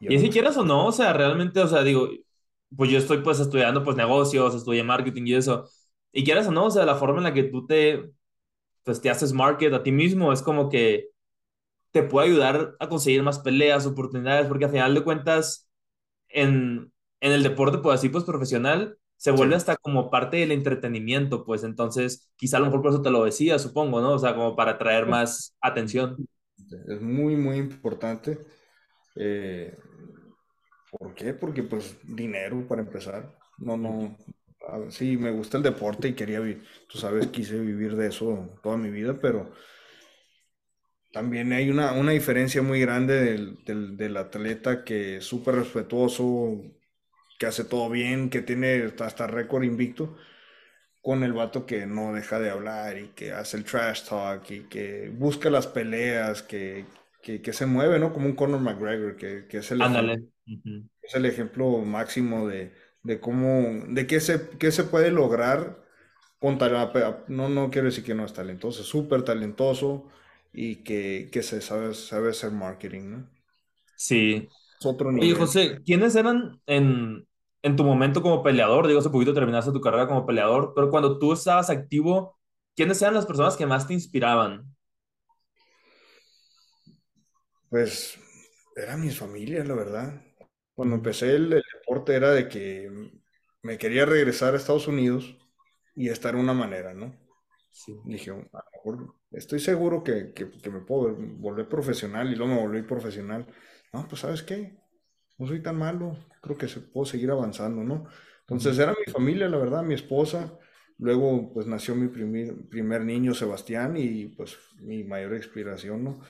[0.00, 2.08] Y, si quieres o no, o sea, realmente, o sea, digo,
[2.76, 5.70] pues yo estoy pues estudiando pues negocios, estudié marketing y eso.
[6.16, 8.10] Y quieras o no, o sea, la forma en la que tú te,
[8.84, 11.10] pues te haces market a ti mismo es como que
[11.92, 15.68] te puede ayudar a conseguir más peleas, oportunidades, porque al final de cuentas,
[16.28, 21.44] en, en el deporte, pues así, pues profesional, se vuelve hasta como parte del entretenimiento,
[21.44, 24.14] pues entonces quizá a lo mejor por eso te lo decía, supongo, ¿no?
[24.14, 26.16] O sea, como para atraer más atención.
[26.88, 28.38] Es muy, muy importante.
[29.16, 29.76] Eh,
[30.90, 31.32] ¿Por qué?
[31.34, 33.34] Porque pues dinero para empezar.
[33.58, 34.16] no, no,
[34.90, 36.40] sí, me gusta el deporte y quería,
[36.88, 39.52] tú sabes, quise vivir de eso toda mi vida, pero
[41.12, 46.62] también hay una, una diferencia muy grande del, del, atleta que es súper respetuoso,
[47.38, 50.16] que hace todo bien, que tiene hasta récord invicto,
[51.00, 54.60] con el vato que no deja de hablar y que hace el trash talk y
[54.68, 56.84] que busca las peleas, que,
[57.22, 58.12] que, se mueve, ¿no?
[58.12, 60.28] Como un Conor McGregor, que, que es, el ejemplo,
[61.02, 62.72] es el ejemplo máximo de,
[63.06, 65.82] de cómo, de qué se, qué se puede lograr
[66.40, 67.24] con talento.
[67.28, 70.08] No, no quiero decir que no es talentoso, es súper talentoso
[70.52, 73.30] y que, que se sabe, sabe hacer marketing, ¿no?
[73.94, 74.48] Sí.
[74.80, 75.32] Es otro nivel.
[75.32, 77.26] Oye, José, ¿quiénes eran en,
[77.62, 78.86] en tu momento como peleador?
[78.88, 82.38] Digo, hace poquito terminaste tu carrera como peleador, pero cuando tú estabas activo,
[82.76, 84.76] ¿quiénes eran las personas que más te inspiraban?
[87.70, 88.18] Pues
[88.76, 90.20] era mi familia, la verdad.
[90.76, 93.10] Cuando empecé el, deporte era de que
[93.62, 95.36] me quería regresar a Estados Unidos
[95.94, 97.16] y estar de una manera, ¿no?
[97.70, 97.98] Sí.
[98.04, 100.34] Dije, a lo mejor estoy seguro que,
[100.70, 103.46] me puedo volver profesional y luego me volví profesional.
[103.90, 104.78] No, pues sabes qué,
[105.38, 108.06] no soy tan malo, creo que se, puedo seguir avanzando, ¿no?
[108.40, 110.58] Entonces era mi familia, la verdad, mi esposa.
[110.98, 116.20] Luego, pues nació mi primer, primer niño, Sebastián, y pues mi mayor inspiración, ¿no?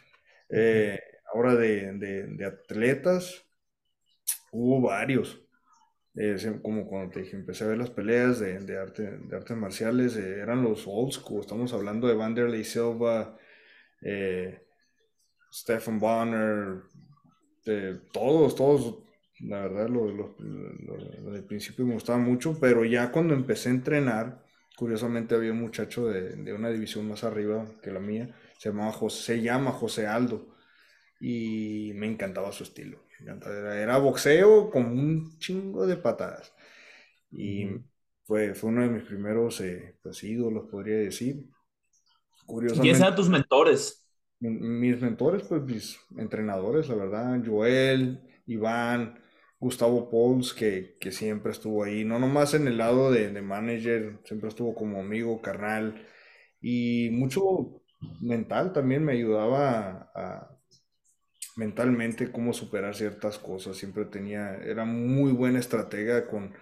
[0.48, 1.00] Eh,
[1.34, 3.45] ahora de, de, atletas,
[4.52, 5.40] hubo varios.
[6.14, 9.56] Eh, como cuando te dije, empecé a ver las peleas de, de arte, de artes
[9.56, 11.40] marciales, eh, eran los old school.
[11.40, 13.36] Estamos hablando de Vanderlei Silva,
[14.00, 14.62] eh,
[15.52, 16.82] Stephen Bonner,
[18.12, 18.98] todos, todos.
[19.40, 24.42] La verdad, lo, lo, del principio me gustaba mucho, pero ya cuando empecé a entrenar,
[24.76, 28.92] curiosamente había un muchacho de, de una división más arriba que la mía, se, llamaba
[28.92, 30.56] José, se llama José Aldo
[31.20, 33.05] y me encantaba su estilo.
[33.20, 36.52] Era, boxeo con un chingo de patadas.
[37.30, 37.68] Y
[38.24, 41.44] fue, fue uno de mis primeros eh, pues, ídolos, podría decir.
[42.46, 44.06] ¿Quiénes eran tus mentores?
[44.38, 47.42] Mis mentores, pues mis entrenadores, la verdad.
[47.44, 49.18] Joel, Iván,
[49.58, 52.04] Gustavo Pauls, que, que siempre estuvo ahí.
[52.04, 56.06] No nomás en el lado de, de manager, siempre estuvo como amigo, carnal.
[56.60, 57.82] Y mucho
[58.20, 60.55] mental también me ayudaba a
[61.56, 63.76] mentalmente cómo superar ciertas cosas.
[63.76, 66.54] Siempre tenía, era muy buena estratega con,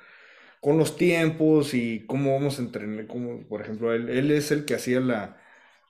[0.60, 3.06] con los tiempos y cómo vamos a entrenar.
[3.06, 5.40] Como, por ejemplo, él, él es el que hacía la,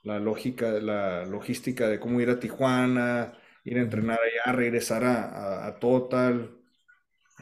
[0.05, 3.35] la, lógica, la logística de cómo ir a Tijuana,
[3.65, 6.51] ir a entrenar allá, regresar a, a, Total,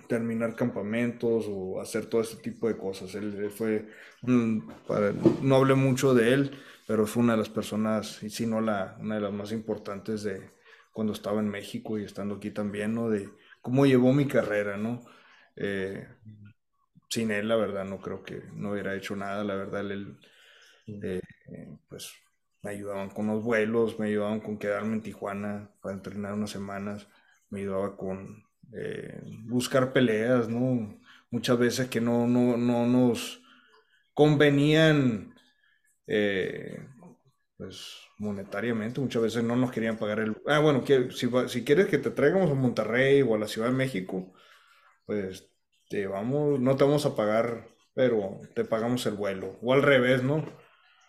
[0.09, 3.15] terminar campamentos o hacer todo ese tipo de cosas.
[3.15, 3.89] Él, fue,
[4.23, 6.51] no hablé mucho de él,
[6.87, 10.23] pero fue una de las personas, y si no la, una de las más importantes
[10.25, 10.51] de,
[10.93, 13.09] cuando estaba en México y estando aquí también, ¿no?
[13.11, 13.29] De
[13.61, 15.03] cómo llevó mi carrera, ¿no?
[15.57, 16.07] Eh,
[17.09, 20.19] sin él, la verdad, no creo que no hubiera hecho nada, la verdad, él,
[20.87, 21.21] eh,
[21.89, 22.13] pues,
[22.63, 27.09] me ayudaban con los vuelos, me ayudaban con quedarme en Tijuana para entrenar unas semanas,
[27.51, 30.99] me ayudaba con eh, buscar peleas, ¿no?
[31.31, 33.43] Muchas veces que no, no, no nos
[34.15, 35.35] convenían,
[37.57, 39.01] pues, monetariamente.
[39.01, 40.37] Muchas veces no nos querían pagar el...
[40.47, 43.69] Ah, bueno, que, si, si quieres que te traigamos a Monterrey o a la Ciudad
[43.69, 44.33] de México,
[45.07, 45.51] pues
[45.89, 49.59] te vamos, no te vamos a pagar, pero te pagamos el vuelo.
[49.63, 50.45] O al revés, ¿no?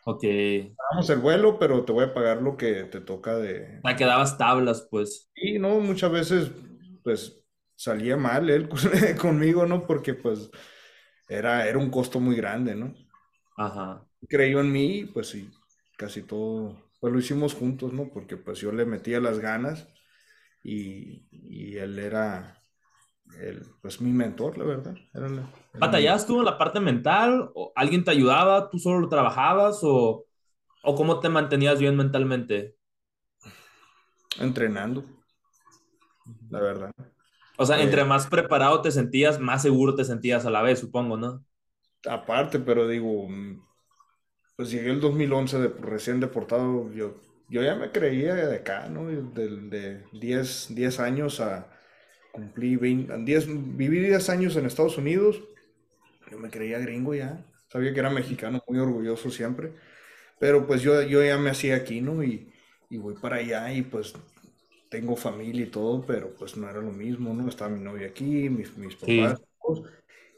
[0.06, 0.22] Ok.
[0.22, 3.80] Te pagamos el vuelo, pero te voy a pagar lo que te toca de...
[3.84, 5.32] Ah, que dabas tablas, pues.
[5.36, 6.52] Y no, muchas veces,
[7.04, 7.40] pues,
[7.76, 8.68] salía mal él
[9.22, 9.86] conmigo, ¿no?
[9.86, 10.50] Porque, pues,
[11.30, 12.94] era, era un costo muy grande, ¿no?
[13.56, 14.06] Ajá.
[14.28, 15.50] Creyó en mí, pues sí,
[15.98, 18.08] casi todo pues lo hicimos juntos, ¿no?
[18.14, 19.90] Porque pues yo le metía las ganas
[20.64, 22.64] y, y él era,
[23.42, 24.96] el, pues mi mentor, la verdad.
[25.14, 25.28] Era
[25.74, 27.52] ¿Batallabas tú en la parte mental?
[27.56, 28.70] ¿O ¿Alguien te ayudaba?
[28.70, 29.82] ¿Tú solo lo trabajabas?
[29.84, 30.28] ¿O,
[30.82, 32.78] o cómo te mantenías bien mentalmente?
[34.40, 35.04] Entrenando,
[36.50, 36.92] la verdad.
[37.58, 40.80] O sea, entre eh, más preparado te sentías, más seguro te sentías a la vez,
[40.80, 41.44] supongo, ¿no?
[42.08, 43.28] Aparte, pero digo,
[44.64, 49.08] pues llegué el 2011 de, recién deportado, yo, yo ya me creía de acá, ¿no?
[49.08, 51.68] De, de 10, 10 años a
[52.32, 55.44] cumplir 20, 10, viví 10 años en Estados Unidos,
[56.32, 59.74] yo me creía gringo ya, sabía que era mexicano, muy orgulloso siempre,
[60.40, 62.24] pero pues yo, yo ya me hacía aquí, ¿no?
[62.24, 62.50] Y,
[62.90, 64.14] y voy para allá y pues
[64.90, 67.50] tengo familia y todo, pero pues no era lo mismo, ¿no?
[67.50, 69.42] Estaba mi novia aquí, mis, mis papás,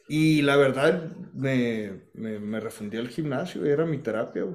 [0.07, 4.45] y la verdad, me, me, refundí al gimnasio, era mi terapia.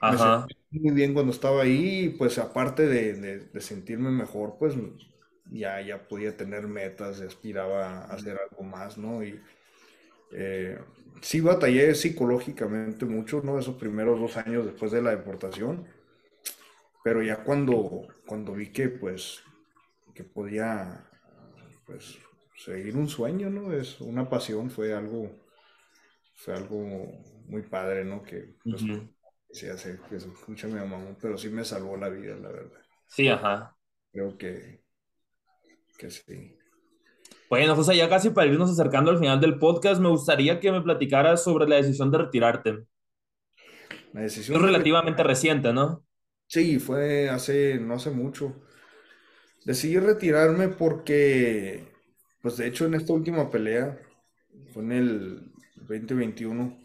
[0.00, 0.46] Ajá.
[0.70, 4.74] Me muy bien cuando estaba ahí, pues aparte de, sentirme mejor, pues
[5.50, 9.22] ya, ya podía tener metas, aspiraba a hacer algo más, ¿no?
[9.24, 9.40] Y
[10.32, 10.78] Eh,
[11.22, 13.58] sí batallé psicológicamente mucho, ¿no?
[13.58, 15.88] Esos primeros dos años después de la deportación,
[17.02, 19.42] pero ya cuando, cuando vi que, pues,
[20.14, 21.06] que podía,
[21.86, 22.18] pues,
[22.56, 23.72] seguir un sueño, ¿no?
[23.72, 25.30] Es una pasión, fue algo,
[26.34, 26.78] fue algo
[27.46, 28.22] muy padre, ¿no?
[28.22, 28.82] Que, pues,
[29.50, 32.80] se hace, que se escucha mi mamá, pero sí me salvó la vida, la verdad.
[33.06, 33.76] Sí, ajá.
[34.12, 34.82] Creo que,
[35.98, 36.58] que sí.
[37.48, 40.82] Bueno, José, ya casi para irnos acercando al final del podcast, me gustaría que me
[40.82, 42.86] platicaras sobre la decisión de retirarte.
[44.12, 44.56] La decisión.
[44.56, 46.04] Es relativamente reciente, ¿no?
[46.46, 48.62] Sí, fue hace, no hace mucho.
[49.64, 51.92] Decidí retirarme porque,
[52.46, 53.98] pues de hecho en esta última pelea,
[54.72, 56.78] fue en el 2021,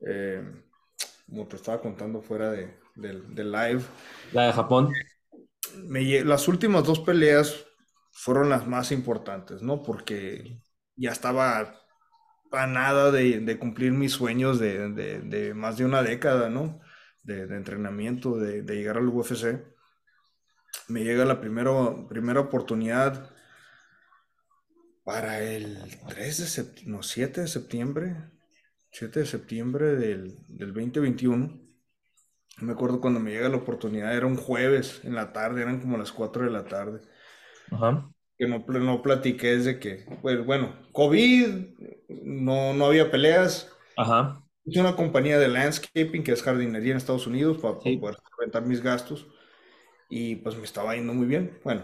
[0.00, 0.42] eh,
[1.26, 3.80] como te estaba contando fuera de, del, live.
[4.34, 4.92] La de Japón.
[5.88, 7.64] Me, las últimas dos peleas
[8.12, 9.82] fueron las más importantes, ¿no?
[9.82, 10.60] Porque
[10.96, 11.80] ya estaba
[12.52, 16.78] a nada de, cumplir mis sueños de, más de una década, ¿no?
[17.22, 19.64] De, entrenamiento, de, llegar al UFC.
[20.88, 21.72] Me llega la primera,
[22.06, 23.34] primera oportunidad
[25.06, 25.78] para el
[26.08, 28.16] 3 de septiembre, no, 7 de septiembre,
[28.90, 31.60] 7 de septiembre del, del 2021.
[32.58, 35.96] Me acuerdo cuando me llega la oportunidad, era un jueves en la tarde, eran como
[35.96, 37.02] las 4 de la tarde.
[37.70, 38.10] Ajá.
[38.36, 41.46] Que no, no platiqué desde que, pues bueno, COVID,
[42.24, 43.72] no, no había peleas.
[43.96, 44.42] Ajá.
[44.64, 48.82] Hice una compañía de landscaping que es jardinería en Estados Unidos para, poder rentar mis
[48.82, 49.28] gastos
[50.10, 51.60] y pues me estaba yendo muy bien.
[51.62, 51.82] Bueno,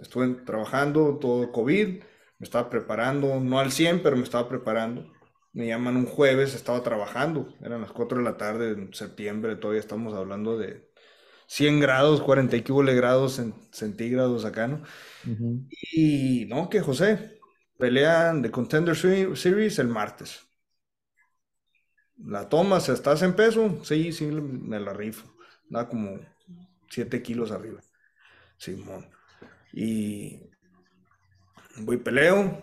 [0.00, 2.02] estuve trabajando todo COVID,
[2.40, 5.12] me estaba preparando, no al 100, pero me estaba preparando.
[5.52, 9.80] Me llaman un jueves, estaba trabajando, eran las 4 de la tarde en septiembre, todavía
[9.80, 10.90] estamos hablando de
[11.48, 14.82] 100 grados, 40 y grados centígrados acá, ¿no?
[15.92, 17.40] Y no, que José,
[17.78, 20.46] pelean de Contender Series el martes.
[22.16, 23.82] La tomas, ¿estás en peso?
[23.82, 25.34] Sí, sí, me la rifo.
[25.68, 26.20] Da como
[26.88, 27.80] 7 kilos arriba.
[28.56, 29.10] Simón.
[29.72, 30.49] Y
[31.78, 32.62] voy peleo.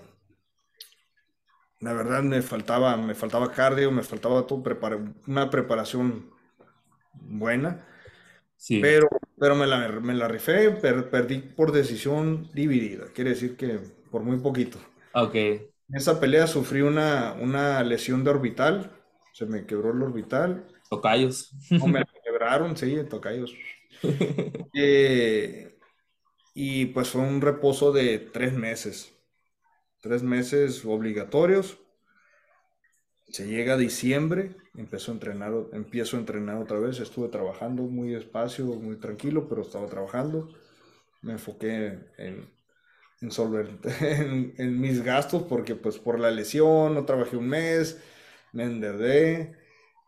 [1.80, 4.64] La verdad me faltaba, me faltaba cardio, me faltaba todo,
[5.28, 6.32] una preparación
[7.14, 7.86] buena.
[8.68, 9.08] Pero,
[9.40, 13.06] pero me, la, me la rifé, perdí por decisión dividida.
[13.14, 13.80] Quiere decir que
[14.12, 14.80] por muy poquito.
[15.14, 15.36] Ok.
[15.90, 18.92] En esa pelea sufrí una, una lesión de orbital.
[19.34, 20.68] Se me quebró el orbital.
[20.90, 21.52] Tocayos.
[21.70, 23.54] No, me quebraron, sí, tocayos.
[24.74, 25.77] Eh,
[26.60, 29.14] y pues fue un reposo de tres meses.
[30.02, 31.78] Tres meses obligatorios.
[33.28, 38.10] Se llega a diciembre empezó a entrenar, empiezo a entrenar otra vez, estuve trabajando muy
[38.10, 40.50] despacio, muy tranquilo, pero estaba trabajando.
[41.22, 42.52] Me enfoqué en,
[43.22, 48.02] en en, mis gastos porque pues por la lesión no trabajé un mes,
[48.52, 49.56] me endeudé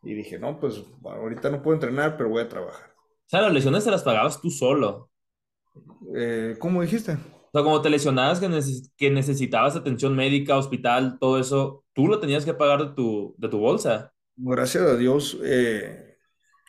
[0.01, 2.89] y dije, no, pues ahorita no puedo entrenar, pero voy a trabajar.
[2.89, 5.08] O sea, las lesiones se las pagabas tú solo.
[6.15, 7.13] Eh, ¿Cómo dijiste?
[7.13, 8.49] O sea, como te lesionabas que,
[8.95, 13.49] que necesitabas atención médica, hospital, todo eso, tú lo tenías que pagar de tu, de
[13.49, 16.17] tu bolsa gracias a Dios, eh,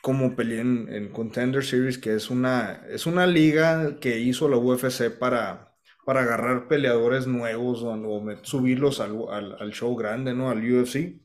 [0.03, 5.11] como peleé en, Contender Series, que es una, es una liga que hizo la UFC
[5.11, 10.51] para, para agarrar peleadores nuevos o, subirlos al, show grande, ¿no?
[10.51, 11.21] Al UFC.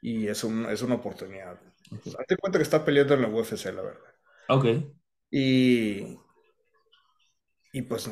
[0.00, 1.60] Y es, es una oportunidad.
[1.90, 4.14] Date cuenta que está peleando en la UFC, la verdad.
[4.48, 4.66] Ok.
[5.36, 6.16] Y,
[7.72, 8.08] y pues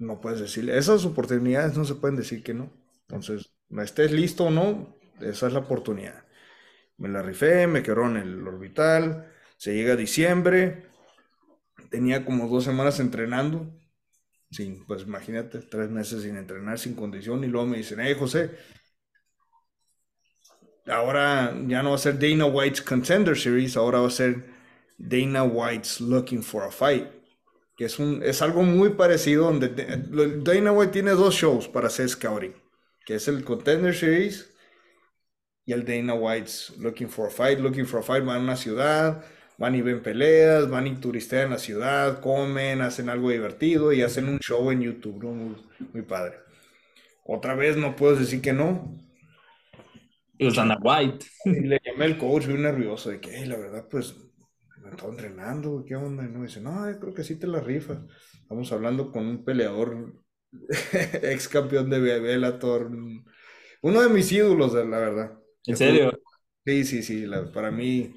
[0.00, 2.72] no puedes decirle, esas oportunidades no se pueden decir que no.
[3.02, 6.24] Entonces, estés listo o no, esa es la oportunidad.
[6.96, 10.88] Me la rifé, me quedó en el orbital, se llega a diciembre,
[11.90, 13.72] tenía como dos semanas entrenando,
[14.50, 18.50] sin, pues imagínate, tres meses sin entrenar, sin condición, y luego me dicen, hey José,
[20.86, 24.51] ahora ya no va a ser Dana White's Contender Series, ahora va a ser
[25.02, 27.08] Dana White's Looking for a Fight,
[27.76, 32.08] que es, un, es algo muy parecido, donde Dana White tiene dos shows para hacer
[32.08, 32.54] scouting,
[33.04, 34.54] que es el Contender Series
[35.66, 37.58] y el Dana White's Looking for a Fight.
[37.58, 39.24] Looking for a Fight van a una ciudad,
[39.58, 44.28] van y ven peleas, van y turistean la ciudad, comen, hacen algo divertido y hacen
[44.28, 45.24] un show en YouTube,
[45.92, 46.36] muy, padre.
[47.24, 48.96] Otra vez no puedo decir que no.
[50.38, 51.26] Y Dana White.
[51.44, 54.14] le llamé al coach, muy nervioso, de que, la verdad, pues,
[54.92, 56.24] estaba entrenando, ¿qué onda?
[56.24, 57.98] Y no, dice, no, creo que sí te la rifas.
[58.42, 60.22] Estamos hablando con un peleador
[61.22, 62.90] ex campeón de Bellator,
[63.82, 65.38] uno de mis ídolos, la verdad.
[65.66, 66.12] ¿En serio?
[66.64, 67.26] Sí, sí, sí.
[67.52, 68.14] para mí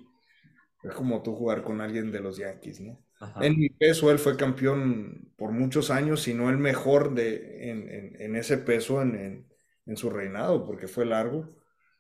[0.84, 3.04] es como tú jugar con alguien de los Yankees, ¿no?
[3.42, 7.72] En mi peso él fue campeón por muchos años, si no el mejor de,
[8.20, 9.48] en, ese peso en,
[9.86, 11.56] en su reinado, porque fue largo.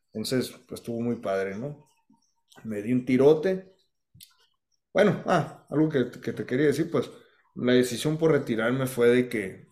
[0.07, 1.89] Entonces, pues estuvo muy padre, ¿no?
[2.63, 3.74] Me di un tirote.
[4.95, 7.11] Bueno, ah, algo que, que te quería decir, pues
[7.55, 9.67] la decisión por retirarme fue de que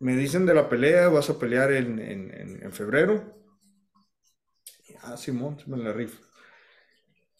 [0.00, 3.24] me dicen de la pelea, vas a pelear en, en, en febrero.
[5.02, 6.22] Ah, Simón, me la rifo.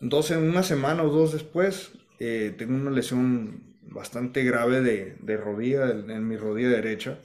[0.00, 5.90] Entonces, una semana o dos después, eh, tengo una lesión bastante grave de, de rodilla,
[5.90, 7.18] en, mi rodilla derecha.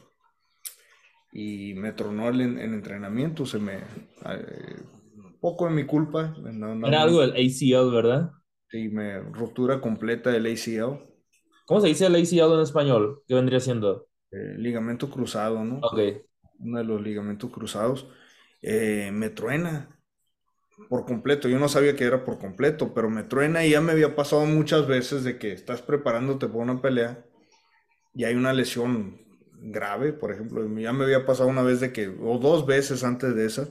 [1.32, 3.78] Y me tronó el, el entrenamiento, se me...
[3.78, 4.76] Eh,
[5.40, 6.36] poco de mi culpa.
[6.84, 8.32] Era algo del ACL, ¿verdad?
[8.70, 11.00] Sí, me ruptura completa del ACL.
[11.66, 13.24] ¿Cómo se dice el ACL en español?
[13.28, 14.08] ¿Qué vendría siendo?
[14.32, 15.78] Eh, ligamento cruzado, ¿no?
[15.78, 16.00] Ok.
[16.60, 18.08] Uno de los ligamentos cruzados.
[18.62, 19.90] Eh, me truena
[20.90, 21.48] por completo.
[21.48, 24.46] Yo no sabía que era por completo, pero me truena y ya me había pasado
[24.46, 27.26] muchas veces de que estás preparándote para una pelea
[28.14, 29.20] y hay una lesión
[29.60, 30.68] grave, por ejemplo.
[30.78, 33.70] Ya me había pasado una vez de que, o dos veces antes de esa,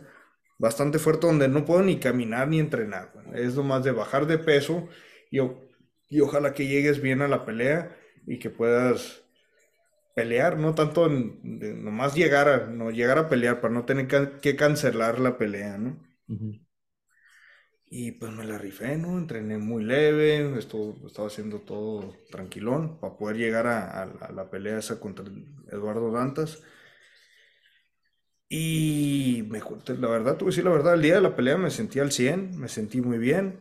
[0.58, 3.12] bastante fuerte, donde no puedo ni caminar ni entrenar.
[3.34, 4.88] Es lo más de bajar de peso
[5.30, 5.38] y,
[6.08, 7.96] y ojalá que llegues bien a la pelea
[8.26, 9.22] y que puedas
[10.16, 14.08] pelear, no tanto nomás llegar a, no, llegar a pelear para no tener
[14.40, 15.98] que, cancelar la pelea, ¿no?
[17.88, 19.18] Y pues me la rifé, ¿no?
[19.18, 24.98] Entrené muy leve, esto, estaba haciendo todo tranquilón para poder llegar a, la pelea esa
[24.98, 25.26] contra
[25.70, 26.62] Eduardo Dantas.
[28.48, 31.70] Y me, la verdad, tuve que decir la verdad, el día de la pelea me
[31.70, 33.60] sentí al 100, me sentí muy bien.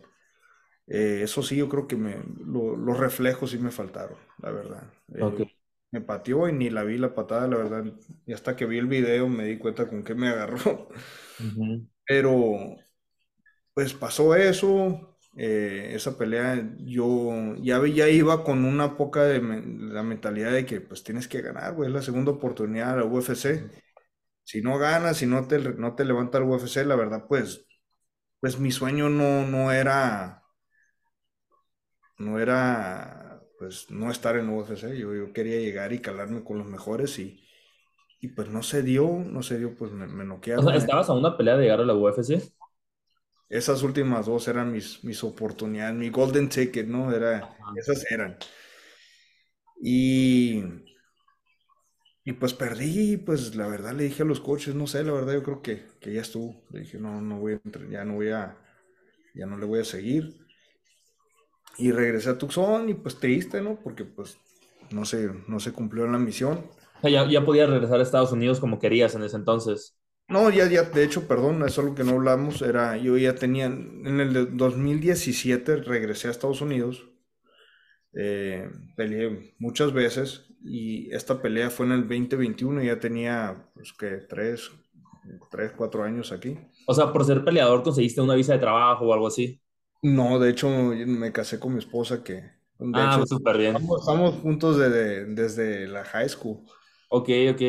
[0.88, 4.84] Eh, eso sí, yo creo que me, los reflejos sí me faltaron, la verdad.
[5.14, 5.48] Eh,
[5.92, 7.86] me pateó y ni la vi la patada, la verdad.
[8.28, 10.90] Y hasta que vi el video me di cuenta con qué me agarró.
[12.06, 12.76] Pero,
[13.74, 15.18] pues pasó eso.
[15.38, 20.80] Eh, esa pelea, yo ya, ya iba con una poca de la mentalidad de que
[20.80, 23.70] pues tienes que ganar, güey, es la segunda oportunidad de la UFC
[24.46, 27.68] si no ganas, si no te, no te levanta el UFC, la verdad, pues,
[28.40, 30.44] pues mi sueño no, no era,
[32.18, 34.98] no era, pues, no estar en UFC.
[34.98, 37.44] Yo, yo quería llegar y calarme con los mejores y,
[38.22, 40.66] y pues no se dio, no se dio, pues me, me noquearon.
[40.66, 42.42] O sea, ¿estabas a una pelea de llegar a la UFC?
[43.50, 47.14] Esas últimas dos eran mis, mis oportunidades, mi golden ticket, ¿no?
[47.14, 48.38] Era, esas eran.
[49.82, 50.64] Y
[52.26, 55.34] y pues perdí, pues la verdad le dije a los coaches, no sé, la verdad
[55.34, 56.64] yo creo que, que ya estuvo.
[56.72, 58.58] Le dije, no, no voy a, ya no voy a,
[59.36, 60.36] ya no le voy a seguir.
[61.78, 63.80] Y regresé a Tucson y pues triste, ¿no?
[63.80, 64.38] Porque pues
[64.92, 66.66] no se, no se cumplió la misión.
[67.04, 69.96] Ya, ya podías regresar a Estados Unidos como querías en ese entonces.
[70.28, 73.66] No, ya, ya, de hecho, perdón, es lo que no hablamos, era, yo ya tenía,
[73.66, 77.06] en el 2017 regresé a Estados Unidos,
[78.14, 83.94] eh, peleé muchas veces y esta pelea fue en el 2021 y ya tenía, pues,
[83.94, 84.72] que tres,
[85.52, 86.58] tres, cuatro años aquí.
[86.88, 89.62] O sea, por ser peleador conseguiste una visa de trabajo o algo así.
[90.02, 92.34] No, de hecho me casé con mi esposa que...
[92.78, 93.76] De ah, súper bien.
[93.76, 96.66] Estamos, juntos desde la high school.
[97.10, 97.62] Ok, ok.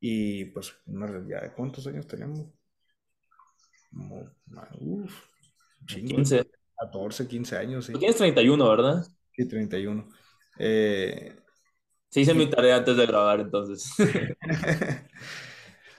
[0.00, 0.74] Y pues,
[1.28, 2.46] ya, ¿cuántos años tenemos?
[4.80, 5.22] Uf,
[5.86, 6.46] 15.
[6.76, 7.92] 14, 15 años, sí.
[7.92, 9.06] Tú tienes 31, ¿verdad?
[9.32, 10.08] Sí, 31.
[10.58, 11.37] Eh,
[12.10, 13.92] Sí hice mi tarea antes de grabar, entonces.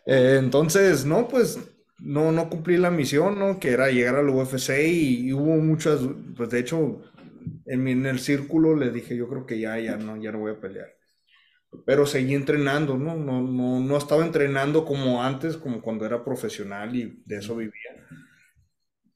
[0.06, 1.60] Eh, entonces, no, pues
[2.00, 3.60] no, no cumplí la misión, ¿no?
[3.60, 6.00] Que era llegar al UFC y, hubo muchas,
[6.36, 7.02] pues de hecho,
[7.66, 10.54] en, en, el círculo le dije, yo creo que ya, ya no, ya no voy
[10.54, 10.88] a pelear.
[11.86, 13.16] Pero seguí entrenando, ¿no?
[13.16, 18.08] No, no, no estaba entrenando como antes, como cuando era profesional y de eso vivía.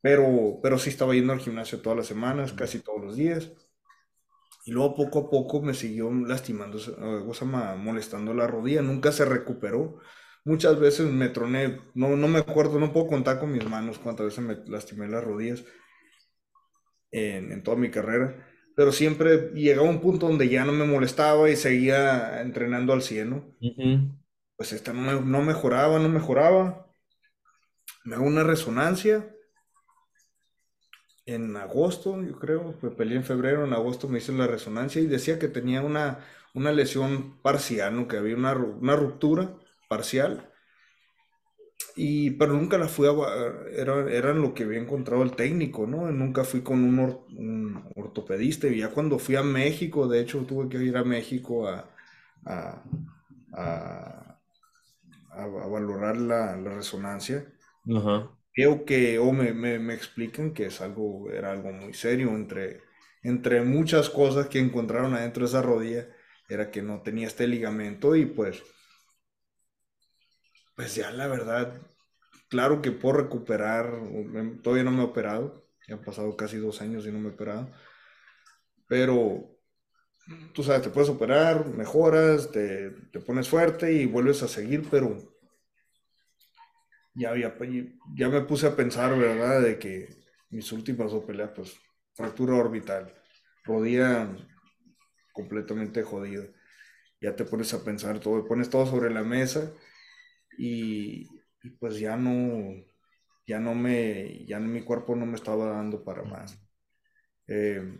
[0.01, 3.51] Pero, pero sí estaba yendo al gimnasio todas las semanas, casi todos los días.
[4.65, 7.45] Y luego poco a poco me siguió lastimando, o
[7.77, 9.99] molestando la rodilla, nunca se recuperó.
[10.45, 14.27] Muchas veces me troné, no, no me acuerdo, no puedo contar con mis manos cuántas
[14.27, 15.63] veces me lastimé las rodillas
[17.11, 21.49] en, en toda mi carrera, pero siempre llegaba un punto donde ya no me molestaba
[21.49, 23.55] y seguía entrenando al cielo.
[24.55, 26.87] Pues esta no, no mejoraba, no mejoraba.
[28.05, 29.32] Me hago una resonancia
[31.25, 35.05] en agosto, yo creo, me peleé en febrero, en agosto me hice la resonancia y
[35.05, 36.19] decía que tenía una,
[36.53, 38.07] una lesión parcial, ¿no?
[38.07, 39.55] que había una, una ruptura
[39.87, 40.49] parcial.
[41.95, 43.11] Y, pero nunca la fui a,
[43.71, 46.11] era, lo que había encontrado el técnico, ¿no?
[46.11, 46.99] Nunca fui con un,
[47.37, 51.67] un, ortopedista y ya cuando fui a México, de hecho tuve que ir a México
[51.67, 51.87] a,
[52.45, 52.83] a,
[53.53, 54.39] a,
[55.29, 57.45] a valorar la, la resonancia.
[57.95, 62.29] Ajá creo que, o me, me, me, explican que es algo, era algo muy serio,
[62.29, 62.81] entre,
[63.23, 66.07] entre muchas cosas que encontraron adentro de esa rodilla,
[66.49, 68.63] era que no tenía este ligamento y pues
[70.75, 71.81] pues ya la verdad,
[72.49, 73.91] claro que puedo recuperar,
[74.63, 77.33] todavía no me he operado, ya han pasado casi dos años y no me he
[77.33, 77.69] operado,
[78.87, 79.57] pero
[80.53, 85.17] tú sabes, te puedes operar, mejoras, te, te pones fuerte y vuelves a seguir, pero
[87.15, 87.55] ya, había,
[88.15, 89.61] ya me puse a pensar, ¿verdad?
[89.61, 90.09] De que
[90.49, 91.75] mis últimas dos peleas, pues,
[92.13, 93.13] fractura orbital,
[93.63, 94.35] rodilla
[95.33, 96.45] completamente jodida.
[97.21, 99.73] Ya te pones a pensar todo, pones todo sobre la mesa
[100.57, 101.27] y,
[101.79, 102.75] pues ya no,
[103.47, 106.59] ya no me, ya mi cuerpo no me estaba dando para más.
[107.47, 107.97] Eh,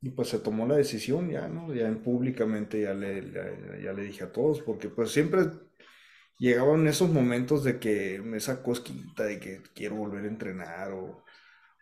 [0.00, 1.74] y pues se tomó la decisión ya, ¿no?
[1.74, 3.32] Ya en públicamente ya le,
[3.82, 5.40] ya le dije a todos, porque pues siempre
[6.38, 11.24] llegaban esos momentos de que me esa cosquita de que quiero volver a entrenar o,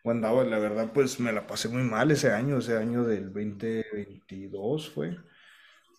[0.04, 4.90] andaba, la verdad, pues me la pasé muy mal ese año, ese año del 2022
[4.90, 5.16] fue,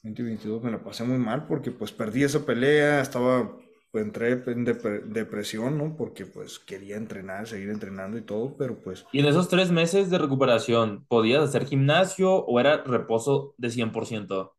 [0.04, 3.58] 2022 me la pasé muy mal porque pues perdí esa pelea, estaba,
[3.92, 5.98] pues, entré en depresión, ¿no?
[5.98, 9.06] Porque pues quería entrenar, seguir entrenando y todo, pero pues...
[9.12, 14.54] ¿Y en esos tres meses de recuperación, podías hacer gimnasio o era reposo de 100%?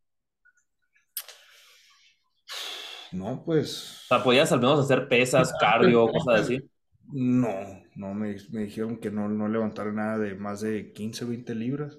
[3.13, 4.03] No, pues.
[4.05, 6.71] O sea, ¿podías al menos hacer pesas, cardio, cosas así?
[7.11, 11.55] No, no, me, me dijeron que no, no levantar nada de más de 15, 20
[11.55, 11.99] libras.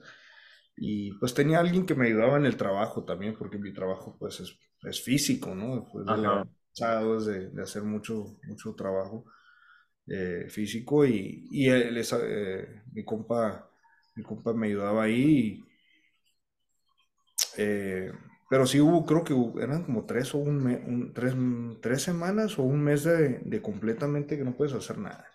[0.77, 4.39] Y pues tenía alguien que me ayudaba en el trabajo también, porque mi trabajo pues
[4.39, 5.81] es, es físico, ¿no?
[5.81, 6.05] Después
[7.25, 9.25] de, de, hacer mucho, mucho trabajo
[10.07, 13.69] eh, físico y, y él, eh, mi, compa,
[14.15, 15.61] mi compa me ayudaba ahí.
[15.61, 15.65] Y,
[17.57, 18.11] eh,
[18.49, 21.35] pero sí hubo, creo que eran como tres o un, tres,
[21.81, 25.25] tres, semanas o un mes de, completamente que no puedes hacer nada.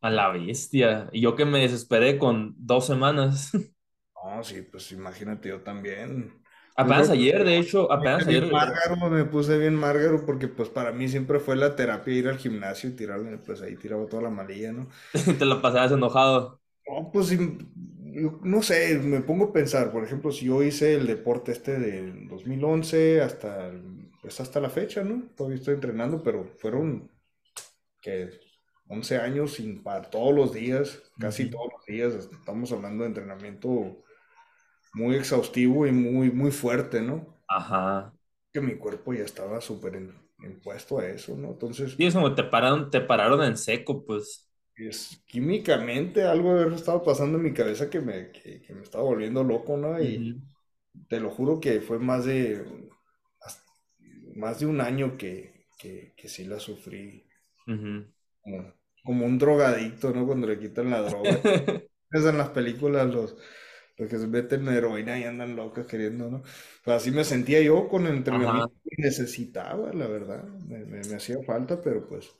[0.00, 1.08] A la bestia.
[1.12, 3.52] Y yo que me desesperé con dos semanas.
[4.24, 6.42] No, sí, pues imagínate, yo también.
[6.76, 8.50] Apenas ayer, de hecho, apenas ayer.
[8.50, 12.36] Márgaro, me puse bien márgaro porque pues para mí siempre fue la terapia ir al
[12.36, 14.88] gimnasio y tirarme, pues ahí tiraba toda la malilla, ¿no?
[15.38, 16.60] Te lo pasabas enojado.
[16.86, 17.28] No, pues
[18.42, 22.28] no sé, me pongo a pensar, por ejemplo, si yo hice el deporte este del
[22.28, 23.72] 2011 hasta,
[24.20, 25.28] pues hasta la fecha, ¿no?
[25.36, 27.10] Todavía estoy entrenando, pero fueron,
[28.00, 28.30] que
[28.88, 34.02] 11 años sin parar, todos los días, casi todos los días, estamos hablando de entrenamiento
[34.94, 37.38] muy exhaustivo y muy, muy fuerte, ¿no?
[37.46, 38.12] Ajá.
[38.52, 40.00] Que mi cuerpo ya estaba súper
[40.42, 41.48] impuesto a eso, ¿no?
[41.48, 41.94] Entonces...
[41.98, 44.47] Y es como te pararon, te pararon en seco, pues
[44.78, 49.42] es, químicamente algo haber estado pasando en mi cabeza que me, que, me estaba volviendo
[49.42, 50.00] loco, ¿no?
[50.00, 50.40] Y
[51.08, 52.64] te lo juro que fue más de,
[54.34, 57.24] más de un año que, que, que sí la sufrí.
[59.02, 60.26] como, un drogadicto, ¿no?
[60.26, 61.30] Cuando le quitan la droga.
[62.10, 63.36] es en las películas los,
[63.96, 66.42] los que se meten en heroína y andan locos queriendo, ¿no?
[66.84, 70.44] Pues así me sentía yo con el entrenamiento que necesitaba, la verdad.
[70.44, 72.30] Me, me, me hacía falta, pero pues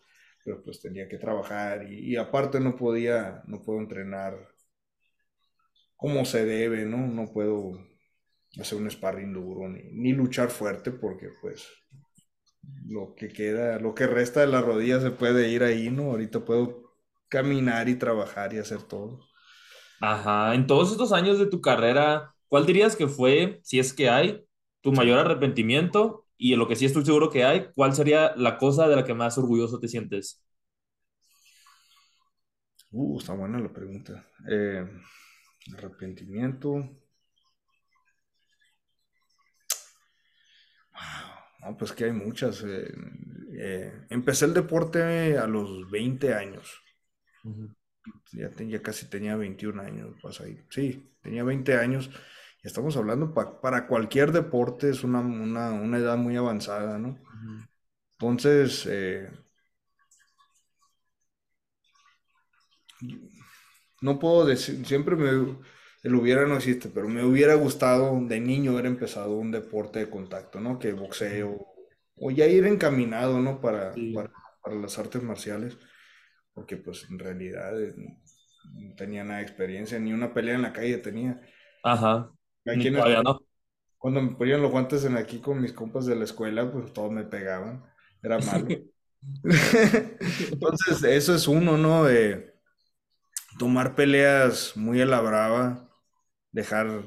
[0.45, 4.49] pero pues tenía que trabajar y, aparte no podía, no puedo entrenar
[5.97, 7.07] como se debe, ¿no?
[7.07, 7.72] No puedo
[8.61, 11.68] hacer un sparring duro ni, ni luchar fuerte porque pues
[12.86, 16.11] lo que queda, lo que resta de la rodilla se puede ir ahí, ¿no?
[16.11, 16.95] Ahorita puedo
[17.28, 19.20] caminar y trabajar y hacer todo.
[20.01, 24.09] Ajá, en todos estos años de tu carrera, ¿cuál dirías que fue, si es que
[24.09, 24.45] hay,
[24.80, 28.57] tu mayor arrepentimiento y en lo que sí estoy seguro que hay, ¿cuál sería la
[28.57, 30.41] cosa de la que más orgulloso te sientes?
[32.93, 34.24] Uh, está buena la pregunta.
[34.49, 34.86] Eh,
[35.76, 36.89] arrepentimiento.
[41.60, 42.62] No, pues que hay muchas.
[42.62, 42.93] Eh,
[43.59, 46.81] eh, empecé el deporte a los 20 años.
[48.32, 50.16] ya, ya, casi tenía 21 años.
[50.23, 50.65] Pues ahí.
[50.70, 52.10] Sí, tenía 20 años
[52.62, 55.20] estamos hablando para cualquier deporte es una,
[55.98, 57.18] edad muy avanzada, ¿no?
[58.12, 59.30] Entonces, eh,
[64.01, 65.56] no puedo decir, siempre me,
[66.02, 70.10] el hubiera no existe, pero me hubiera gustado de niño haber empezado un deporte de
[70.10, 70.78] contacto, ¿no?
[70.78, 71.66] Que boxeo,
[72.16, 73.60] o ya ir encaminado, ¿no?
[73.60, 74.32] Para, para,
[74.62, 75.76] para, las artes marciales,
[76.55, 77.94] porque pues en realidad eh,
[78.74, 81.40] no tenía nada de experiencia, ni una pelea en la calle tenía.
[81.82, 82.32] Ajá.
[83.97, 87.11] Cuando me ponían los guantes en aquí con mis compas de la escuela, pues todos
[87.11, 87.85] me pegaban.
[88.23, 88.69] Era malo.
[90.53, 92.05] Entonces, eso es uno, ¿no?
[92.05, 92.55] De
[93.59, 95.90] tomar peleas muy a la brava,
[96.53, 97.03] dejar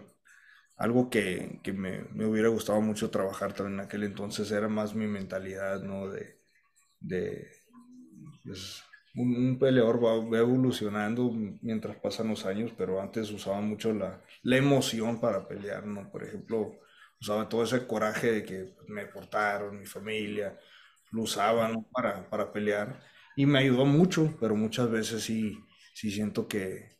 [0.75, 5.81] algo que, me, hubiera gustado mucho trabajar también en aquel entonces, era más mi mentalidad,
[5.81, 6.09] ¿no?
[6.09, 6.41] De,
[6.99, 7.47] de
[8.43, 8.83] pues,
[9.15, 11.31] un, peleador va, evolucionando
[11.61, 16.09] mientras pasan los años, pero antes usaba mucho la, emoción para pelear, ¿no?
[16.11, 16.79] Por ejemplo,
[17.19, 20.57] usaba todo ese coraje de que pues, me portaron, mi familia,
[21.11, 21.83] lo usaba, ¿no?
[21.91, 23.01] Para, para pelear.
[23.35, 25.57] Y me ayudó mucho, pero muchas veces sí,
[25.93, 26.97] sí siento que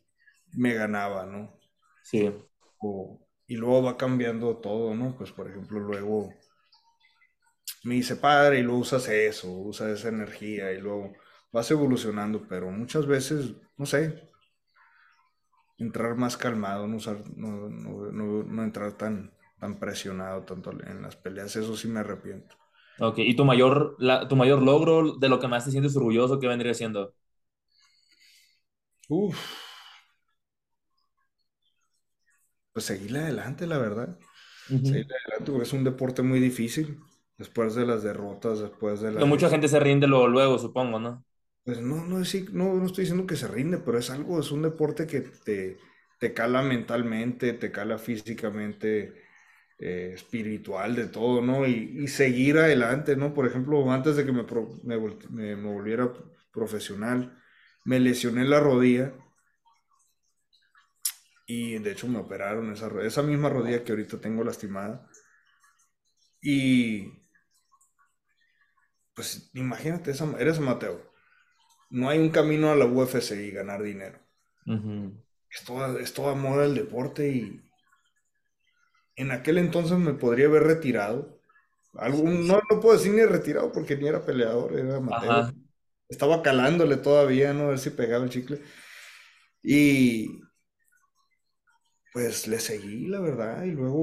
[0.52, 1.58] me ganaba, ¿no?
[2.02, 2.30] Sí.
[2.78, 5.14] O- y luego va cambiando todo, ¿no?
[5.16, 6.32] Pues por ejemplo, luego
[7.84, 11.12] me dice padre y luego usas eso, usas esa energía y luego
[11.52, 14.30] vas evolucionando, pero muchas veces, no sé,
[15.78, 21.02] entrar más calmado, no usar, no, no, no, no entrar tan, tan presionado tanto en
[21.02, 22.56] las peleas, eso sí me arrepiento.
[22.98, 26.38] Ok, ¿y tu mayor, la- tu mayor logro de lo que más te sientes orgulloso,
[26.38, 27.14] qué vendría siendo?
[29.08, 29.40] Uf,
[32.72, 34.18] pues seguirle adelante, la verdad.
[34.68, 35.04] Ujú.
[35.04, 37.00] Seguirle adelante porque es un deporte muy difícil.
[37.38, 40.98] Después de las derrotas, después de Que las mucha gente se rinde luego, luego, supongo,
[41.00, 41.24] ¿no?
[41.64, 44.50] Pues no, no, es- no, no estoy diciendo que se rinde, pero es algo, es
[44.50, 45.78] un deporte que te,
[46.18, 49.14] te cala mentalmente, te cala físicamente,
[49.78, 51.66] eh, espiritual, de todo, ¿no?
[51.66, 53.34] Y, seguir adelante, ¿no?
[53.34, 54.44] Por ejemplo, antes de que me,
[54.84, 54.98] me,
[55.30, 56.12] me- volviera
[56.52, 57.36] profesional,
[57.84, 59.12] me lesioné la rodilla
[61.46, 65.08] y de hecho me operaron esa, esa misma rodilla que ahorita tengo lastimada.
[66.42, 67.08] Y
[69.14, 71.11] pues imagínate, eres amateur.
[71.92, 74.18] No hay un camino a la UFC y ganar dinero.
[74.66, 75.12] Ujú.
[75.50, 77.60] Es toda, es toda moda el deporte y
[79.16, 81.38] en aquel entonces me podría haber retirado.
[81.94, 85.52] Algún, no, no puedo decir ni retirado porque ni era peleador, era amateur.
[86.08, 87.64] Estaba calándole todavía, ¿no?
[87.64, 88.60] A ver si pegaba el chicle.
[89.62, 90.40] Y
[92.12, 93.64] pues le seguí, la verdad.
[93.64, 94.00] Y luego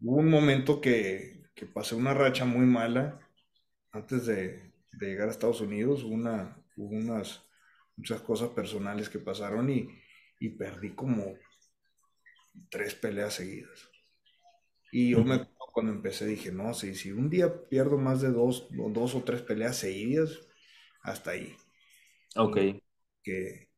[0.00, 3.20] hubo un momento que, que pasé una racha muy mala
[3.92, 6.04] antes de, de llegar a Estados Unidos.
[6.04, 7.42] Hubo Una, hubo unas
[7.96, 9.88] muchas cosas personales que pasaron y,
[10.40, 11.34] y perdí como
[12.70, 13.90] tres peleas seguidas.
[14.92, 18.30] Y yo me acuerdo cuando empecé dije, no, si, si un día pierdo más de
[18.30, 20.38] dos, o dos o tres peleas seguidas,
[21.02, 21.56] hasta ahí.
[22.36, 22.80] Ok.
[23.22, 23.68] Que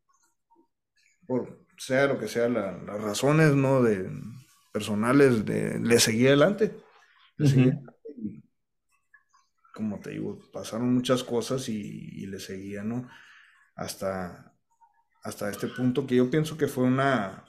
[1.27, 3.83] por sea lo que sea la- las razones, ¿no?
[3.83, 4.09] De
[4.73, 6.75] personales, de, le seguí adelante.
[7.39, 7.92] Le seguí adelante
[9.75, 11.81] como te digo, pasaron muchas cosas y,
[12.23, 13.09] y le seguía, ¿no?
[13.77, 14.55] Hasta,
[15.25, 17.45] hasta este punto que yo pienso que fue una,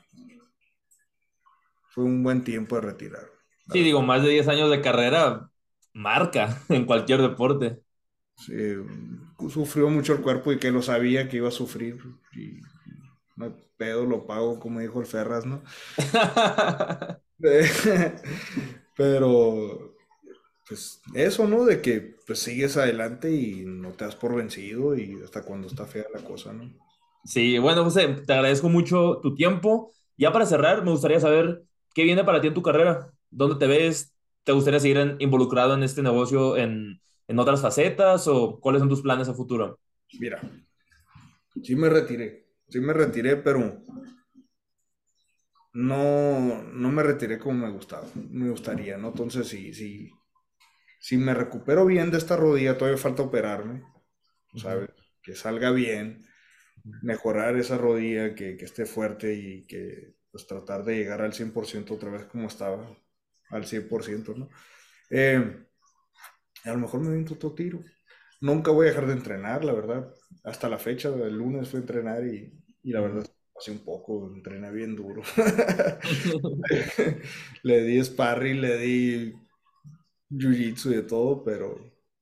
[1.88, 3.26] fue un buen tiempo de retirar,
[3.72, 3.84] Sí, verdad.
[3.84, 5.50] digo, más de 10 años de carrera
[5.94, 7.82] marca en cualquier deporte.
[8.36, 8.54] Sí,
[9.50, 11.98] sufrió mucho el cuerpo y que lo sabía que iba a sufrir.
[12.34, 12.62] Y
[13.38, 15.64] no pedo, lo pago, como dijo el Ferras, ¿no?
[18.96, 19.93] Pero,
[20.68, 21.66] pues eso, ¿no?
[21.66, 25.86] De que pues sigues adelante y no te das por vencido y hasta cuando está
[25.86, 26.72] fea la cosa, ¿no?
[27.24, 29.92] Sí, bueno, José, te agradezco mucho tu tiempo.
[30.18, 31.64] Ya para cerrar, me gustaría saber
[31.94, 33.14] qué viene para ti en tu carrera.
[33.30, 34.14] ¿Dónde te ves?
[34.44, 38.90] ¿Te gustaría seguir en- involucrado en este negocio en, en otras facetas o cuáles son
[38.90, 39.80] tus planes a futuro?
[40.20, 40.40] Mira,
[41.64, 43.82] sí me retiré, sí me retiré, pero
[45.74, 49.10] no, no me retiré como me gustaba, me gustaría, ¿no?
[49.10, 50.12] Entonces, si, si,
[51.06, 53.84] si me recupero bien de esta rodilla, todavía falta operarme.
[54.56, 54.90] ¿sabes?
[55.24, 56.26] Que salga bien,
[57.02, 61.96] mejorar esa rodilla, que, que esté fuerte y que pues tratar de llegar al 100%
[61.96, 62.88] otra vez como estaba,
[63.52, 64.50] al 100%, ¿no?
[65.12, 65.66] Eh,
[66.66, 67.80] a lo mejor me aviento otro tiro.
[68.42, 70.14] Nunca voy a dejar de entrenar, la verdad.
[70.44, 72.54] Hasta la fecha, el lunes fui a entrenar y,
[72.84, 75.22] y la verdad, pasé un poco, entrené bien duro.
[77.64, 79.34] Le di sparring, le di
[80.40, 81.78] jiu-jitsu y de todo, pero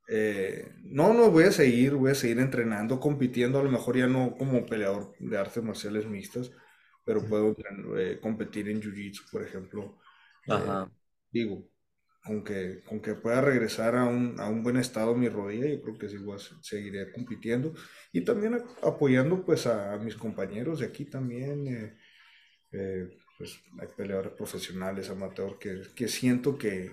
[0.08, 4.08] eh, no, no, voy a seguir, voy a seguir entrenando, compitiendo, a lo mejor ya
[4.08, 6.52] no como peleador de artes marciales mixtas,
[7.06, 7.56] pero puedo
[7.98, 9.98] eh, competir en jiu-jitsu, por ejemplo.
[10.48, 10.92] Eh, Ajá.
[11.32, 11.68] digo,
[12.24, 16.10] aunque, aunque pueda regresar a un, a un buen estado mi rodilla, yo creo que
[16.10, 17.74] sí voy a se- seguiré compitiendo
[18.14, 21.98] y también a- apoyando pues a, a mis compañeros de aquí también.
[23.38, 26.92] pues hay peleadores profesionales, amateur, que, que siento que,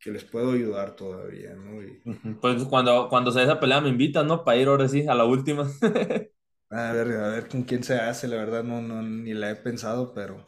[0.00, 1.82] que les puedo ayudar todavía, ¿no?
[1.82, 2.02] Y.
[2.40, 4.44] Pues cuando, cuando se esa pelea me invitan, ¿no?
[4.44, 5.70] Para ir ahora sí a la última.
[6.70, 9.56] a ver, a ver con quién se hace, la verdad no, no ni la he
[9.56, 10.46] pensado, pero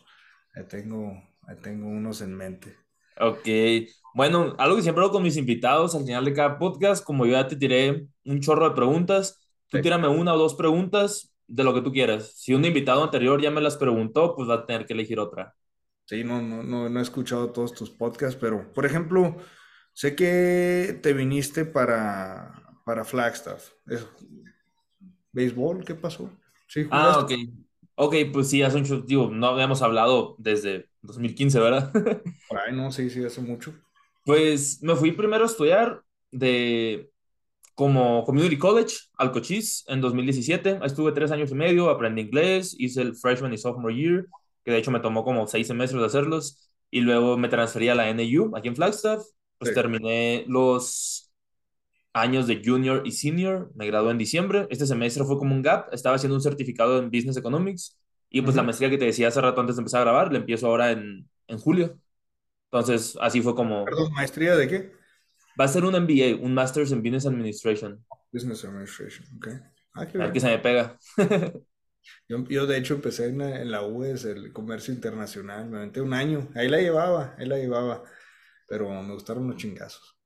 [0.55, 1.13] ahí tengo,
[1.49, 2.77] ahí tengo unos en mente.
[3.21, 3.47] Ok.
[4.15, 7.33] Bueno, algo que siempre hago con mis invitados al final de cada podcast, como yo
[7.33, 11.65] ya te tiré un chorro de preguntas, tú Sí, tírame una o dos preguntas de
[11.65, 12.33] lo que tú quieras.
[12.37, 15.55] Si un invitado anterior ya me las preguntó, pues va a tener que elegir otra.
[16.13, 19.37] Sí, no, no, no, no he escuchado todos tus podcasts, pero por ejemplo,
[19.95, 23.71] sé que te viniste para, para Flagstaff.
[23.87, 24.07] ¿Es
[25.33, 25.85] béisbol?
[25.85, 26.31] ¿Qué pasó?
[26.69, 27.33] Sí, Ah, ok.
[27.95, 31.93] Ok, pues sí, hace ch- digo, no habíamos hablado desde 2015, ¿verdad?
[32.51, 33.75] Ay, no, sí, sí, hace mucho.
[34.25, 37.11] Pues me fui primero a estudiar de
[37.75, 40.81] como Community College al Cochise en 2017.
[40.85, 44.27] Estuve tres años y medio, aprendí inglés, hice el freshman y sophomore year,
[44.65, 47.95] que de hecho me tomó como seis semestres de hacerlos, y luego me transferí a
[47.95, 49.23] la NU aquí en Flagstaff.
[49.59, 51.33] Pues terminé los
[52.13, 54.67] años de junior y senior, me gradué en diciembre.
[54.71, 57.97] Este semestre fue como un gap, estaba haciendo un certificado en Business Economics,
[58.29, 60.39] y pues la maestría que te decía hace rato antes de empezar a grabar, la
[60.39, 61.99] empiezo ahora en, en julio.
[62.71, 63.85] Entonces, así fue como...
[63.85, 64.93] Perdón, ¿maestría de qué?
[65.61, 68.05] Va a ser un MBA, un Master's in Business Administration.
[68.33, 69.49] Business Administration, ok.
[69.95, 70.99] Ah, a ver qué se me pega.
[72.29, 75.69] yo, yo, de hecho, empecé en, en la UES, el comercio internacional.
[75.69, 76.49] Me aventé un año.
[76.55, 78.03] Ahí la llevaba, ahí la llevaba.
[78.69, 80.17] Pero me gustaron los chingazos.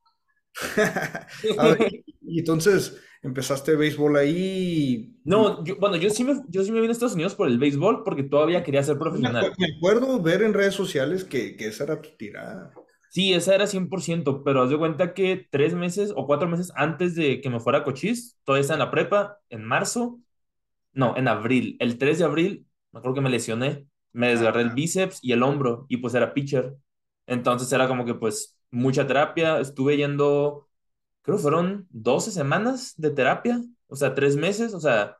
[2.22, 5.18] y entonces, ¿empezaste béisbol ahí?
[5.24, 7.58] No, yo, bueno, yo sí, me, yo sí me vine a Estados Unidos por el
[7.58, 9.52] béisbol porque todavía quería ser profesional.
[9.58, 12.72] Me acuerdo ver en redes sociales que, que esa era tu tirada.
[13.10, 17.14] Sí, esa era 100%, pero haz de cuenta que tres meses o cuatro meses antes
[17.14, 20.20] de que me fuera a Cochise, todavía estaba en la prepa, en marzo,
[20.96, 24.70] no, en abril, el 3 de abril, me acuerdo que me lesioné, me desgarré el
[24.70, 26.76] bíceps y el hombro y pues era pitcher.
[27.26, 30.68] Entonces era como que pues mucha terapia, estuve yendo,
[31.22, 35.16] creo que fueron 12 semanas de terapia, o sea, tres meses, o sea,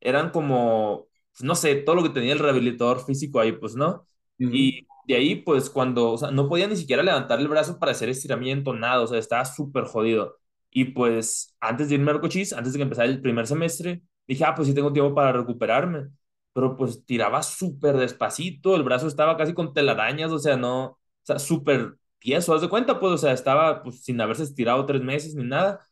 [0.00, 4.06] eran como, pues, no sé, todo lo que tenía el rehabilitador físico ahí, pues, ¿no?
[4.38, 7.92] Y de ahí, pues cuando, o sea, no podía ni siquiera levantar el brazo para
[7.92, 10.36] hacer estiramiento, nada, o sea, estaba súper jodido.
[10.70, 14.44] Y pues antes de irme al cochis, antes de que empezara el primer semestre, dije,
[14.44, 16.08] ah, pues sí tengo tiempo para recuperarme.
[16.52, 20.98] Pero pues tiraba súper despacito, el brazo estaba casi con telarañas, o sea, no, o
[21.22, 25.02] sea, súper tieso, haz de cuenta, pues, o sea, estaba pues sin haberse estirado tres
[25.02, 25.86] meses ni nada.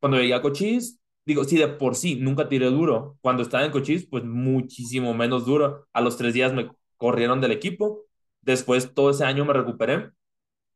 [0.00, 3.18] Cuando llegué a cochis, digo, sí, de por sí, nunca tiré duro.
[3.20, 5.88] Cuando estaba en cochis, pues muchísimo menos duro.
[5.92, 8.04] A los tres días me corrieron del equipo
[8.42, 10.10] Después todo ese año me recuperé,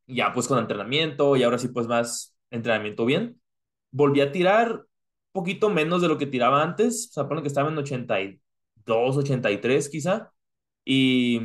[0.07, 3.41] ya pues con entrenamiento y ahora sí pues más entrenamiento bien.
[3.93, 4.87] Volví a tirar
[5.33, 9.89] poquito menos de lo que tiraba antes, o sea, pone que estaba en 82, 83
[9.89, 10.33] quizá,
[10.85, 11.41] y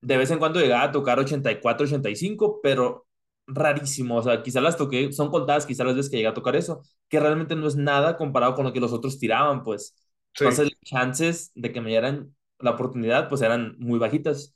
[0.00, 3.06] de vez en cuando llegaba a tocar 84, 85, pero
[3.46, 6.56] rarísimo, o sea, quizá las toqué, son contadas quizá las veces que llegué a tocar
[6.56, 9.94] eso, que realmente no es nada comparado con lo que los otros tiraban, pues.
[10.38, 14.54] Entonces, las chances de que me dieran la oportunidad, pues eran muy bajitas.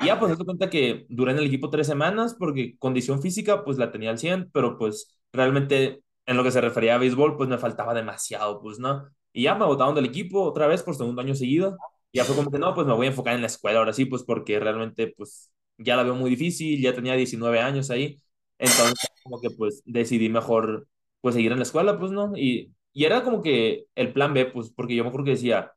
[0.00, 3.64] Y ya, pues, se cuenta que duré en el equipo tres semanas porque condición física,
[3.64, 7.36] pues, la tenía al 100, pero, pues, realmente en lo que se refería a béisbol,
[7.36, 9.08] pues, me faltaba demasiado, pues, ¿no?
[9.32, 11.76] Y ya me botaron del equipo otra vez por segundo año seguido.
[12.12, 13.92] Y ya fue como que, no, pues, me voy a enfocar en la escuela ahora
[13.92, 18.18] sí, pues, porque realmente, pues, ya la veo muy difícil, ya tenía 19 años ahí.
[18.58, 20.86] Entonces, como que, pues, decidí mejor,
[21.20, 22.32] pues, seguir en la escuela, pues, ¿no?
[22.36, 25.72] Y, y era como que el plan B, pues, porque yo me acuerdo que decía,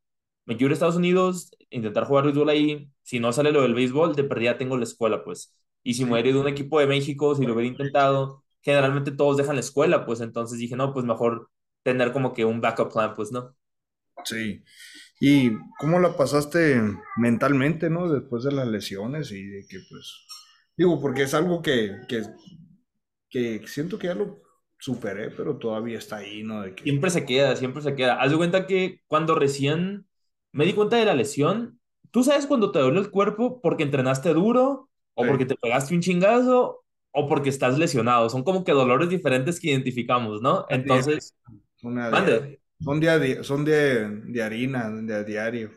[0.45, 2.89] me quiero ir a Estados Unidos, intentar jugar béisbol ahí.
[3.03, 5.53] Si no sale lo del béisbol, de perdida tengo la escuela, pues.
[5.83, 9.11] Y si me hubiera ido a un equipo de México, si lo hubiera intentado, generalmente
[9.11, 11.49] todos dejan la escuela, pues entonces dije, no, pues mejor
[11.83, 13.55] tener como que un backup plan, pues, ¿no?
[14.23, 14.63] Sí.
[15.21, 16.81] ¿Y cómo la pasaste
[17.15, 18.11] mentalmente, no?
[18.11, 20.25] Después de las lesiones y de que, pues,
[20.75, 22.23] digo, porque es algo que, que,
[23.29, 24.41] que siento que ya lo
[24.79, 26.63] superé, pero todavía está ahí, ¿no?
[26.63, 26.83] De que...
[26.83, 28.21] Siempre se queda, siempre se queda.
[28.21, 30.07] Haz de cuenta que cuando recién
[30.55, 31.79] me di cuenta de la lesión.
[32.11, 35.99] ¿Tú sabes cuando te duele el cuerpo porque entrenaste duro o porque te pegaste un
[36.01, 36.84] chingazo
[37.15, 38.29] o porque estás lesionado?
[38.29, 40.65] Son como que dolores diferentes que identificamos, ¿no?
[40.69, 41.35] Entonces,
[41.77, 41.95] son
[42.99, 45.71] de, son de, harina, de diario.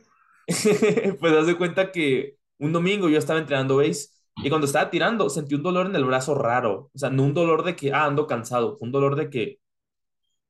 [1.20, 4.08] pues haz de cuenta que un domingo yo estaba entrenando base
[4.42, 6.90] y cuando estaba tirando sentí un dolor en el brazo raro.
[6.92, 9.60] O sea, no un dolor de que, ah, ando cansado, un dolor de que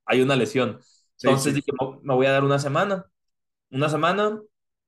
[0.07, 0.81] hay una lesión.
[1.23, 1.71] Entonces dije,
[2.03, 3.07] me voy a dar una semana
[3.71, 4.41] una semana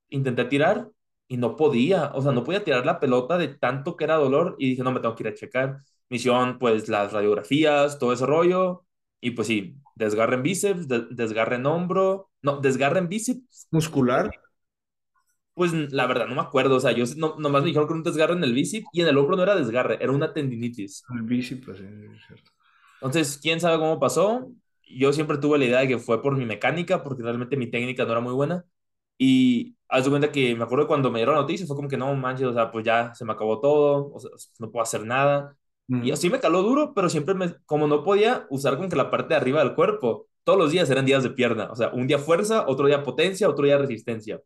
[0.08, 0.88] intenté tirar
[1.30, 4.56] y no podía, o sea, no podía tirar la pelota de tanto que era dolor
[4.58, 5.78] y dije, no, me tengo que ir a checar.
[6.08, 8.84] Misión, pues las radiografías, todo ese rollo,
[9.20, 13.68] y pues sí, desgarre en bíceps, desgarre en hombro, no, desgarre en bíceps.
[13.70, 14.28] ¿Muscular?
[15.54, 17.98] Pues la verdad, no me acuerdo, o sea, yo no, nomás me dijeron que era
[17.98, 21.04] un desgarre en el bíceps y en el hombro no era desgarre, era una tendinitis.
[21.14, 22.50] El bíceps, pues, es cierto.
[22.94, 24.50] Entonces, quién sabe cómo pasó,
[24.82, 28.04] yo siempre tuve la idea de que fue por mi mecánica, porque realmente mi técnica
[28.04, 28.64] no era muy buena.
[29.20, 31.98] Y haz de cuenta que me acuerdo cuando me dieron la noticia, fue como que
[31.98, 34.30] no manches, o sea, pues ya se me acabó todo, o sea,
[34.60, 35.56] no puedo hacer nada.
[36.00, 39.10] Y así me caló duro, pero siempre me, como no podía usar como que la
[39.12, 42.08] parte de arriba del cuerpo, todos los días eran días de pierna, o sea, un
[42.08, 44.40] día fuerza, otro día potencia, otro día resistencia.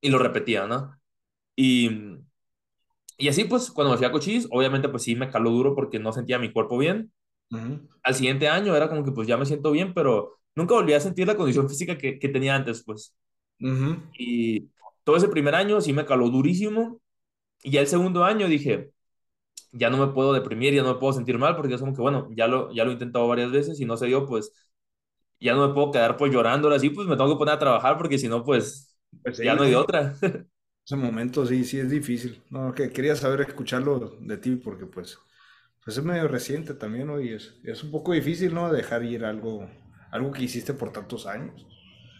[0.00, 0.98] Y lo repetía, ¿no?
[1.56, 1.90] Y,
[3.18, 5.98] y así pues, cuando me fui a Cochise, obviamente pues sí me caló duro porque
[5.98, 7.12] no sentía mi cuerpo bien.
[8.04, 11.00] Al siguiente año era como que pues ya me siento bien, pero nunca volví a
[11.00, 13.16] sentir la condición física que, que tenía antes, pues.
[14.18, 14.70] Y
[15.04, 17.00] todo ese primer año sí me caló durísimo.
[17.62, 18.92] Y ya el segundo año dije,
[19.72, 22.02] ya no me puedo deprimir, ya no me puedo sentir mal, porque es como que,
[22.02, 24.52] bueno, ya lo, ya lo he intentado varias veces y no se dio, pues
[25.40, 27.98] ya no me puedo quedar pues llorando así, pues me tengo que poner a trabajar
[27.98, 30.14] porque si no, pues, pues ya no hay otra.
[30.84, 32.42] Ese momento sí, sí es difícil.
[32.50, 35.18] No, que quería saber escucharlo de ti porque pues,
[35.84, 37.20] pues es medio reciente también, ¿no?
[37.20, 38.72] Y es, es un poco difícil, ¿no?
[38.72, 39.68] Dejar ir algo,
[40.10, 41.66] algo que hiciste por tantos años.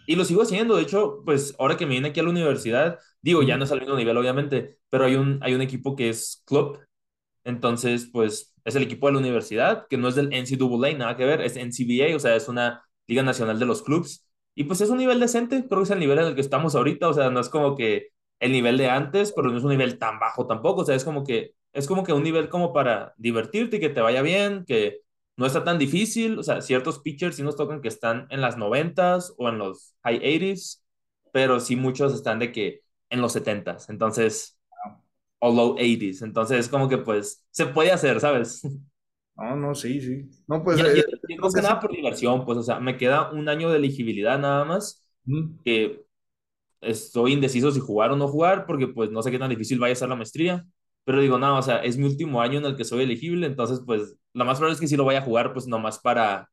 [0.08, 2.98] Y lo sigo haciendo, de hecho, pues ahora que me vine aquí a la universidad,
[3.20, 6.08] digo, ya no es al mismo nivel, obviamente, pero hay un, hay un equipo que
[6.08, 6.78] es club,
[7.44, 11.24] entonces, pues es el equipo de la universidad, que no es del NCAA, nada que
[11.24, 14.26] ver, es NCBA, o sea, es una Liga Nacional de los Clubs.
[14.54, 16.74] Y pues es un nivel decente, creo que es el nivel en el que estamos
[16.74, 18.08] ahorita, o sea, no es como que
[18.40, 21.04] el nivel de antes, pero no es un nivel tan bajo tampoco, o sea, es
[21.04, 24.64] como que es como que un nivel como para divertirte y que te vaya bien,
[24.66, 25.00] que
[25.38, 28.56] no está tan difícil, o sea, ciertos pitchers sí nos tocan que están en las
[28.58, 30.82] 90s o en los high 80s,
[31.32, 34.58] pero sí muchos están de que en los 70s, entonces,
[35.38, 38.62] o low 80s, entonces como que pues se puede hacer, ¿sabes?
[39.36, 40.28] No, no, sí, sí.
[40.48, 40.80] No, pues.
[40.80, 41.04] Eh,
[41.40, 44.64] no que nada por diversión, pues, o sea, me queda un año de elegibilidad nada
[44.64, 45.06] más,
[45.64, 46.04] que
[46.80, 49.92] estoy indeciso si jugar o no jugar, porque pues no sé qué tan difícil vaya
[49.92, 50.66] a ser la maestría,
[51.08, 53.80] pero digo, no, o sea, es mi último año en el que soy elegible, entonces
[53.86, 56.50] pues lo más probable es que si lo vaya a jugar, pues nomás para,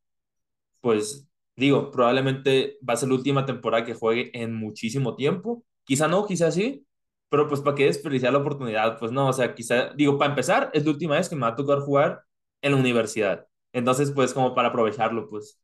[0.79, 1.27] pues
[1.57, 6.25] digo, probablemente va a ser la última temporada que juegue en muchísimo tiempo, quizá no,
[6.25, 6.87] quizá sí,
[7.27, 10.71] pero pues para qué desperdiciar la oportunidad, pues no, o sea, quizá, digo, para empezar,
[10.73, 12.23] es la última vez que me va a tocar jugar
[12.61, 13.45] en la universidad.
[13.73, 15.59] Entonces, pues como para aprovecharlo, pues.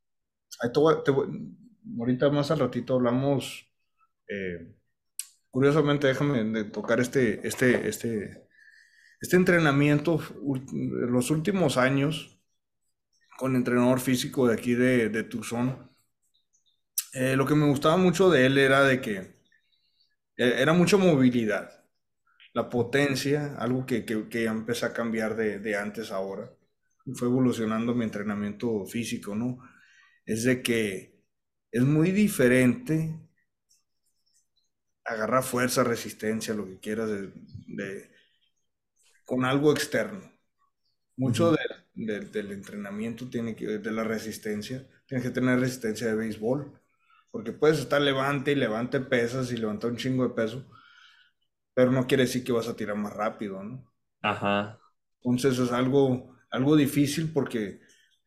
[1.97, 3.71] ahorita más al ratito hablamos,
[4.27, 4.75] eh,
[5.49, 8.40] curiosamente, déjame tocar este, este, este,
[9.21, 10.19] este entrenamiento,
[10.81, 12.39] los últimos años,
[13.37, 15.89] con entrenador físico de aquí de, de Tucson.
[17.13, 19.17] Eh, lo que me gustaba mucho de él era de que
[20.37, 21.85] eh, era mucha movilidad,
[22.53, 26.51] la potencia, algo que, que, que empezó a cambiar de, de antes a ahora
[27.15, 29.59] fue evolucionando mi entrenamiento físico, ¿no?
[30.25, 31.23] Es de que
[31.71, 33.19] es muy diferente
[35.05, 38.11] agarrar fuerza, resistencia, lo que quieras, de,
[39.31, 40.29] con algo externo.
[41.15, 41.55] Mucho
[41.93, 46.77] del entrenamiento tiene que, de la resistencia, tienes que tener resistencia de béisbol,
[47.31, 50.65] porque puedes estar levante y levante pesas y levantar un chingo de peso,
[51.73, 53.89] pero no quiere decir que vas a tirar más rápido, ¿no?
[54.21, 54.77] Ajá.
[55.21, 57.79] Entonces es algo algo difícil porque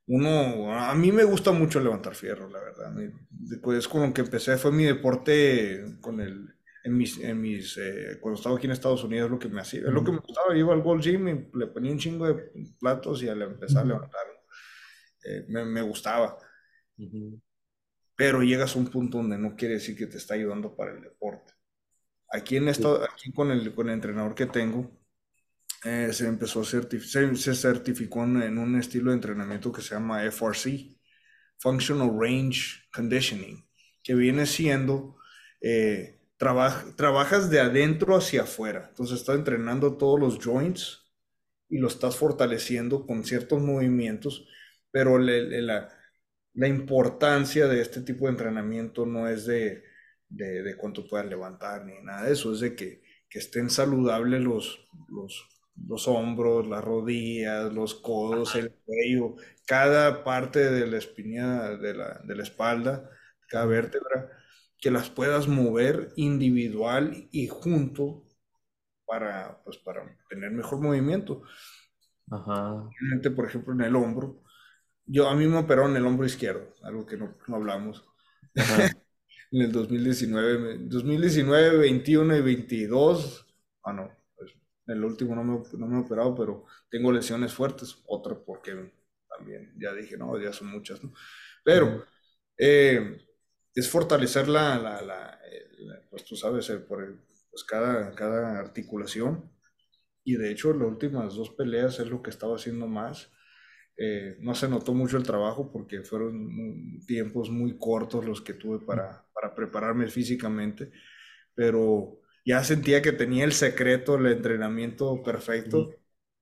[0.06, 2.94] uno, a mí me gusta mucho levantar fierro, la verdad.
[3.76, 6.53] Es con lo que empecé, fue mi deporte con el,
[6.85, 9.81] en mis, en mis eh, cuando estaba aquí en Estados Unidos, lo que me hacía,
[9.81, 12.35] es lo que me gustaba, iba al Gold Gym y le ponía un chingo de
[12.78, 14.20] platos y al empezar a levantar,
[15.24, 16.36] eh, me, me, gustaba.
[18.15, 21.01] Pero llegas a un punto donde no quiere decir que te está ayudando para el
[21.01, 21.55] deporte.
[22.31, 24.90] Aquí, en esto, aquí con, el, con el entrenador que tengo,
[25.85, 30.23] eh, se empezó a certificar, se, certificó en, un estilo de entrenamiento que se llama
[30.24, 30.98] FRC,
[31.59, 33.66] Functional Range Conditioning,
[34.02, 35.16] que viene siendo,
[35.62, 36.20] eh,
[36.96, 38.86] trabajas de adentro hacia afuera.
[38.90, 41.02] Entonces estás entrenando todos los joints
[41.68, 44.46] y lo estás fortaleciendo con ciertos movimientos,
[44.90, 45.88] pero la,
[46.54, 49.84] la, importancia de este tipo de entrenamiento no es de,
[50.28, 54.42] de, de cuánto puedas levantar ni nada de eso, es de que, que estén saludables
[54.42, 61.70] los, los los hombros, las rodillas, los codos, el cuello, cada parte de la espina
[61.70, 63.10] de la, de la espalda,
[63.48, 64.30] cada vértebra,
[64.85, 68.23] que las puedas mover individual y junto
[69.06, 71.40] para, pues, para tener mejor movimiento.
[72.31, 72.90] Ajá.
[73.35, 74.43] Por ejemplo, en el hombro.
[75.06, 78.05] Yo, a mí me operaron en el hombro izquierdo, algo que no, no hablamos.
[79.52, 83.47] en el 2019, 2019, 21 y 22.
[83.85, 84.11] Ah, no,
[84.86, 88.02] el último no me, no me he operado, pero tengo lesiones fuertes.
[88.06, 88.93] Otra porque
[89.35, 91.11] también ya dije, no, ya son muchas, ¿no?
[91.65, 92.05] Pero
[92.59, 93.23] eh,
[93.74, 95.40] es fortalecer la, la, la,
[96.10, 97.18] pues tú sabes, eh, por
[97.51, 99.51] pues cada, cada articulación.
[100.24, 103.30] Y de hecho, las últimas dos peleas es lo que estaba haciendo más.
[103.96, 108.80] Eh, no se notó mucho el trabajo porque fueron tiempos muy cortos los que tuve
[108.84, 110.90] para, para prepararme físicamente,
[111.55, 115.90] pero ya sentía que tenía el secreto, el entrenamiento perfecto,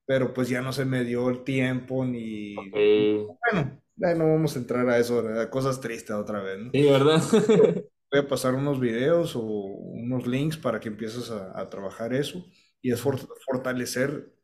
[0.06, 2.72] pero pues ya no se me dio el tiempo ni...
[3.52, 3.81] Bueno,
[4.16, 6.70] no vamos a entrar a eso, a cosas tristes otra vez, ¿no?
[6.72, 7.22] Sí, ¿verdad?
[8.10, 12.44] Voy a pasar unos videos o unos links para que empieces a, trabajar eso
[12.82, 14.34] y es fortalecer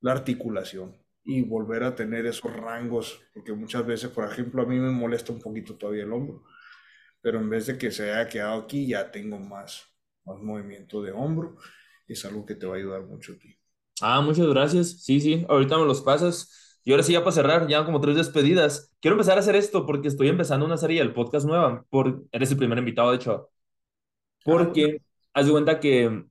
[0.00, 4.78] la articulación y volver a tener esos rangos, porque muchas veces, por ejemplo, a mí
[4.78, 6.42] me molesta un poquito todavía el hombro,
[7.20, 9.84] pero en vez de que se haya quedado aquí, ya tengo más,
[10.24, 11.56] más movimiento de hombro.
[12.06, 13.58] Es algo que te va a ayudar mucho a ti.
[14.00, 15.04] Ah, muchas gracias.
[15.04, 16.67] Sí, sí, ahorita me los pasas.
[16.88, 18.90] Y ahora sí, ya para cerrar, ya como tres despedidas.
[19.00, 21.84] Quiero empezar a hacer esto porque estoy empezando una serie del podcast nueva.
[21.90, 23.50] Por, eres el primer invitado, de hecho.
[24.42, 25.02] Porque,
[25.34, 26.24] haz de cuenta que,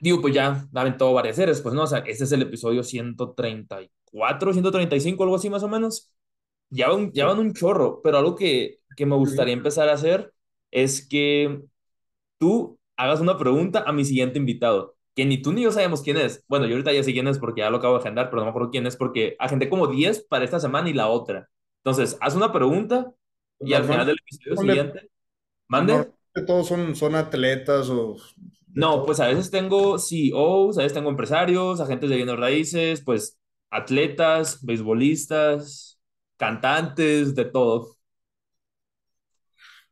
[0.00, 2.84] digo, pues ya me todo varias series, pues no, o sea, este es el episodio
[2.84, 6.12] 134, 135, algo así más o menos.
[6.70, 10.32] Ya van, ya van un chorro, pero algo que, que me gustaría empezar a hacer
[10.70, 11.60] es que
[12.38, 16.18] tú hagas una pregunta a mi siguiente invitado, que ni tú ni yo sabemos quién
[16.18, 16.44] es.
[16.46, 18.44] Bueno, yo ahorita ya sé quién es porque ya lo acabo de agendar, pero no
[18.44, 21.48] me acuerdo quién es porque agendé como 10 para esta semana y la otra.
[21.82, 23.10] Entonces, haz una pregunta
[23.58, 25.10] y al final del episodio siguiente,
[25.68, 26.12] mande.
[26.46, 28.16] todos son, son atletas o...
[28.74, 33.38] No, pues a veces tengo CEOs, a veces tengo empresarios, agentes de bienes raíces, pues
[33.70, 35.98] atletas, beisbolistas,
[36.36, 37.96] cantantes, de todo.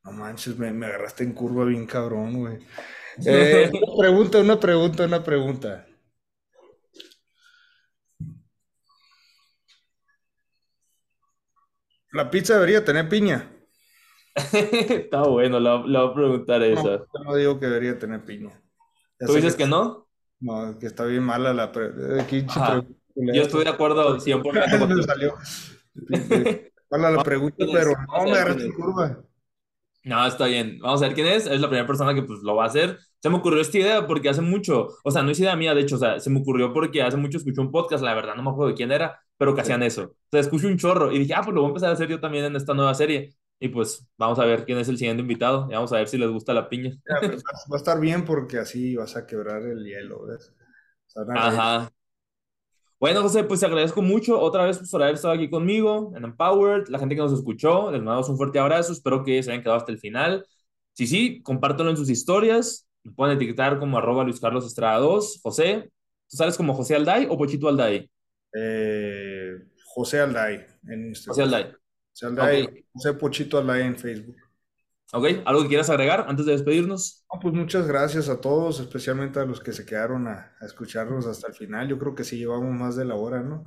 [0.05, 2.59] No manches, me, me agarraste en curva bien cabrón, güey.
[3.25, 5.87] Eh, una pregunta, una pregunta, una pregunta.
[12.13, 13.51] ¿La pizza debería tener piña?
[14.53, 17.07] Está bueno, le voy a preguntar eso.
[17.15, 18.61] No, no digo que debería tener piña.
[19.19, 20.09] ¿Tú dices que, no?
[20.41, 22.85] No, que está bien mala la pregunta.
[23.15, 25.35] Yo estoy de acuerdo 100% salió.
[26.91, 29.25] Mala la pregunta, pero no me agarraste curva.
[30.05, 30.79] No, está bien.
[30.81, 31.47] Vamos a ver quién es.
[31.47, 32.99] Es la primera persona que pues lo va a hacer.
[33.21, 35.81] Se me ocurrió esta idea porque hace mucho, o sea, no es idea mía, de
[35.81, 38.43] hecho, o sea, se me ocurrió porque hace mucho escuché un podcast, la verdad no
[38.43, 40.03] me acuerdo de quién era, pero que hacían eso.
[40.03, 42.09] O sea, escuché un chorro y dije, ah, pues lo voy a empezar a hacer
[42.09, 43.35] yo también en esta nueva serie.
[43.59, 46.19] Y pues vamos a ver quién es el siguiente invitado y vamos a ver si
[46.19, 46.93] les gusta la piña.
[47.21, 50.53] Pues, va a estar bien porque así vas a quebrar el hielo, ¿ves?
[51.35, 51.91] Ajá.
[53.05, 56.89] Bueno, José, pues te agradezco mucho otra vez por haber estado aquí conmigo en Empowered,
[56.89, 59.77] la gente que nos escuchó, les mandamos un fuerte abrazo, espero que se hayan quedado
[59.77, 60.47] hasta el final.
[60.95, 65.41] Sí, sí, compártelo en sus historias, me pueden etiquetar como arroba Luis Carlos Estrada 2.
[65.43, 65.91] José,
[66.31, 68.11] ¿tú sabes como José Alday o Pochito Alday?
[68.55, 69.53] Eh,
[69.85, 71.35] José Alday en Instagram.
[71.35, 71.73] José Alday.
[72.11, 74.37] José Alday, José Pochito Alday en Facebook.
[75.17, 77.25] Ok, ¿algo que quieras agregar antes de despedirnos?
[77.41, 81.55] pues muchas gracias a todos, especialmente a los que se quedaron a, escucharnos hasta el
[81.55, 81.87] final.
[81.87, 83.65] Yo creo que sí llevamos más de la hora, ¿no?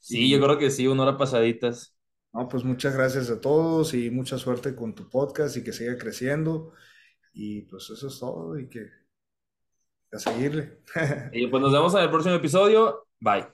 [0.00, 1.96] Sí, yo creo que sí, una hora pasaditas.
[2.32, 5.96] No, pues muchas gracias a todos y mucha suerte con tu podcast y que siga
[5.96, 6.72] creciendo.
[7.32, 8.88] Y pues eso es todo y que
[10.10, 10.80] a seguirle.
[11.32, 13.06] y pues nos vemos en el próximo episodio.
[13.20, 13.46] Bye.